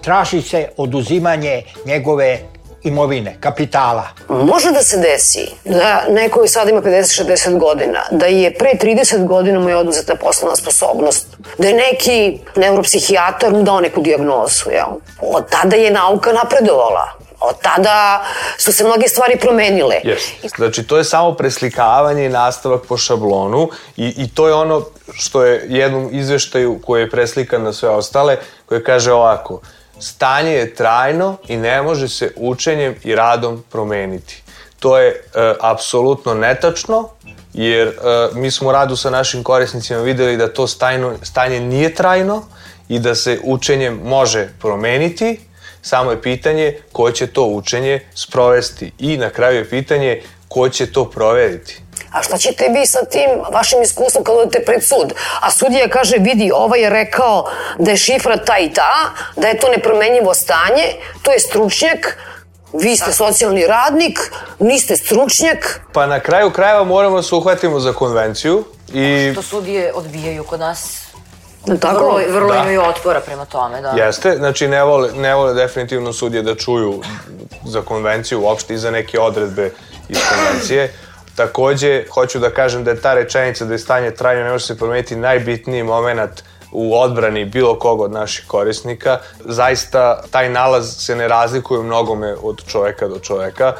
traži 0.00 0.42
se 0.42 0.68
oduzimanje 0.76 1.62
njegove 1.86 2.38
imovine, 2.82 3.36
kapitala. 3.40 4.08
Može 4.28 4.70
da 4.70 4.82
se 4.82 4.98
desi 4.98 5.46
da 5.64 6.04
neko 6.08 6.34
koji 6.34 6.48
sad 6.48 6.68
ima 6.68 6.82
50-60 6.82 7.58
godina, 7.58 8.00
da 8.10 8.26
je 8.26 8.54
pre 8.54 8.70
30 8.82 9.26
godina 9.26 9.60
mu 9.60 9.68
je 9.68 9.76
oduzeta 9.76 10.14
poslovna 10.14 10.56
sposobnost, 10.56 11.26
da 11.58 11.68
je 11.68 11.74
neki 11.74 12.38
neuropsihijatar 12.56 13.52
mu 13.52 13.62
dao 13.62 13.80
neku 13.80 14.00
diagnozu, 14.00 14.70
jel? 14.70 14.98
Od 15.20 15.50
tada 15.50 15.76
je 15.76 15.90
nauka 15.90 16.32
napredovala. 16.32 17.21
Od 17.42 17.56
tada 17.62 18.24
su 18.58 18.72
se 18.72 18.84
mnoge 18.84 19.08
stvari 19.08 19.38
promenile. 19.40 19.96
Yes. 20.04 20.50
Znači, 20.56 20.82
to 20.82 20.96
je 20.96 21.04
samo 21.04 21.34
preslikavanje 21.34 22.26
i 22.26 22.28
nastavak 22.28 22.82
po 22.88 22.96
šablonu 22.96 23.68
i, 23.96 24.14
i 24.16 24.28
to 24.34 24.48
je 24.48 24.54
ono 24.54 24.82
što 25.12 25.44
je 25.44 25.66
jednom 25.68 26.08
izveštaju 26.12 26.80
koji 26.86 27.00
je 27.00 27.10
preslikan 27.10 27.62
na 27.62 27.72
sve 27.72 27.88
ostale, 27.88 28.36
koji 28.66 28.84
kaže 28.84 29.12
ovako, 29.12 29.60
stanje 30.00 30.52
je 30.52 30.74
trajno 30.74 31.36
i 31.48 31.56
ne 31.56 31.82
može 31.82 32.08
se 32.08 32.32
učenjem 32.36 32.94
i 33.04 33.14
radom 33.14 33.64
promeniti. 33.70 34.42
To 34.78 34.98
je 34.98 35.08
e, 35.08 35.54
apsolutno 35.60 36.34
netačno, 36.34 37.08
jer 37.52 37.88
e, 37.88 37.92
mi 38.34 38.50
smo 38.50 38.68
u 38.68 38.72
radu 38.72 38.96
sa 38.96 39.10
našim 39.10 39.42
korisnicima 39.42 40.00
videli 40.00 40.36
da 40.36 40.52
to 40.52 40.66
stajno, 40.66 41.14
stanje 41.22 41.60
nije 41.60 41.94
trajno 41.94 42.42
i 42.88 42.98
da 42.98 43.14
se 43.14 43.38
učenjem 43.44 44.00
može 44.04 44.48
promeniti, 44.60 45.40
samo 45.82 46.10
je 46.10 46.22
pitanje 46.22 46.78
ko 46.92 47.10
će 47.10 47.26
to 47.26 47.44
učenje 47.44 48.00
sprovesti 48.14 48.92
i 48.98 49.16
na 49.16 49.30
kraju 49.30 49.58
je 49.58 49.68
pitanje 49.68 50.22
ko 50.48 50.68
će 50.68 50.92
to 50.92 51.10
proveriti. 51.10 51.82
A 52.12 52.22
šta 52.22 52.38
ćete 52.38 52.68
vi 52.68 52.86
sa 52.86 53.04
tim 53.04 53.30
vašim 53.52 53.82
iskustvom 53.82 54.24
kad 54.24 54.36
odete 54.36 54.64
pred 54.64 54.82
sud? 54.82 55.12
A 55.40 55.50
sudija 55.50 55.88
kaže, 55.88 56.16
vidi, 56.18 56.50
ovaj 56.54 56.80
je 56.80 56.90
rekao 56.90 57.50
da 57.78 57.90
je 57.90 57.96
šifra 57.96 58.36
ta 58.36 58.58
i 58.58 58.72
ta, 58.72 59.12
da 59.36 59.48
je 59.48 59.58
to 59.58 59.68
nepromenjivo 59.68 60.34
stanje, 60.34 60.84
to 61.22 61.32
je 61.32 61.40
stručnjak, 61.40 62.18
vi 62.72 62.96
ste 62.96 63.12
socijalni 63.12 63.66
radnik, 63.66 64.18
niste 64.58 64.96
stručnjak. 64.96 65.80
Pa 65.92 66.06
na 66.06 66.20
kraju 66.20 66.50
krajeva 66.50 66.84
moramo 66.84 67.16
da 67.16 67.22
se 67.22 67.34
uhvatimo 67.34 67.80
za 67.80 67.92
konvenciju 67.92 68.64
i... 68.94 69.30
Što 69.32 69.42
sudije 69.42 69.92
odbijaju 69.92 70.44
kod 70.44 70.60
nas 70.60 71.01
Da 71.01 71.01
tako? 71.80 72.04
Vrlo, 72.04 72.20
vrlo 72.32 72.52
Da. 72.52 72.60
imaju 72.60 72.82
otpora 72.82 73.20
prema 73.20 73.44
tome, 73.44 73.80
da. 73.80 73.88
Jeste, 73.88 74.36
znači 74.36 74.68
ne 74.68 74.84
vole, 74.84 75.12
ne 75.12 75.34
vole 75.34 75.54
definitivno 75.54 76.12
sudije 76.12 76.42
da 76.42 76.54
čuju 76.54 77.02
za 77.64 77.82
konvenciju 77.82 78.40
uopšte 78.42 78.74
i 78.74 78.78
za 78.78 78.90
neke 78.90 79.20
odredbe 79.20 79.70
iz 80.08 80.18
konvencije. 80.30 80.92
Takođe, 81.36 82.04
hoću 82.14 82.38
da 82.38 82.50
kažem 82.50 82.84
da 82.84 82.90
je 82.90 83.00
ta 83.00 83.14
rečenica 83.14 83.64
da 83.64 83.74
je 83.74 83.78
stanje 83.78 84.10
trajno 84.10 84.44
ne 84.44 84.50
može 84.50 84.66
se 84.66 84.78
promeniti 84.78 85.16
najbitniji 85.16 85.82
moment 85.82 86.42
u 86.72 86.98
odbrani 86.98 87.44
bilo 87.44 87.78
koga 87.78 88.04
od 88.04 88.12
naših 88.12 88.44
korisnika. 88.46 89.18
Zaista, 89.44 90.22
taj 90.30 90.48
nalaz 90.48 90.96
se 90.96 91.16
ne 91.16 91.28
razlikuje 91.28 91.82
mnogome 91.82 92.34
od 92.42 92.62
čoveka 92.66 93.08
do 93.08 93.18
čoveka, 93.18 93.72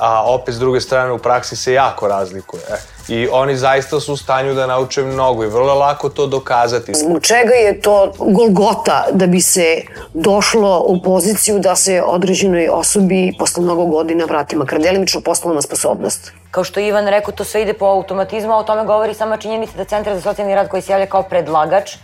a 0.00 0.24
opet 0.26 0.54
s 0.54 0.58
druge 0.58 0.80
strane 0.80 1.12
u 1.12 1.18
praksi 1.18 1.56
se 1.56 1.72
jako 1.72 2.08
razlikuje. 2.08 2.62
I 3.08 3.28
oni 3.32 3.56
zaista 3.56 4.00
su 4.00 4.12
u 4.12 4.16
stanju 4.16 4.54
da 4.54 4.66
nauče 4.66 5.02
mnogo 5.02 5.44
i 5.44 5.48
vrlo 5.48 5.74
lako 5.74 6.08
to 6.08 6.26
dokazati. 6.26 6.94
Zbog 6.94 7.22
čega 7.22 7.54
je 7.54 7.80
to 7.80 8.12
golgota 8.18 9.06
da 9.12 9.26
bi 9.26 9.40
se 9.40 9.82
došlo 10.14 10.84
u 10.86 11.02
poziciju 11.02 11.58
da 11.58 11.76
se 11.76 12.02
određenoj 12.06 12.68
osobi 12.68 13.32
posle 13.38 13.62
mnogo 13.62 13.84
godina 13.84 14.24
vrati 14.24 14.56
makar 14.56 14.78
delimično 14.78 15.20
poslovna 15.20 15.62
sposobnost? 15.62 16.32
Kao 16.50 16.64
što 16.64 16.80
je 16.80 16.88
Ivan 16.88 17.08
rekao, 17.08 17.32
to 17.32 17.44
sve 17.44 17.62
ide 17.62 17.72
po 17.72 17.84
automatizmu, 17.84 18.52
a 18.52 18.56
o 18.56 18.62
tome 18.62 18.84
govori 18.84 19.14
sama 19.14 19.36
činjenica 19.36 19.72
da 19.76 19.84
Centar 19.84 20.14
za 20.14 20.20
socijalni 20.20 20.54
rad 20.54 20.68
koji 20.68 20.82
se 20.82 20.92
javlja 20.92 21.06
kao 21.06 21.22
predlagač 21.22 21.96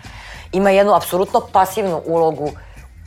ima 0.52 0.70
jednu 0.70 0.94
apsolutno 0.94 1.40
pasivnu 1.52 2.02
ulogu 2.06 2.50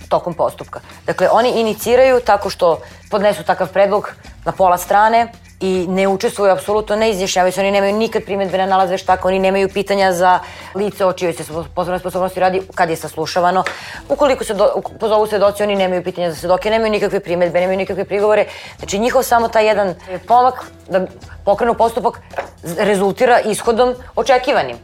tokom 0.09 0.33
postupka. 0.33 0.79
Dakle, 1.05 1.29
oni 1.31 1.49
iniciraju 1.49 2.19
tako 2.19 2.49
što 2.49 2.79
podnesu 3.11 3.43
takav 3.43 3.67
predlog 3.67 4.13
na 4.45 4.51
pola 4.51 4.77
strane 4.77 5.27
i 5.59 5.85
ne 5.89 6.07
učestvuju, 6.07 6.51
apsolutno 6.51 6.95
ne 6.95 7.09
izjašnjavaju 7.09 7.51
se, 7.51 7.61
oni 7.61 7.71
nemaju 7.71 7.95
nikad 7.95 8.23
primetbe 8.23 8.57
na 8.57 8.65
nalaz 8.65 8.89
veštaka, 8.89 9.27
oni 9.27 9.39
nemaju 9.39 9.69
pitanja 9.69 10.13
za 10.13 10.39
lice 10.75 11.05
o 11.05 11.13
čijoj 11.13 11.33
se 11.33 11.43
poslovnoj 11.75 11.99
sposobnosti 11.99 12.39
radi 12.39 12.61
kad 12.75 12.89
je 12.89 12.95
saslušavano. 12.95 13.63
Ukoliko 14.09 14.43
se 14.43 14.53
do, 14.53 14.69
pozovu 14.99 15.27
svedoci, 15.27 15.63
oni 15.63 15.75
nemaju 15.75 16.03
pitanja 16.03 16.31
za 16.31 16.35
svedoke, 16.35 16.69
nemaju 16.69 16.91
nikakve 16.91 17.19
primetbe, 17.19 17.59
nemaju 17.59 17.77
nikakve 17.77 18.05
prigovore. 18.05 18.45
Znači, 18.77 18.99
njihov 18.99 19.23
samo 19.23 19.47
taj 19.47 19.67
jedan 19.67 19.95
pomak 20.27 20.71
da 20.89 21.05
pokrenu 21.45 21.73
postupak 21.73 22.21
rezultira 22.63 23.39
ishodom 23.39 23.95
očekivanim. 24.15 24.77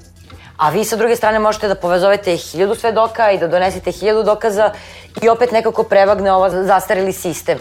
A 0.58 0.70
vi 0.70 0.86
sa 0.86 0.96
druge 0.96 1.16
strane 1.16 1.40
možete 1.40 1.68
da 1.68 1.76
povezovete 1.76 2.36
hiljadu 2.36 2.76
svedoka 2.76 3.32
i 3.32 3.38
da 3.38 3.48
donesete 3.48 3.92
hiljadu 3.92 4.24
dokaza 4.24 4.72
i 5.22 5.30
opet 5.30 5.52
nekako 5.52 5.84
prevagne 5.84 6.32
ovaj 6.32 6.50
zastareli 6.50 7.14
sistem. 7.14 7.60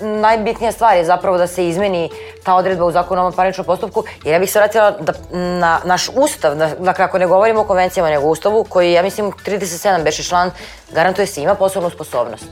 Najbitnija 0.00 0.72
stvar 0.72 0.96
je 0.96 1.04
zapravo 1.04 1.38
da 1.38 1.46
se 1.46 1.68
izmeni 1.68 2.10
ta 2.44 2.54
odredba 2.54 2.84
u 2.84 2.90
zakonu 2.90 3.26
o 3.26 3.30
parničnom 3.30 3.66
postupku, 3.66 4.04
jer 4.24 4.32
ja 4.32 4.38
bih 4.38 4.52
se 4.52 4.58
vratila 4.58 4.90
da, 4.90 5.12
na 5.32 5.80
naš 5.84 6.08
ustav, 6.14 6.54
da, 6.54 6.70
dakle 6.78 7.04
ako 7.04 7.18
ne 7.18 7.26
govorimo 7.26 7.60
o 7.60 7.64
konvencijama, 7.64 8.10
nego 8.10 8.26
ustavu, 8.26 8.64
koji 8.64 8.92
ja 8.92 9.02
mislim 9.02 9.32
37 9.46 10.02
beše 10.04 10.22
član, 10.22 10.50
garantuje 10.90 11.26
se 11.26 11.42
ima 11.42 11.54
poslovnu 11.54 11.90
sposobnost. 11.90 12.46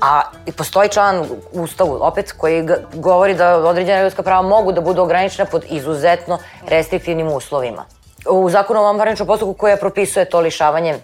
A 0.00 0.22
i 0.46 0.52
postoji 0.52 0.88
član 0.88 1.20
u 1.52 1.62
ustavu, 1.62 1.98
opet, 2.00 2.32
koji 2.32 2.68
govori 2.92 3.34
da 3.34 3.56
određena 3.56 4.02
ljudska 4.02 4.22
prava 4.22 4.42
mogu 4.42 4.72
da 4.72 4.80
budu 4.80 5.02
ograničena 5.02 5.48
pod 5.50 5.64
izuzetno 5.68 6.38
restriktivnim 6.68 7.28
uslovima 7.28 7.84
u 8.30 8.50
zakonu 8.50 8.80
o 8.80 8.84
vanparničnom 8.84 9.26
postupku 9.26 9.54
koja 9.54 9.76
propisuje 9.76 10.24
to 10.24 10.40
lišavanje 10.40 10.94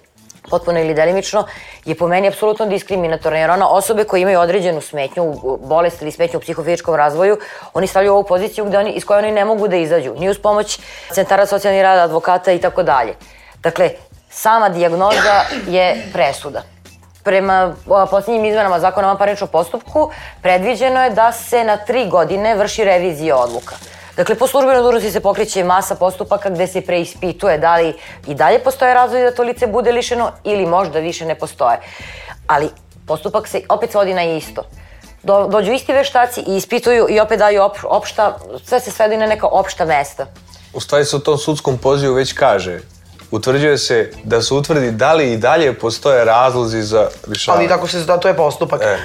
potpuno 0.51 0.81
ili 0.81 0.95
delimično, 0.95 1.45
je 1.85 1.95
po 1.95 2.09
meni 2.09 2.29
apsolutno 2.29 2.67
diskriminatorna, 2.67 3.39
jer 3.39 3.51
ona 3.51 3.69
osobe 3.69 4.05
koje 4.05 4.21
imaju 4.21 4.41
određenu 4.41 4.81
smetnju, 4.81 5.35
bolest 5.61 6.03
ili 6.03 6.13
smetnju 6.13 6.39
u 6.39 6.41
psihofizičkom 6.41 6.95
razvoju, 6.95 7.39
oni 7.75 7.87
stavljaju 7.87 8.13
u 8.13 8.17
ovu 8.17 8.25
poziciju 8.25 8.65
gde 8.65 8.79
oni, 8.79 8.93
iz 8.93 9.05
koje 9.05 9.19
oni 9.19 9.33
ne 9.33 9.45
mogu 9.45 9.69
da 9.69 9.77
izađu, 9.77 10.15
ni 10.19 10.29
uz 10.29 10.39
pomoć 10.39 10.81
centara 11.13 11.47
socijalni 11.47 11.83
rada, 11.83 12.03
advokata 12.03 12.53
i 12.53 12.59
tako 12.59 12.83
dalje. 12.83 13.15
Dakle, 13.63 13.91
sama 14.31 14.69
dijagnoza 14.69 15.41
je 15.69 16.07
presuda. 16.13 16.63
Prema 17.25 17.75
posljednjim 18.11 18.45
izmenama 18.45 18.81
zakona 18.81 19.07
o 19.07 19.11
vanparničnom 19.11 19.49
postupku 19.49 20.11
predviđeno 20.43 21.05
je 21.05 21.11
da 21.11 21.33
se 21.33 21.65
na 21.65 21.77
tri 21.77 22.09
godine 22.09 22.55
vrši 22.55 22.85
revizija 22.85 23.37
odluka. 23.37 23.75
Dakle, 24.17 24.35
po 24.35 24.47
službenoj 24.47 24.83
dužnosti 24.83 25.11
se 25.11 25.21
pokreće 25.21 25.65
masa 25.65 25.95
postupaka 25.95 26.51
gde 26.51 26.67
se 26.67 26.81
preispituje 26.81 27.59
da 27.59 27.77
li 27.77 27.95
i 28.27 28.35
dalje 28.35 28.59
postoje 28.59 28.95
razlozi 28.95 29.25
da 29.25 29.35
to 29.35 29.43
lice 29.43 29.67
bude 29.67 29.93
lišeno 29.93 30.33
ili 30.45 30.67
možda 30.67 30.99
više 30.99 31.25
ne 31.25 31.35
postoje. 31.35 31.81
Ali 32.47 32.71
postupak 33.07 33.49
se 33.49 33.63
opet 33.69 33.91
svodi 33.91 34.15
na 34.15 34.25
isto. 34.25 34.63
Do, 35.23 35.47
dođu 35.49 35.73
isti 35.73 35.93
veštaci 35.93 36.41
i 36.47 36.57
ispituju 36.57 37.07
i 37.11 37.21
opet 37.21 37.39
daju 37.39 37.63
op, 37.63 37.77
opšta, 37.85 38.39
sve 38.65 38.81
se 38.81 38.91
svedi 38.91 39.17
na 39.17 39.27
neka 39.27 39.47
opšta 39.47 39.85
mesta. 39.85 40.27
U 40.73 40.81
stvari 40.81 41.05
se 41.05 41.17
u 41.17 41.21
tom 41.21 41.39
sudskom 41.39 41.79
pozivu 41.79 42.15
već 42.15 42.33
kaže 42.33 42.81
utvrđuje 43.31 43.79
se 43.79 44.11
da 44.25 44.43
se 44.43 44.55
utvrdi 44.55 44.91
da 44.91 45.13
li 45.13 45.33
i 45.33 45.37
dalje 45.37 45.79
postoje 45.79 46.25
razlozi 46.25 46.83
za 46.83 47.09
lišavanje. 47.27 47.63
Ali 47.63 47.69
tako 47.69 47.89
se 47.89 48.01
zna, 48.01 48.17
to 48.17 48.29
je 48.29 48.37
postupak. 48.37 48.83
E. 48.83 48.99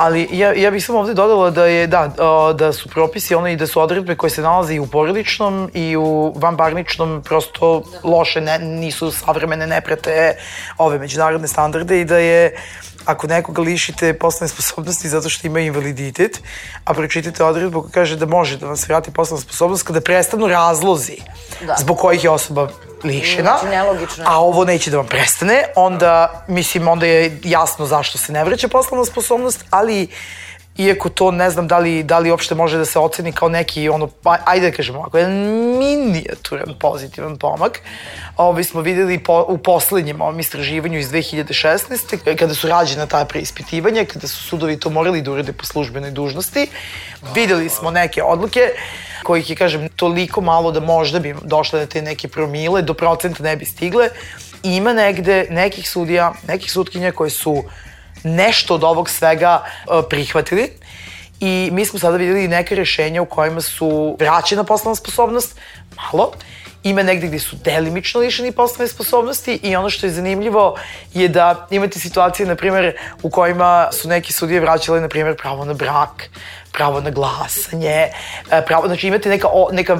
Ali 0.00 0.28
ja, 0.32 0.52
ja 0.52 0.70
bih 0.70 0.84
samo 0.84 0.98
ovde 0.98 1.14
dodala 1.14 1.50
da 1.50 1.64
je, 1.66 1.86
da, 1.86 2.06
da 2.54 2.72
su 2.72 2.88
propisi 2.88 3.34
one 3.34 3.52
i 3.52 3.56
da 3.56 3.66
su 3.66 3.80
odredbe 3.80 4.14
koje 4.16 4.30
se 4.30 4.42
nalaze 4.42 4.74
i 4.74 4.80
u 4.80 4.86
porodičnom 4.86 5.70
i 5.74 5.96
u 5.96 6.32
vanparničnom 6.36 7.22
prosto 7.22 7.82
loše, 8.04 8.40
ne, 8.40 8.58
nisu 8.58 9.10
savremene, 9.10 9.66
ne 9.66 9.80
prate 9.80 10.36
ove 10.78 10.98
međunarodne 10.98 11.48
standarde 11.48 12.00
i 12.00 12.04
da 12.04 12.18
je 12.18 12.56
ako 13.04 13.26
nekoga 13.26 13.62
lišite 13.62 14.14
poslovne 14.18 14.48
sposobnosti 14.48 15.08
zato 15.08 15.28
što 15.28 15.46
ima 15.46 15.60
invaliditet, 15.60 16.40
a 16.84 16.94
pročitate 16.94 17.44
odredbu 17.44 17.82
koja 17.82 17.92
kaže 17.92 18.16
da 18.16 18.26
može 18.26 18.56
da 18.56 18.66
vam 18.66 18.76
se 18.76 18.86
vrati 18.88 19.10
poslovna 19.10 19.42
sposobnost 19.42 19.86
kada 19.86 20.00
prestanu 20.00 20.48
razlozi 20.48 21.16
Da. 21.66 21.76
zbog 21.78 21.98
kojih 21.98 22.24
je 22.24 22.30
osoba 22.30 22.68
lišena, 23.04 23.56
Znači, 23.60 23.76
nelogično 23.76 24.24
a 24.28 24.40
ovo 24.40 24.64
neće 24.64 24.90
da 24.90 24.96
vam 24.96 25.06
prestane, 25.06 25.64
onda, 25.76 26.44
mislim, 26.48 26.88
onda 26.88 27.06
je 27.06 27.40
jasno 27.44 27.86
zašto 27.86 28.18
se 28.18 28.32
ne 28.32 28.44
vraća 28.44 28.68
poslovna 28.68 29.04
sposobnost, 29.04 29.64
ali 29.70 30.08
iako 30.76 31.08
to 31.08 31.30
ne 31.30 31.50
znam 31.50 31.68
da 31.68 31.78
li, 31.78 32.02
da 32.02 32.18
li 32.18 32.30
uopšte 32.30 32.54
može 32.54 32.78
da 32.78 32.84
se 32.84 32.98
oceni 32.98 33.32
kao 33.32 33.48
neki, 33.48 33.88
ono, 33.88 34.08
ajde 34.24 34.70
da 34.70 34.76
kažemo 34.76 34.98
ovako, 34.98 35.18
jedan 35.18 35.32
minijaturan 35.78 36.74
pozitivan 36.78 37.38
pomak. 37.38 37.80
Ovo 38.36 38.64
smo 38.64 38.80
videli 38.80 39.18
po, 39.18 39.44
u 39.48 39.58
poslednjem 39.58 40.20
ovom 40.20 40.40
istraživanju 40.40 40.98
iz 40.98 41.10
2016. 41.10 42.36
kada 42.36 42.54
su 42.54 42.68
rađena 42.68 43.06
ta 43.06 43.24
preispitivanja, 43.24 44.04
kada 44.04 44.28
su 44.28 44.42
sudovi 44.42 44.80
to 44.80 44.90
morali 44.90 45.22
da 45.22 45.30
urade 45.30 45.52
po 45.52 45.64
službenoj 45.64 46.10
dužnosti. 46.10 46.66
Videli 47.34 47.68
smo 47.68 47.90
neke 47.90 48.22
odluke 48.22 48.60
kojih 49.22 49.50
je, 49.50 49.56
kažem, 49.56 49.88
toliko 49.96 50.40
malo 50.40 50.72
da 50.72 50.80
možda 50.80 51.18
bi 51.18 51.34
došle 51.42 51.80
na 51.80 51.86
te 51.86 52.02
neke 52.02 52.28
promile, 52.28 52.82
do 52.82 52.94
procenta 52.94 53.42
ne 53.42 53.56
bi 53.56 53.64
stigle. 53.64 54.08
Ima 54.62 54.92
negde 54.92 55.46
nekih 55.50 55.90
sudija, 55.90 56.32
nekih 56.48 56.72
sutkinja 56.72 57.12
koje 57.12 57.30
su 57.30 57.64
nešto 58.24 58.74
od 58.74 58.84
ovog 58.84 59.10
svega 59.10 59.62
e, 59.64 59.86
prihvatili. 60.10 60.70
I 61.40 61.68
mi 61.72 61.84
smo 61.84 61.98
sada 61.98 62.16
videli 62.16 62.48
neke 62.48 62.74
rešenja 62.74 63.22
u 63.22 63.26
kojima 63.26 63.60
su 63.60 64.16
vraćena 64.18 64.64
poslovna 64.64 64.94
sposobnost, 64.94 65.56
malo, 65.96 66.32
ima 66.82 67.02
negde 67.02 67.26
gde 67.26 67.38
su 67.38 67.56
delimično 67.64 68.20
lišeni 68.20 68.52
poslovne 68.52 68.88
sposobnosti 68.88 69.60
i 69.62 69.76
ono 69.76 69.90
što 69.90 70.06
je 70.06 70.12
zanimljivo 70.12 70.76
je 71.14 71.28
da 71.28 71.66
imate 71.70 71.98
situacije, 71.98 72.46
na 72.46 72.54
primjer, 72.54 72.96
u 73.22 73.30
kojima 73.30 73.88
su 73.92 74.08
neki 74.08 74.32
sudije 74.32 74.60
vraćali, 74.60 75.00
na 75.00 75.08
primjer, 75.08 75.36
pravo 75.36 75.64
na 75.64 75.74
brak, 75.74 76.30
pravo 76.72 77.00
na 77.00 77.10
glasanje, 77.10 78.08
e, 78.50 78.64
pravo, 78.66 78.86
znači 78.86 79.08
imate 79.08 79.28
neka, 79.28 79.48
neka 79.72 79.98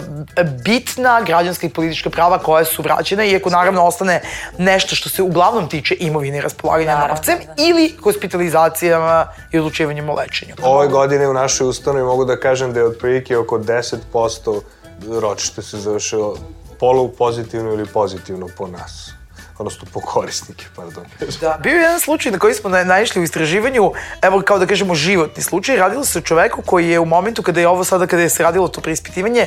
bitna 0.64 1.20
građanska 1.26 1.66
i 1.66 1.70
politička 1.70 2.10
prava 2.10 2.38
koja 2.38 2.64
su 2.64 2.82
vraćene, 2.82 3.30
iako 3.30 3.50
naravno 3.50 3.84
ostane 3.84 4.22
nešto 4.58 4.96
što 4.96 5.08
se 5.08 5.22
uglavnom 5.22 5.68
tiče 5.68 5.96
imovine 6.00 6.38
i 6.38 6.40
raspolaganja 6.40 6.94
naravno, 6.94 7.14
novcem 7.14 7.38
da. 7.46 7.62
ili 7.62 7.96
hospitalizacijama 8.02 9.26
i 9.52 9.58
odlučivanjem 9.58 10.08
o 10.08 10.14
lečenju. 10.14 10.54
Ove 10.62 10.88
godine 10.88 11.28
u 11.28 11.34
našoj 11.34 11.68
ustanovi 11.68 12.04
mogu 12.04 12.24
da 12.24 12.40
kažem 12.40 12.72
da 12.72 12.80
je 12.80 12.86
otprilike 12.86 13.36
oko 13.36 13.58
10% 13.58 14.60
ročište 15.08 15.62
se 15.62 15.78
završilo 15.78 16.36
polu 16.80 17.08
pozitivno 17.08 17.72
ili 17.72 17.86
pozitivno 17.86 18.46
po 18.56 18.66
nas? 18.66 19.10
Odnosno 19.58 19.88
po 19.92 20.00
korisnike, 20.00 20.66
pardon. 20.76 21.04
Da, 21.40 21.58
bio 21.62 21.74
je 21.74 21.82
jedan 21.82 22.00
slučaj 22.00 22.32
na 22.32 22.38
koji 22.38 22.54
smo 22.54 22.70
naišli 22.70 23.20
u 23.20 23.24
istraživanju, 23.24 23.92
evo 24.22 24.42
kao 24.44 24.58
da 24.58 24.66
kažemo 24.66 24.94
životni 24.94 25.42
slučaj, 25.42 25.76
radilo 25.76 26.04
se 26.04 26.18
o 26.18 26.22
čoveku 26.22 26.62
koji 26.62 26.88
je 26.88 27.00
u 27.00 27.04
momentu 27.04 27.42
kada 27.42 27.60
je 27.60 27.68
ovo 27.68 27.84
sada, 27.84 28.06
kada 28.06 28.22
je 28.22 28.28
se 28.28 28.42
radilo 28.42 28.68
to 28.68 28.80
preispitivanje, 28.80 29.46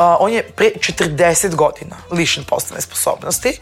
on 0.00 0.32
je 0.32 0.42
pre 0.42 0.70
40 0.78 1.54
godina 1.54 1.96
lišen 2.10 2.44
poslovne 2.44 2.80
sposobnosti 2.80 3.58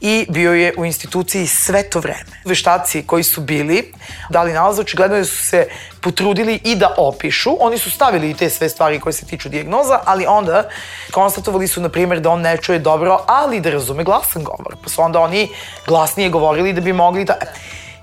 i 0.00 0.26
bio 0.28 0.52
je 0.52 0.74
u 0.78 0.84
instituciji 0.84 1.46
sve 1.46 1.82
to 1.90 2.00
vreme. 2.00 2.42
Veštaci 2.44 3.02
koji 3.06 3.22
su 3.22 3.40
bili, 3.40 3.92
dali 4.30 4.52
nalaz, 4.52 4.78
očigledno 4.78 5.16
da 5.16 5.24
su 5.24 5.44
se 5.44 5.68
potrudili 6.00 6.60
i 6.64 6.76
da 6.76 6.94
opišu. 6.98 7.56
Oni 7.60 7.78
su 7.78 7.90
stavili 7.90 8.30
i 8.30 8.34
te 8.34 8.50
sve 8.50 8.68
stvari 8.68 9.00
koje 9.00 9.12
se 9.12 9.26
tiču 9.26 9.48
dijagnoza, 9.48 10.00
ali 10.04 10.26
onda 10.26 10.68
konstatovali 11.10 11.68
su, 11.68 11.80
na 11.80 11.88
primjer, 11.88 12.20
da 12.20 12.30
on 12.30 12.40
ne 12.40 12.56
čuje 12.56 12.78
dobro, 12.78 13.24
ali 13.26 13.60
da 13.60 13.70
razume 13.70 14.04
glasan 14.04 14.44
govor. 14.44 14.76
Pa 14.82 14.88
su 14.88 15.02
onda 15.02 15.20
oni 15.20 15.48
glasnije 15.86 16.30
govorili 16.30 16.72
da 16.72 16.80
bi 16.80 16.92
mogli 16.92 17.24
da... 17.24 17.36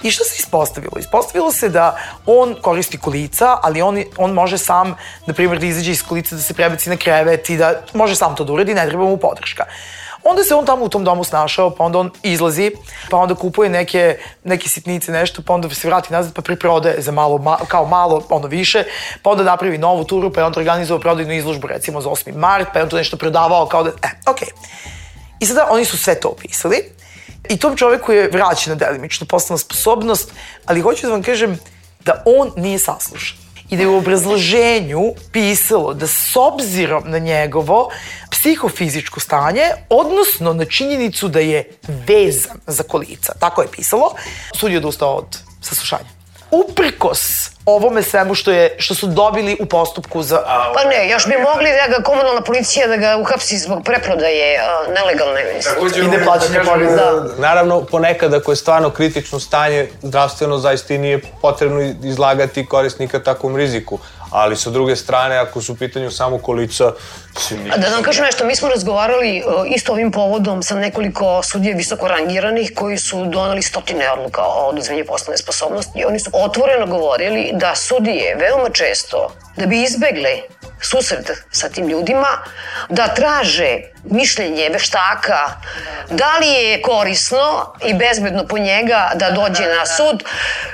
I 0.03 0.11
šta 0.11 0.23
se 0.23 0.35
ispostavilo? 0.39 0.99
Ispostavilo 0.99 1.51
se 1.51 1.69
da 1.69 1.97
on 2.25 2.55
koristi 2.61 2.97
kolica, 2.97 3.57
ali 3.61 3.81
on, 3.81 4.03
on 4.17 4.33
može 4.33 4.57
sam, 4.57 4.95
na 5.25 5.33
primjer, 5.33 5.59
da 5.59 5.65
izađe 5.65 5.91
iz 5.91 6.03
kolica, 6.03 6.35
da 6.35 6.41
se 6.41 6.53
prebaci 6.53 6.89
na 6.89 6.97
krevet 6.97 7.49
i 7.49 7.57
da 7.57 7.73
može 7.93 8.15
sam 8.15 8.35
to 8.35 8.43
da 8.43 8.53
uradi, 8.53 8.73
ne 8.73 8.87
treba 8.87 9.03
mu 9.03 9.17
podrška. 9.17 9.65
Onda 10.23 10.43
se 10.43 10.55
on 10.55 10.65
tamo 10.65 10.85
u 10.85 10.89
tom 10.89 11.03
domu 11.03 11.23
snašao, 11.23 11.69
pa 11.69 11.83
onda 11.83 11.99
on 11.99 12.11
izlazi, 12.23 12.71
pa 13.09 13.17
onda 13.17 13.35
kupuje 13.35 13.69
neke, 13.69 14.17
neke 14.43 14.69
sitnice, 14.69 15.11
nešto, 15.11 15.41
pa 15.41 15.53
onda 15.53 15.69
se 15.69 15.87
vrati 15.87 16.13
nazad, 16.13 16.33
pa 16.33 16.41
priprodaje 16.41 17.01
za 17.01 17.11
malo, 17.11 17.37
ma, 17.37 17.57
kao 17.67 17.85
malo, 17.85 18.25
ono 18.29 18.47
više, 18.47 18.83
pa 19.23 19.29
onda 19.29 19.43
napravi 19.43 19.77
novu 19.77 20.03
turu, 20.03 20.33
pa 20.33 20.41
je 20.41 20.45
onda 20.45 20.59
organizovao 20.59 21.01
prodajnu 21.01 21.33
izložbu, 21.33 21.67
recimo 21.67 22.01
za 22.01 22.09
8. 22.09 22.35
mart, 22.35 22.67
pa 22.73 22.79
je 22.79 22.83
on 22.83 22.89
to 22.89 22.97
nešto 22.97 23.17
prodavao 23.17 23.65
kao 23.65 23.83
da, 23.83 23.89
e, 23.89 24.09
okej. 24.27 24.47
Okay. 24.47 24.51
I 25.39 25.45
sada 25.45 25.67
oni 25.69 25.85
su 25.85 25.97
sve 25.97 26.19
to 26.19 26.27
opisali 26.27 26.98
i 27.49 27.57
tom 27.57 27.77
čoveku 27.77 28.11
je 28.11 28.29
vraćena 28.29 28.75
delimično 28.75 29.27
poslovna 29.27 29.57
sposobnost, 29.57 30.31
ali 30.65 30.81
hoću 30.81 31.07
da 31.07 31.11
vam 31.11 31.23
kažem 31.23 31.59
da 32.05 32.23
on 32.25 32.51
nije 32.55 32.79
saslušan. 32.79 33.37
I 33.69 33.77
da 33.77 33.83
je 33.83 33.89
u 33.89 33.97
obrazloženju 33.97 35.13
pisalo 35.31 35.93
da 35.93 36.07
s 36.07 36.35
obzirom 36.35 37.03
na 37.05 37.19
njegovo 37.19 37.89
psihofizičko 38.31 39.19
stanje, 39.19 39.61
odnosno 39.89 40.53
na 40.53 40.65
činjenicu 40.65 41.27
da 41.27 41.39
je 41.39 41.69
vezan 41.87 42.57
za 42.67 42.83
kolica, 42.83 43.33
tako 43.39 43.61
je 43.61 43.67
pisalo, 43.71 44.15
sud 44.59 44.71
je 44.71 44.77
odustao 44.77 45.15
od 45.15 45.37
saslušanja. 45.61 46.09
Uprkos 46.51 47.49
ovome 47.75 48.03
svemu 48.03 48.35
što 48.35 48.51
je 48.51 48.75
što 48.77 48.95
su 48.95 49.07
dobili 49.07 49.57
u 49.59 49.65
postupku 49.65 50.23
za 50.23 50.43
Pa 50.73 50.89
ne, 50.89 51.09
još 51.09 51.27
bi 51.27 51.33
mogli 51.37 51.69
da 51.71 51.97
ga 51.97 52.03
komunalna 52.03 52.41
policija 52.41 52.87
da 52.87 52.97
ga 52.97 53.17
uhapsi 53.17 53.57
zbog 53.57 53.83
preprodaje 53.83 54.59
uh, 54.59 54.93
nelegalne 54.93 55.41
i 56.03 56.17
neplaćanja 56.17 56.61
poreza. 56.65 56.95
Da. 56.95 57.35
Naravno, 57.37 57.81
ponekad 57.81 58.33
ako 58.33 58.51
je 58.51 58.55
stvarno 58.55 58.89
kritično 58.89 59.39
stanje, 59.39 59.87
zdravstveno 60.01 60.57
zaista 60.57 60.93
i 60.93 60.97
nije 60.97 61.21
potrebno 61.41 61.81
izlagati 62.03 62.65
korisnika 62.65 63.23
takvom 63.23 63.55
riziku 63.57 63.99
ali 64.31 64.55
sa 64.55 64.69
druge 64.69 64.95
strane, 64.95 65.37
ako 65.37 65.61
su 65.61 65.73
u 65.73 65.75
pitanju 65.75 66.11
samo 66.11 66.37
kolica... 66.37 66.91
A 67.73 67.77
da 67.77 67.89
vam 67.89 68.03
kažem 68.03 68.25
nešto, 68.25 68.45
mi 68.45 68.55
smo 68.55 68.69
razgovarali 68.69 69.37
e, 69.37 69.41
isto 69.75 69.91
ovim 69.91 70.11
povodom 70.11 70.63
sa 70.63 70.75
nekoliko 70.75 71.43
sudije 71.43 71.73
visoko 71.73 72.07
rangiranih 72.07 72.71
koji 72.75 72.97
su 72.97 73.25
donali 73.25 73.61
stotine 73.61 74.11
odluka 74.11 74.41
o 74.43 74.69
oduzmenju 74.69 75.05
poslovne 75.05 75.37
sposobnosti 75.37 75.99
i 75.99 76.05
oni 76.05 76.19
su 76.19 76.29
otvoreno 76.33 76.85
govorili 76.85 77.49
da 77.53 77.75
sudije 77.75 78.35
veoma 78.35 78.69
često, 78.69 79.33
da 79.55 79.65
bi 79.65 79.83
izbegle 79.83 80.41
susret 80.81 81.31
sa 81.51 81.69
tim 81.69 81.87
ljudima, 81.87 82.27
da 82.89 83.07
traže 83.07 83.77
mišljenje 84.03 84.69
veštaka, 84.69 85.51
da 86.09 86.37
li 86.37 86.47
je 86.47 86.81
korisno 86.81 87.73
i 87.85 87.93
bezbedno 87.93 88.47
po 88.47 88.57
njega 88.57 89.11
da 89.15 89.31
dođe 89.31 89.65
na 89.65 89.85
sud, 89.85 90.23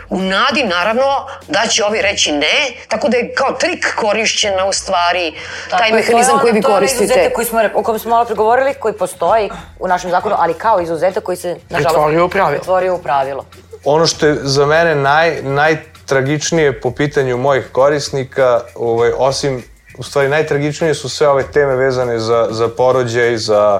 u 0.09 0.21
nadi 0.21 0.63
naravno 0.63 1.27
da 1.47 1.67
će 1.67 1.83
ovi 1.83 2.01
reći 2.01 2.31
ne, 2.31 2.71
tako 2.87 3.09
da 3.09 3.17
je 3.17 3.33
kao 3.33 3.51
trik 3.51 3.95
korišćena 3.95 4.65
u 4.65 4.73
stvari 4.73 5.33
taj 5.69 5.79
tako 5.79 5.95
mehanizam 5.95 6.39
koji 6.45 6.53
vi 6.53 6.61
koristite. 6.61 7.13
To 7.13 7.19
je 7.19 7.33
koji 7.33 7.45
smo, 7.45 7.59
o 7.75 7.83
kojem 7.83 7.99
smo 7.99 8.09
malo 8.09 8.25
pregovorili, 8.25 8.73
koji 8.73 8.93
postoji 8.93 9.49
u 9.79 9.87
našem 9.87 10.11
zakonu, 10.11 10.35
ali 10.39 10.53
kao 10.53 10.81
izuzetak 10.81 11.23
koji 11.23 11.37
se, 11.37 11.57
nažalost, 11.69 11.95
pretvorio 11.95 12.25
u 12.25 12.29
pravilo. 12.29 12.59
Pretvorio 12.59 12.95
u 12.95 12.99
pravilo. 12.99 13.45
Ono 13.85 14.07
što 14.07 14.27
je 14.27 14.35
za 14.41 14.65
mene 14.65 14.95
naj, 14.95 15.41
najtragičnije 15.41 16.81
po 16.81 16.91
pitanju 16.91 17.37
mojih 17.37 17.69
korisnika, 17.71 18.61
ovaj, 18.75 19.11
osim 19.17 19.63
u 19.97 20.03
stvari 20.03 20.29
najtragičnije 20.29 20.93
su 20.93 21.09
sve 21.09 21.27
ove 21.27 21.43
teme 21.43 21.75
vezane 21.75 22.19
za, 22.19 22.47
za 22.51 22.67
porođaj, 22.67 23.37
za, 23.37 23.79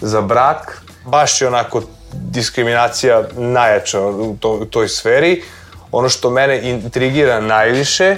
za 0.00 0.20
brak. 0.20 0.82
Baš 1.04 1.40
je 1.40 1.48
onako 1.48 1.82
diskriminacija 2.12 3.22
najjača 3.36 4.00
u, 4.00 4.36
to, 4.40 4.52
u 4.52 4.64
toj 4.64 4.88
sferi. 4.88 5.42
Ono 5.92 6.08
što 6.08 6.30
mene 6.30 6.70
intrigira 6.70 7.40
najviše 7.40 8.16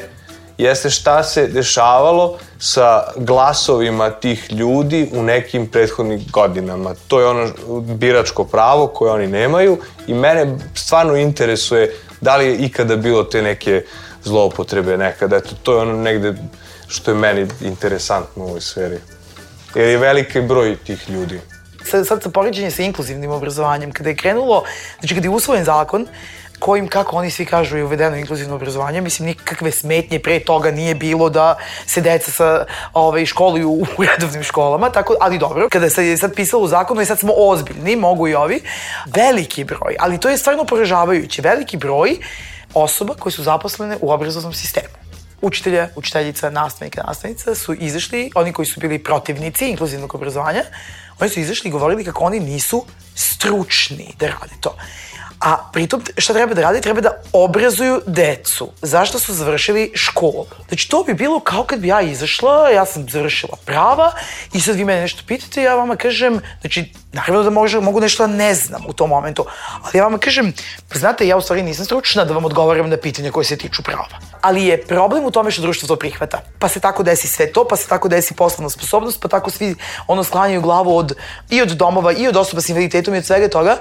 jeste 0.63 0.91
šta 0.91 1.23
se 1.23 1.47
dešavalo 1.47 2.39
sa 2.59 3.03
glasovima 3.17 4.11
tih 4.11 4.53
ljudi 4.53 5.11
u 5.13 5.23
nekim 5.23 5.67
prethodnim 5.67 6.25
godinama. 6.33 6.95
To 7.09 7.21
je 7.21 7.27
ono 7.27 7.51
biračko 7.81 8.45
pravo 8.45 8.87
koje 8.87 9.13
oni 9.13 9.27
nemaju 9.27 9.79
i 10.07 10.15
mene 10.15 10.59
stvarno 10.75 11.17
interesuje 11.17 11.95
da 12.21 12.37
li 12.37 12.47
je 12.47 12.57
ikada 12.57 12.97
bilo 12.97 13.25
te 13.25 13.43
neke 13.43 13.85
zloupotrebe 14.25 14.97
nekada. 14.97 15.37
Eto, 15.37 15.55
to 15.63 15.73
je 15.73 15.79
ono 15.79 15.97
negde 16.03 16.35
što 16.89 17.11
je 17.11 17.15
meni 17.15 17.47
interesantno 17.61 18.45
u 18.45 18.49
ovoj 18.49 18.61
sferi. 18.61 18.99
Jer 19.75 19.89
je 19.89 19.99
veliki 19.99 20.41
broj 20.41 20.77
tih 20.77 21.11
ljudi. 21.11 21.41
Sad, 21.85 22.07
sad 22.07 22.23
sa 22.23 22.31
poređenje 22.31 22.71
sa 22.71 22.83
inkluzivnim 22.83 23.31
obrazovanjem, 23.31 23.93
kada 23.93 24.09
je 24.09 24.17
krenulo, 24.17 24.65
znači 25.01 25.15
kada 25.15 25.27
je 25.27 25.31
usvojen 25.31 25.65
zakon, 25.65 26.07
kojim, 26.63 26.89
kako 26.89 27.17
oni 27.17 27.31
svi 27.31 27.47
kažu, 27.47 27.77
je 27.77 27.85
uvedeno 27.85 28.17
inkluzivno 28.17 28.55
obrazovanje. 28.55 29.01
Mislim, 29.01 29.27
nikakve 29.27 29.71
smetnje 29.71 30.19
pre 30.19 30.41
toga 30.41 30.71
nije 30.71 30.95
bilo 30.95 31.29
da 31.29 31.57
se 31.87 32.01
deca 32.01 32.31
sa, 32.31 32.67
ovaj, 32.93 33.27
školuju 33.27 33.71
u 33.71 33.87
redovnim 34.11 34.43
školama, 34.43 34.91
tako, 34.91 35.17
ali 35.21 35.39
dobro, 35.39 35.69
kada 35.73 35.91
se 35.91 36.07
je 36.07 36.17
sad 36.17 36.35
pisalo 36.35 36.63
u 36.63 36.69
zakonu 36.69 37.03
i 37.03 37.07
sad 37.07 37.19
smo 37.19 37.33
ozbiljni, 37.37 37.97
mogu 37.97 38.29
i 38.29 38.35
ovi, 38.35 38.61
veliki 39.07 39.65
broj, 39.65 39.97
ali 39.99 40.19
to 40.19 40.29
je 40.29 40.39
stvarno 40.39 40.65
poražavajuće, 40.65 41.43
veliki 41.43 41.77
broj 41.77 42.17
osoba 42.75 43.15
koje 43.15 43.33
su 43.33 43.43
zaposlene 43.43 43.97
u 44.01 44.13
obrazovnom 44.13 44.53
sistemu 44.55 45.03
učitelja, 45.43 45.89
učiteljica, 45.97 46.51
nastavnika, 46.51 47.03
nastavnica 47.07 47.55
su 47.55 47.75
izašli, 47.75 48.31
oni 48.35 48.53
koji 48.53 48.67
su 48.67 48.81
bili 48.81 48.99
protivnici 48.99 49.69
inkluzivnog 49.69 50.15
obrazovanja, 50.15 50.63
oni 51.19 51.31
su 51.31 51.41
izašli 51.41 51.69
i 51.69 51.73
govorili 51.73 52.05
kako 52.05 52.25
oni 52.25 52.41
nisu 52.41 52.85
stručni 53.15 54.15
da 54.19 54.27
rade 54.27 54.55
to. 54.61 54.77
A 55.43 55.57
pritom 55.73 56.03
šta 56.19 56.35
treba 56.35 56.55
da 56.55 56.63
radi? 56.63 56.81
Treba 56.81 57.01
da 57.01 57.11
obrazuju 57.33 58.01
decu. 58.07 58.69
Zašto 58.83 59.19
su 59.19 59.35
završili 59.35 59.93
školu? 59.95 60.47
Znači 60.69 60.89
to 60.89 61.05
bi 61.05 61.15
bilo 61.15 61.41
kao 61.41 61.65
kad 61.65 61.81
bi 61.81 61.89
ja 61.89 62.01
izašla, 62.01 62.71
ja 62.71 62.85
sam 62.87 63.09
završila 63.09 63.57
prava 63.65 64.13
i 64.53 64.61
sad 64.61 64.77
vi 64.77 64.85
mene 64.85 65.01
nešto 65.01 65.23
pitate 65.27 65.63
ja 65.63 65.75
vama 65.75 65.97
kažem, 65.97 66.41
znači 66.61 66.93
naravno 67.13 67.43
da 67.43 67.51
može, 67.51 67.81
mogu 67.81 68.01
nešto 68.01 68.27
da 68.27 68.35
ne 68.35 68.55
znam 68.55 68.83
u 68.89 68.93
tom 68.93 69.11
momentu, 69.11 69.45
ali 69.83 69.99
ja 69.99 70.05
vama 70.05 70.19
kažem, 70.19 70.53
pa 70.89 70.99
znate, 70.99 71.27
ja 71.27 71.37
u 71.37 71.41
stvari 71.41 71.63
nisam 71.63 71.85
stručna 71.85 72.25
da 72.25 72.35
vam 72.35 72.45
odgovaram 72.45 72.91
na 72.91 72.97
pitanja 72.97 73.31
koje 73.31 73.45
se 73.45 73.57
tiču 73.57 73.83
prava. 73.83 74.07
Ali 74.41 74.65
je 74.65 74.83
problem 74.87 75.25
u 75.25 75.31
tome 75.31 75.51
što 75.51 75.63
društvo 75.63 75.89
to 75.89 75.97
prihvata. 75.97 76.41
Pa 76.59 76.69
se 76.69 76.81
tako 76.81 77.03
desi 77.03 77.29
sve 77.29 77.53
to, 77.53 77.67
pa 77.69 77.77
se 77.77 77.89
tako 77.89 78.09
desi 78.09 78.35
poslovna 78.35 78.71
sposobnost, 78.71 79.23
pa 79.23 79.29
tako 79.29 79.51
svi 79.51 79.75
ono 80.07 80.25
sklanjaju 80.25 80.61
glavu 80.61 80.97
od, 80.97 81.13
i 81.51 81.63
od 81.63 81.69
domova, 81.69 82.13
i 82.13 82.29
od 82.29 82.37
osoba 82.37 82.63
s 82.63 82.69
invaliditetom 82.69 83.15
i 83.15 83.19
od 83.19 83.27
svega 83.27 83.49
toga, 83.49 83.77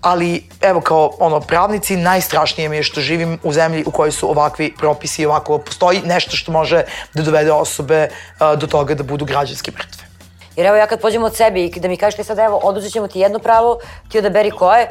ali 0.00 0.44
evo 0.60 0.80
kao 0.80 1.10
ono 1.18 1.40
pravnici 1.40 1.96
najstrašnije 1.96 2.68
mi 2.68 2.76
je 2.76 2.82
što 2.82 3.00
živim 3.00 3.38
u 3.42 3.52
zemlji 3.52 3.84
u 3.86 3.90
kojoj 3.90 4.12
su 4.12 4.30
ovakvi 4.30 4.74
propisi 4.78 5.22
i 5.22 5.26
ovako 5.26 5.58
postoji 5.58 6.02
nešto 6.04 6.36
što 6.36 6.52
može 6.52 6.82
da 7.14 7.22
dovede 7.22 7.52
osobe 7.52 8.08
uh, 8.08 8.58
do 8.58 8.66
toga 8.66 8.94
da 8.94 9.02
budu 9.02 9.24
građanski 9.24 9.70
mrtve. 9.70 10.04
Jer 10.56 10.66
evo 10.66 10.76
ja 10.76 10.86
kad 10.86 11.00
pođem 11.00 11.24
od 11.24 11.36
sebe 11.36 11.64
i 11.64 11.80
da 11.80 11.88
mi 11.88 11.96
kažete 11.96 12.24
sad 12.24 12.38
evo 12.38 12.56
oduzet 12.62 12.92
ćemo 12.92 13.08
ti 13.08 13.20
jedno 13.20 13.38
pravo, 13.38 13.78
ti 14.08 14.18
odaberi 14.18 14.50
koje, 14.50 14.88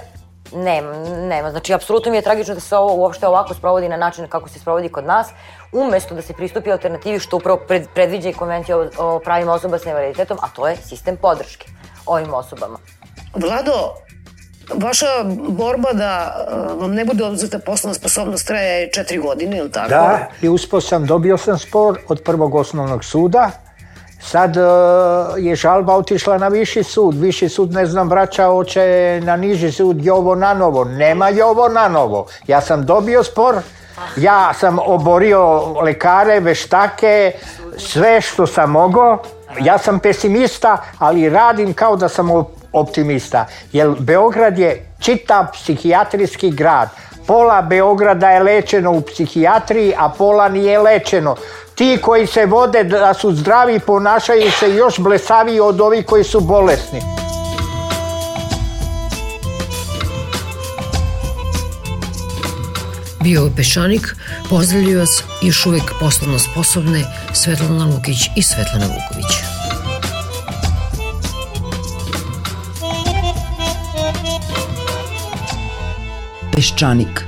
Nema, 0.54 0.94
nema. 1.30 1.52
Znači, 1.52 1.74
apsolutno 1.74 2.12
mi 2.12 2.18
je 2.18 2.22
tragično 2.22 2.54
da 2.54 2.60
se 2.60 2.76
ovo 2.76 2.94
uopšte 2.94 3.28
ovako 3.28 3.54
sprovodi 3.54 3.90
na 3.90 3.98
način 3.98 4.28
kako 4.28 4.50
se 4.50 4.60
sprovodi 4.60 4.90
kod 4.90 5.06
nas, 5.06 5.28
umesto 5.72 6.16
da 6.16 6.22
se 6.22 6.34
pristupi 6.34 6.72
alternativi 6.72 7.20
što 7.20 7.38
upravo 7.38 7.60
pred, 7.68 7.86
predviđa 7.94 8.30
i 8.30 8.34
konvencija 8.34 8.78
o, 8.78 8.90
o 8.98 9.20
pravima 9.20 9.54
osoba 9.54 9.78
sa 9.78 9.90
invaliditetom, 9.90 10.38
a 10.42 10.50
to 10.56 10.68
je 10.68 10.76
sistem 10.76 11.18
podrške 11.18 11.68
ovim 12.06 12.34
osobama. 12.34 12.80
Vlado, 13.36 13.94
vaša 14.76 15.06
borba 15.50 15.94
da 15.94 16.46
uh, 16.74 16.82
vam 16.82 16.94
ne 16.94 17.06
bude 17.06 17.24
oduzeta 17.24 17.60
poslovna 17.60 17.94
sposobnost 17.94 18.48
traje 18.48 18.90
četiri 18.92 19.18
godine, 19.18 19.58
ili 19.58 19.72
tako? 19.72 19.90
Da, 19.90 20.28
i 20.42 20.50
uspio 20.50 20.82
sam, 20.82 21.06
dobio 21.06 21.38
sam 21.38 21.60
spor 21.60 22.00
od 22.08 22.22
prvog 22.24 22.56
osnovnog 22.56 23.04
suda, 23.06 23.52
Sad 24.22 24.58
uh, 24.58 24.64
je 25.38 25.56
žalba 25.56 25.96
otišla 25.96 26.38
na 26.38 26.48
viši 26.48 26.84
sud. 26.84 27.16
Viši 27.16 27.50
sud, 27.50 27.72
ne 27.72 27.86
znam, 27.86 28.10
vraća 28.10 28.50
oče 28.50 29.22
na 29.24 29.36
niži 29.36 29.72
sud 29.72 30.06
Jovo 30.06 30.36
na 30.36 30.54
novo. 30.54 30.84
Nema 30.84 31.30
Jovo 31.30 31.70
na 31.70 31.88
novo. 31.88 32.28
Ja 32.48 32.62
sam 32.62 32.86
dobio 32.86 33.24
spor, 33.24 33.56
ja 34.18 34.54
sam 34.54 34.80
oborio 34.86 35.74
lekare, 35.82 36.40
veštake, 36.40 37.32
sve 37.78 38.22
što 38.22 38.48
sam 38.48 38.72
mogao. 38.72 39.18
Ja 39.62 39.78
sam 39.78 40.00
pesimista, 40.00 40.78
ali 40.98 41.30
radim 41.30 41.74
kao 41.74 41.96
da 41.96 42.10
sam 42.10 42.30
optimista. 42.74 43.46
Jer 43.74 43.90
Beograd 44.00 44.60
je 44.60 44.86
čitav 45.00 45.46
psihijatrijski 45.54 46.52
grad. 46.52 46.90
Pola 47.28 47.62
Beograda 47.62 48.30
je 48.30 48.44
lečeno 48.44 48.92
u 48.92 49.02
psihijatriji, 49.02 49.94
a 49.98 50.10
pola 50.10 50.50
nije 50.50 50.80
lečeno. 50.80 51.36
Ti 51.76 52.00
koji 52.02 52.28
se 52.28 52.46
vode 52.46 52.84
da 52.84 53.14
su 53.14 53.32
zdravi 53.32 53.80
ponašaju 53.80 54.52
se 54.52 54.76
još 54.76 55.00
blesaviji 55.00 55.60
od 55.60 55.82
ovih 55.82 56.06
koji 56.06 56.24
su 56.24 56.40
bolesni. 56.40 57.02
Bio 63.24 63.42
je 63.42 63.56
Pešanik, 63.56 64.16
pozdravljaju 64.50 65.00
vas 65.00 65.24
još 65.42 65.66
uvek 65.66 65.84
poslovno 66.00 66.40
sposobne 66.40 67.04
Svetlana 67.34 67.86
Lukić 67.86 68.30
i 68.36 68.44
Svetlana 68.44 68.86
Vuković. 68.86 69.49
Peščanik 76.60 77.22